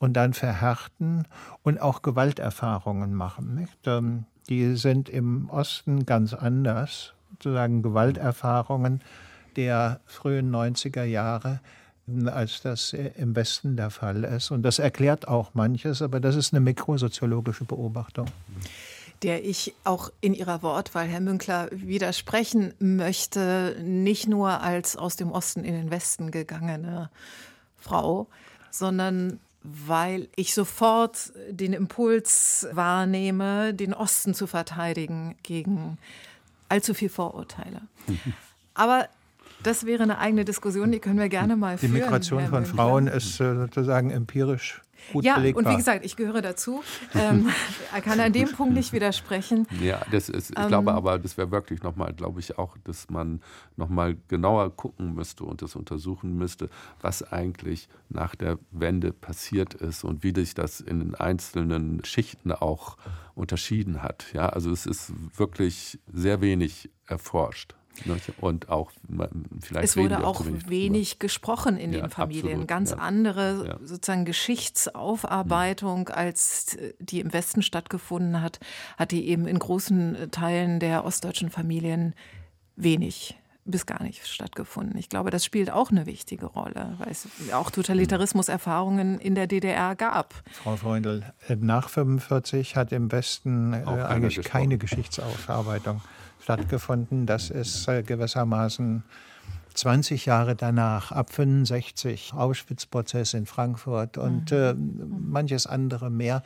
und 0.00 0.14
dann 0.14 0.32
verhärten 0.32 1.24
und 1.62 1.80
auch 1.80 2.02
Gewalterfahrungen 2.02 3.14
machen. 3.14 3.54
Nicht? 3.54 3.78
Ähm, 3.86 4.24
die 4.48 4.74
sind 4.74 5.08
im 5.08 5.50
Osten 5.50 6.04
ganz 6.04 6.34
anders, 6.34 7.14
sozusagen 7.30 7.82
Gewalterfahrungen 7.82 9.02
der 9.56 10.00
frühen 10.06 10.54
90er 10.54 11.04
Jahre, 11.04 11.60
als 12.26 12.62
das 12.62 12.92
im 12.92 13.36
Westen 13.36 13.76
der 13.76 13.90
Fall 13.90 14.24
ist. 14.24 14.50
Und 14.50 14.62
das 14.62 14.78
erklärt 14.78 15.28
auch 15.28 15.54
manches, 15.54 16.02
aber 16.02 16.20
das 16.20 16.36
ist 16.36 16.52
eine 16.52 16.60
mikrosoziologische 16.60 17.64
Beobachtung. 17.64 18.26
Der 19.22 19.44
ich 19.44 19.74
auch 19.84 20.10
in 20.20 20.32
Ihrer 20.32 20.62
Wortwahl, 20.62 21.06
Herr 21.06 21.20
Münkler, 21.20 21.68
widersprechen 21.72 22.72
möchte, 22.78 23.76
nicht 23.82 24.28
nur 24.28 24.62
als 24.62 24.96
aus 24.96 25.16
dem 25.16 25.32
Osten 25.32 25.64
in 25.64 25.74
den 25.74 25.90
Westen 25.90 26.30
gegangene 26.30 27.10
Frau, 27.78 28.28
sondern 28.70 29.40
weil 29.62 30.28
ich 30.36 30.54
sofort 30.54 31.32
den 31.50 31.72
Impuls 31.72 32.68
wahrnehme, 32.72 33.74
den 33.74 33.92
Osten 33.92 34.34
zu 34.34 34.46
verteidigen 34.46 35.36
gegen 35.42 35.98
allzu 36.68 36.94
viel 36.94 37.08
Vorurteile. 37.08 37.82
Aber 38.74 39.08
das 39.62 39.86
wäre 39.86 40.02
eine 40.02 40.18
eigene 40.18 40.44
Diskussion, 40.44 40.92
die 40.92 40.98
können 40.98 41.18
wir 41.18 41.28
gerne 41.28 41.56
mal 41.56 41.76
die 41.76 41.86
führen. 41.86 41.94
Die 41.94 42.00
Migration 42.00 42.46
von 42.46 42.66
Frauen 42.66 43.06
ist 43.06 43.40
äh, 43.40 43.54
sozusagen 43.54 44.10
empirisch 44.10 44.82
gut 45.12 45.24
ja, 45.24 45.36
belegbar. 45.36 45.64
und 45.64 45.72
wie 45.72 45.76
gesagt, 45.76 46.04
ich 46.04 46.16
gehöre 46.16 46.42
dazu. 46.42 46.82
Ähm, 47.14 47.48
er 47.94 48.00
kann 48.00 48.20
an 48.20 48.32
dem 48.32 48.50
Punkt 48.52 48.74
nicht 48.74 48.92
widersprechen. 48.92 49.66
Ja, 49.80 50.00
das 50.10 50.28
ist, 50.28 50.50
ich 50.50 50.58
Ähm, 50.58 50.68
glaube 50.68 50.92
aber, 50.92 51.18
das 51.18 51.36
wäre 51.36 51.50
wirklich 51.50 51.82
nochmal, 51.82 52.12
glaube 52.12 52.40
ich 52.40 52.58
auch, 52.58 52.76
dass 52.84 53.10
man 53.10 53.40
nochmal 53.76 54.16
genauer 54.28 54.74
gucken 54.74 55.14
müsste 55.14 55.44
und 55.44 55.62
das 55.62 55.76
untersuchen 55.76 56.36
müsste, 56.36 56.68
was 57.00 57.22
eigentlich 57.22 57.88
nach 58.08 58.34
der 58.34 58.58
Wende 58.70 59.12
passiert 59.12 59.74
ist 59.74 60.04
und 60.04 60.22
wie 60.22 60.34
sich 60.34 60.54
das 60.54 60.80
in 60.80 61.00
den 61.00 61.14
einzelnen 61.14 62.04
Schichten 62.04 62.52
auch 62.52 62.96
unterschieden 63.34 64.02
hat. 64.02 64.26
Ja, 64.32 64.48
also 64.48 64.70
es 64.70 64.86
ist 64.86 65.12
wirklich 65.36 65.98
sehr 66.12 66.40
wenig 66.40 66.90
erforscht. 67.06 67.74
Ne? 68.06 68.16
Und 68.40 68.68
auch 68.68 68.90
vielleicht 69.60 69.84
es 69.84 69.96
wurde 69.96 70.24
auch 70.26 70.38
zu 70.42 70.46
wenig, 70.52 70.68
wenig 70.68 71.18
gesprochen 71.18 71.76
in 71.76 71.92
Ja, 71.92 72.02
den 72.02 72.10
Familien. 72.10 72.44
absolut, 72.46 72.68
Ganz 72.68 72.90
ja. 72.90 72.96
andere 72.98 73.66
Ja. 73.66 73.78
sozusagen 73.82 74.24
Geschichtsaufarbeitung, 74.24 76.08
als 76.08 76.76
die 76.98 77.20
im 77.20 77.32
Westen 77.32 77.62
stattgefunden 77.62 78.40
hat, 78.42 78.60
hat 78.96 79.10
die 79.12 79.28
eben 79.28 79.46
in 79.46 79.58
großen 79.58 80.30
Teilen 80.30 80.80
der 80.80 81.04
ostdeutschen 81.04 81.50
Familien 81.50 82.14
wenig 82.76 83.36
bis 83.70 83.84
gar 83.84 84.02
nicht 84.02 84.26
stattgefunden. 84.26 84.96
Ich 84.98 85.10
glaube, 85.10 85.28
das 85.28 85.44
spielt 85.44 85.70
auch 85.70 85.90
eine 85.90 86.06
wichtige 86.06 86.46
Rolle, 86.46 86.94
weil 86.98 87.10
es 87.10 87.28
auch 87.52 87.70
Totalitarismus-Erfahrungen 87.70 89.18
in 89.18 89.34
der 89.34 89.46
DDR 89.46 89.94
gab. 89.94 90.32
Frau 90.52 90.76
Freundl, 90.76 91.22
äh, 91.48 91.56
nach 91.56 91.90
45 91.90 92.76
hat 92.76 92.92
im 92.92 93.12
Westen 93.12 93.74
äh, 93.74 93.82
Auch 93.84 93.92
eigentlich 93.98 94.36
gesprochen. 94.36 94.52
keine 94.52 94.78
Geschichtsaufarbeitung 94.78 96.00
stattgefunden. 96.48 97.26
Das 97.26 97.50
ist 97.50 97.86
äh, 97.88 98.02
gewissermaßen 98.02 99.02
20 99.74 100.24
Jahre 100.24 100.56
danach, 100.56 101.12
ab 101.12 101.30
65, 101.30 102.32
Auschwitz-Prozess 102.32 103.34
in 103.34 103.44
Frankfurt 103.44 104.16
und 104.16 104.50
äh, 104.50 104.74
manches 104.74 105.66
andere 105.66 106.08
mehr. 106.08 106.42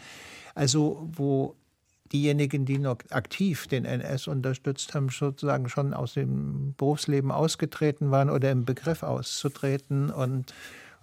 Also 0.56 1.08
wo 1.12 1.54
diejenigen, 2.12 2.64
die 2.64 2.78
noch 2.78 2.98
aktiv 3.10 3.68
den 3.68 3.84
NS 3.84 4.26
unterstützt 4.26 4.92
haben, 4.96 5.08
sozusagen 5.08 5.68
schon 5.68 5.94
aus 5.94 6.14
dem 6.14 6.74
Berufsleben 6.76 7.30
ausgetreten 7.30 8.10
waren 8.10 8.28
oder 8.28 8.50
im 8.50 8.64
Begriff 8.64 9.04
auszutreten 9.04 10.10
und 10.10 10.52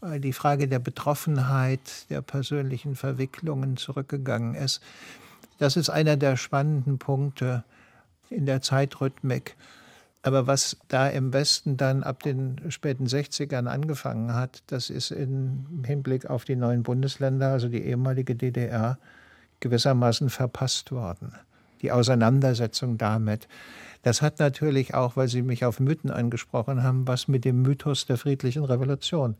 äh, 0.02 0.20
die 0.20 0.34
Frage 0.34 0.68
der 0.68 0.80
Betroffenheit, 0.80 2.10
der 2.10 2.22
persönlichen 2.22 2.97
Verwicklungen 2.97 3.78
zurückgegangen 3.78 4.56
ist. 4.56 4.82
Das 5.58 5.78
ist 5.78 5.89
einer 5.89 6.18
der 6.18 6.36
spannenden 6.36 7.00
Punkte 7.00 7.64
in 8.30 8.45
der 8.45 8.61
Zeitrhythmik. 8.61 9.55
Aber 10.21 10.47
was 10.47 10.77
da 10.89 11.07
im 11.07 11.32
Westen 11.32 11.77
dann 11.77 12.03
ab 12.03 12.23
den 12.23 12.59
späten 12.69 13.05
60ern 13.05 13.67
angefangen 13.67 14.34
hat, 14.34 14.63
das 14.67 14.89
ist 14.89 15.11
im 15.11 15.84
Hinblick 15.86 16.30
auf 16.30 16.43
die 16.43 16.57
neuen 16.57 16.84
Bundesländer, 16.84 17.51
also 17.51 17.69
die 17.69 17.84
ehemalige 17.84 18.36
DDR, 18.36 18.97
gewissermaßen 19.61 20.30
verpasst 20.30 20.91
worden. 20.91 21.34
Die 21.82 21.91
Auseinandersetzung 21.91 22.97
damit. 22.97 23.47
Das 24.02 24.22
hat 24.22 24.39
natürlich 24.39 24.93
auch, 24.93 25.18
weil 25.18 25.28
Sie 25.28 25.41
mich 25.41 25.66
auf 25.66 25.80
Mythen 25.80 26.10
angesprochen 26.10 26.84
haben, 26.84 27.08
was 27.08 27.28
mit 27.28 27.43
dem 27.43 27.62
Mythos 27.62 28.06
der 28.06 28.18
friedlichen 28.18 28.64
Revolution 28.64 29.36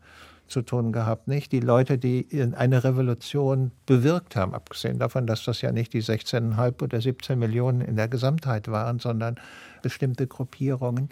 zu 0.46 0.62
tun 0.62 0.92
gehabt, 0.92 1.28
nicht? 1.28 1.52
Die 1.52 1.60
Leute, 1.60 1.96
die 1.96 2.26
eine 2.54 2.84
Revolution 2.84 3.70
bewirkt 3.86 4.36
haben, 4.36 4.52
abgesehen 4.52 4.98
davon, 4.98 5.26
dass 5.26 5.44
das 5.44 5.62
ja 5.62 5.72
nicht 5.72 5.92
die 5.92 6.02
16,5 6.02 6.82
oder 6.82 7.00
17 7.00 7.38
Millionen 7.38 7.80
in 7.80 7.96
der 7.96 8.08
Gesamtheit 8.08 8.68
waren, 8.68 8.98
sondern 8.98 9.36
bestimmte 9.82 10.26
Gruppierungen, 10.26 11.10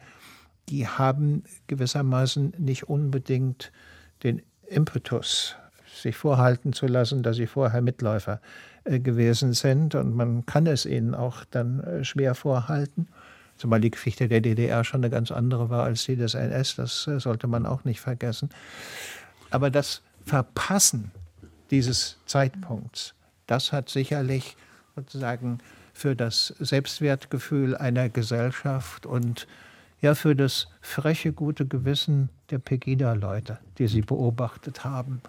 die 0.69 0.87
haben 0.87 1.45
gewissermaßen 1.69 2.55
nicht 2.59 2.89
unbedingt 2.89 3.73
den 4.23 4.43
Impetus, 4.67 5.57
sich 5.87 6.17
vorhalten 6.17 6.73
zu 6.73 6.87
lassen, 6.87 7.23
dass 7.23 7.37
sie 7.37 7.47
vorher 7.47 7.81
Mitläufer 7.81 8.41
äh, 8.85 9.01
gewesen 9.01 9.55
sind. 9.55 9.95
Und 9.95 10.15
man 10.15 10.45
kann 10.47 10.67
es 10.67 10.85
ihnen 10.85 11.15
auch 11.15 11.45
dann 11.51 11.81
äh, 11.81 12.05
schwer 12.05 12.35
vorhalten. 12.35 13.09
Zumal 13.59 13.81
die 13.81 13.91
Geschichte 13.91 14.29
der 14.29 14.41
DDR 14.41 14.85
schon 14.85 15.01
eine 15.01 15.11
ganz 15.11 15.31
andere 15.31 15.69
war 15.69 15.85
als 15.85 16.05
die 16.05 16.17
des 16.17 16.35
NS, 16.35 16.77
das 16.77 17.07
äh, 17.09 17.19
sollte 17.19 17.47
man 17.49 17.67
auch 17.67 17.85
nicht 17.85 18.01
vergessen. 18.01 18.51
Aber 19.51 19.71
das 19.71 20.03
Verpassen 20.25 21.11
dieses 21.71 22.19
Zeitpunkts, 22.27 23.15
das 23.47 23.73
hat 23.73 23.89
sicherlich 23.89 24.57
sozusagen 24.95 25.59
für 25.93 26.15
das 26.15 26.55
Selbstwertgefühl 26.61 27.77
einer 27.77 28.09
Gesellschaft 28.09 29.07
und 29.07 29.49
ja 30.01 30.15
für 30.15 30.37
das 30.37 30.69
freche, 30.81 31.33
gute 31.33 31.67
Gewissen 31.67 32.29
der 32.51 32.59
Pegida-Leute, 32.59 33.59
die 33.79 33.89
sie 33.89 34.01
beobachtet 34.01 34.85
haben, 34.85 35.21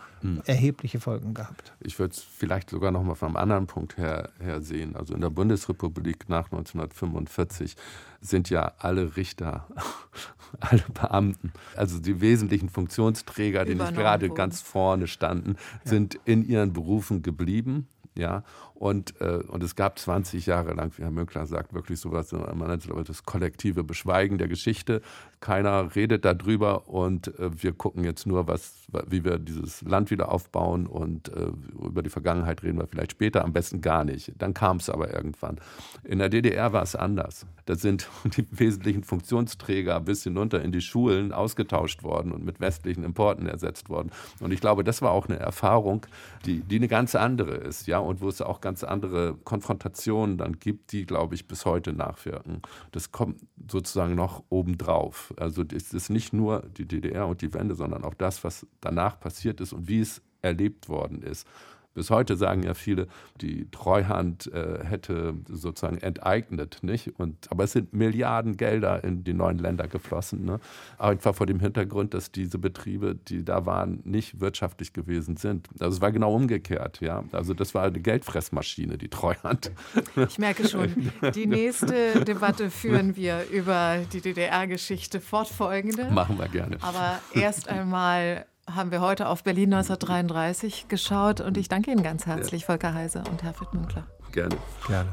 erhebliche 0.45 0.99
Folgen 0.99 1.33
gehabt. 1.33 1.73
Ich 1.81 1.97
würde 1.99 2.13
es 2.13 2.19
vielleicht 2.21 2.69
sogar 2.69 2.91
noch 2.91 3.03
mal 3.03 3.15
von 3.15 3.29
einem 3.29 3.37
anderen 3.37 3.67
Punkt 3.67 3.97
her, 3.97 4.29
her 4.39 4.61
sehen. 4.61 4.95
Also 4.95 5.13
in 5.13 5.21
der 5.21 5.29
Bundesrepublik 5.29 6.29
nach 6.29 6.45
1945 6.45 7.75
sind 8.21 8.49
ja 8.49 8.73
alle 8.79 9.15
Richter, 9.17 9.67
alle 10.59 10.83
Beamten, 10.93 11.53
also 11.75 11.99
die 11.99 12.21
wesentlichen 12.21 12.69
Funktionsträger, 12.69 13.65
die 13.65 13.75
nicht 13.75 13.95
gerade 13.95 14.29
ganz 14.29 14.61
vorne 14.61 15.07
standen, 15.07 15.55
sind 15.83 16.19
in 16.25 16.47
ihren 16.47 16.73
Berufen 16.73 17.21
geblieben. 17.21 17.87
Ja, 18.15 18.43
und, 18.79 19.19
äh, 19.19 19.41
und 19.49 19.61
es 19.61 19.75
gab 19.75 19.99
20 19.99 20.45
Jahre 20.45 20.73
lang, 20.73 20.93
wie 20.95 21.01
Herr 21.01 21.11
Mönkler 21.11 21.45
sagt, 21.45 21.73
wirklich 21.73 21.99
sowas, 21.99 22.31
man 22.31 22.57
nennt 22.59 22.85
es 22.85 23.07
das 23.07 23.23
kollektive 23.23 23.83
Beschweigen 23.83 24.37
der 24.37 24.47
Geschichte. 24.47 25.01
Keiner 25.41 25.93
redet 25.97 26.23
darüber 26.23 26.87
und 26.87 27.27
äh, 27.39 27.61
wir 27.61 27.73
gucken 27.73 28.05
jetzt 28.05 28.25
nur, 28.25 28.47
was, 28.47 28.85
wie 29.07 29.25
wir 29.25 29.37
dieses 29.37 29.81
Land 29.81 30.11
wieder 30.11 30.31
aufbauen 30.31 30.87
und 30.87 31.27
äh, 31.27 31.51
über 31.83 32.01
die 32.03 32.09
Vergangenheit 32.09 32.63
reden 32.63 32.79
wir 32.79 32.87
vielleicht 32.87 33.11
später, 33.11 33.43
am 33.43 33.51
besten 33.51 33.81
gar 33.81 34.05
nicht. 34.05 34.31
Dann 34.37 34.53
kam 34.53 34.77
es 34.77 34.89
aber 34.89 35.13
irgendwann. 35.13 35.59
In 36.05 36.19
der 36.19 36.29
DDR 36.29 36.71
war 36.71 36.83
es 36.83 36.95
anders. 36.95 37.45
Da 37.65 37.75
sind 37.75 38.09
die 38.37 38.47
wesentlichen 38.49 39.03
Funktionsträger 39.03 39.99
bis 39.99 40.23
hinunter 40.23 40.61
in 40.61 40.71
die 40.71 40.81
Schulen 40.81 41.33
ausgetauscht 41.33 42.03
worden 42.03 42.31
und 42.31 42.45
mit 42.45 42.61
westlichen 42.61 43.03
Importen 43.03 43.45
ersetzt 43.45 43.89
worden. 43.89 44.11
Und 44.39 44.53
ich 44.53 44.61
glaube, 44.61 44.85
das 44.85 45.01
war 45.01 45.11
auch 45.11 45.27
eine 45.27 45.37
Erfahrung, 45.37 46.05
die, 46.45 46.61
die 46.61 46.77
eine 46.77 46.87
ganz 46.87 47.15
andere 47.15 47.55
ist, 47.55 47.87
ja, 47.87 47.99
und 47.99 48.21
wo 48.21 48.29
es 48.29 48.41
auch 48.41 48.61
ganz 48.61 48.68
andere 48.83 49.35
Konfrontationen 49.43 50.37
dann 50.37 50.59
gibt, 50.59 50.91
die, 50.91 51.05
glaube 51.05 51.35
ich, 51.35 51.47
bis 51.47 51.65
heute 51.65 51.93
nachwirken. 51.93 52.61
Das 52.91 53.11
kommt 53.11 53.41
sozusagen 53.69 54.15
noch 54.15 54.43
obendrauf. 54.49 55.33
Also 55.37 55.63
es 55.73 55.93
ist 55.93 56.09
nicht 56.09 56.33
nur 56.33 56.61
die 56.77 56.85
DDR 56.85 57.27
und 57.27 57.41
die 57.41 57.53
Wende, 57.53 57.75
sondern 57.75 58.03
auch 58.03 58.13
das, 58.13 58.43
was 58.43 58.65
danach 58.81 59.19
passiert 59.19 59.61
ist 59.61 59.73
und 59.73 59.87
wie 59.87 59.99
es 59.99 60.21
erlebt 60.41 60.89
worden 60.89 61.21
ist. 61.21 61.47
Bis 61.93 62.09
heute 62.09 62.37
sagen 62.37 62.63
ja 62.63 62.73
viele, 62.73 63.07
die 63.41 63.69
Treuhand 63.71 64.51
äh, 64.53 64.85
hätte 64.85 65.33
sozusagen 65.47 65.97
enteignet, 65.97 66.79
nicht? 66.81 67.19
Und, 67.19 67.51
aber 67.51 67.63
es 67.63 67.71
sind 67.71 67.93
Milliarden 67.93 68.57
Gelder 68.57 69.03
in 69.03 69.23
die 69.23 69.33
neuen 69.33 69.57
Länder 69.57 69.87
geflossen. 69.87 70.45
Ne? 70.45 70.59
Einfach 70.97 71.35
vor 71.35 71.47
dem 71.47 71.59
Hintergrund, 71.59 72.13
dass 72.13 72.31
diese 72.31 72.57
Betriebe, 72.57 73.15
die 73.15 73.43
da 73.43 73.65
waren, 73.65 74.01
nicht 74.03 74.39
wirtschaftlich 74.39 74.93
gewesen 74.93 75.37
sind. 75.37 75.67
Also 75.79 75.95
es 75.95 76.01
war 76.01 76.11
genau 76.11 76.33
umgekehrt, 76.33 77.01
ja. 77.01 77.23
Also 77.31 77.53
das 77.53 77.73
war 77.73 77.83
eine 77.83 77.99
Geldfressmaschine, 77.99 78.97
die 78.97 79.09
Treuhand. 79.09 79.71
Ich 80.15 80.37
merke 80.37 80.67
schon, 80.67 81.11
die 81.35 81.47
nächste 81.47 82.23
Debatte 82.23 82.69
führen 82.69 83.15
wir 83.15 83.45
über 83.51 83.99
die 84.13 84.21
DDR-Geschichte 84.21 85.21
fortfolgende. 85.21 86.09
Machen 86.11 86.37
wir 86.37 86.47
gerne. 86.47 86.77
Aber 86.81 87.19
erst 87.33 87.67
einmal 87.67 88.45
haben 88.75 88.91
wir 88.91 89.01
heute 89.01 89.27
auf 89.27 89.43
Berlin 89.43 89.73
1933 89.73 90.87
geschaut 90.87 91.41
und 91.41 91.57
ich 91.57 91.67
danke 91.67 91.91
Ihnen 91.91 92.03
ganz 92.03 92.25
herzlich, 92.25 92.65
Volker 92.65 92.93
Heise 92.93 93.23
und 93.29 93.43
Herfried 93.43 93.73
Münkler. 93.73 94.05
Gerne. 94.31 94.57
Gerne. 94.87 95.09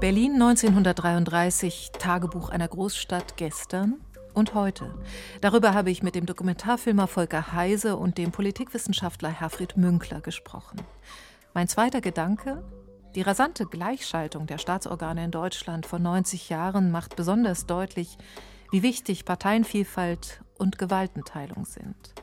Berlin 0.00 0.34
1933, 0.34 1.92
Tagebuch 1.98 2.50
einer 2.50 2.68
Großstadt 2.68 3.36
gestern 3.36 4.00
und 4.34 4.54
heute. 4.54 4.94
Darüber 5.40 5.74
habe 5.74 5.90
ich 5.90 6.02
mit 6.02 6.14
dem 6.14 6.26
Dokumentarfilmer 6.26 7.06
Volker 7.06 7.52
Heise 7.52 7.96
und 7.96 8.18
dem 8.18 8.32
Politikwissenschaftler 8.32 9.28
Herfried 9.28 9.76
Münkler 9.76 10.20
gesprochen. 10.20 10.80
Mein 11.54 11.68
zweiter 11.68 12.00
Gedanke? 12.00 12.64
Die 13.14 13.22
rasante 13.22 13.66
Gleichschaltung 13.66 14.46
der 14.46 14.56
Staatsorgane 14.56 15.24
in 15.24 15.30
Deutschland 15.30 15.84
vor 15.84 15.98
90 15.98 16.48
Jahren 16.48 16.90
macht 16.90 17.14
besonders 17.14 17.66
deutlich, 17.66 18.16
wie 18.72 18.82
wichtig 18.82 19.24
Parteienvielfalt 19.24 20.40
und 20.58 20.78
Gewaltenteilung 20.78 21.66
sind. 21.66 22.14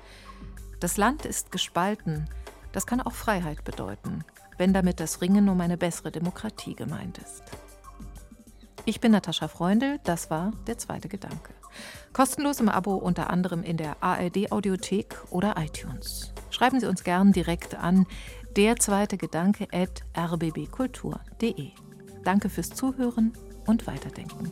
Das 0.80 0.98
Land 0.98 1.26
ist 1.26 1.52
gespalten, 1.52 2.28
das 2.72 2.86
kann 2.86 3.02
auch 3.02 3.14
Freiheit 3.14 3.64
bedeuten, 3.64 4.26
wenn 4.58 4.74
damit 4.74 5.00
das 5.00 5.22
Ringen 5.22 5.48
um 5.48 5.62
eine 5.62 5.78
bessere 5.78 6.12
Demokratie 6.12 6.76
gemeint 6.76 7.20
ist. 7.20 7.44
Ich 8.86 9.00
bin 9.00 9.12
Natascha 9.12 9.48
Freundl, 9.48 10.00
das 10.04 10.32
war 10.32 10.52
der 10.66 10.78
zweite 10.78 11.08
Gedanke. 11.08 11.54
Kostenlos 12.14 12.60
im 12.60 12.70
Abo 12.70 12.96
unter 12.96 13.30
anderem 13.30 13.62
in 13.62 13.78
der 13.78 14.02
ARD 14.02 14.52
Audiothek 14.52 15.16
oder 15.30 15.56
iTunes. 15.60 16.34
Schreiben 16.50 16.80
Sie 16.80 16.88
uns 16.88 17.04
gern 17.04 17.32
direkt 17.32 17.76
an 17.76 18.08
der 18.56 18.78
zweite 18.78 19.18
Gedanke 19.18 19.68
at 19.72 20.02
rbbkultur.de. 20.18 21.72
Danke 22.24 22.50
fürs 22.50 22.72
Zuhören 22.72 23.34
und 23.68 23.86
Weiterdenken. 23.86 24.52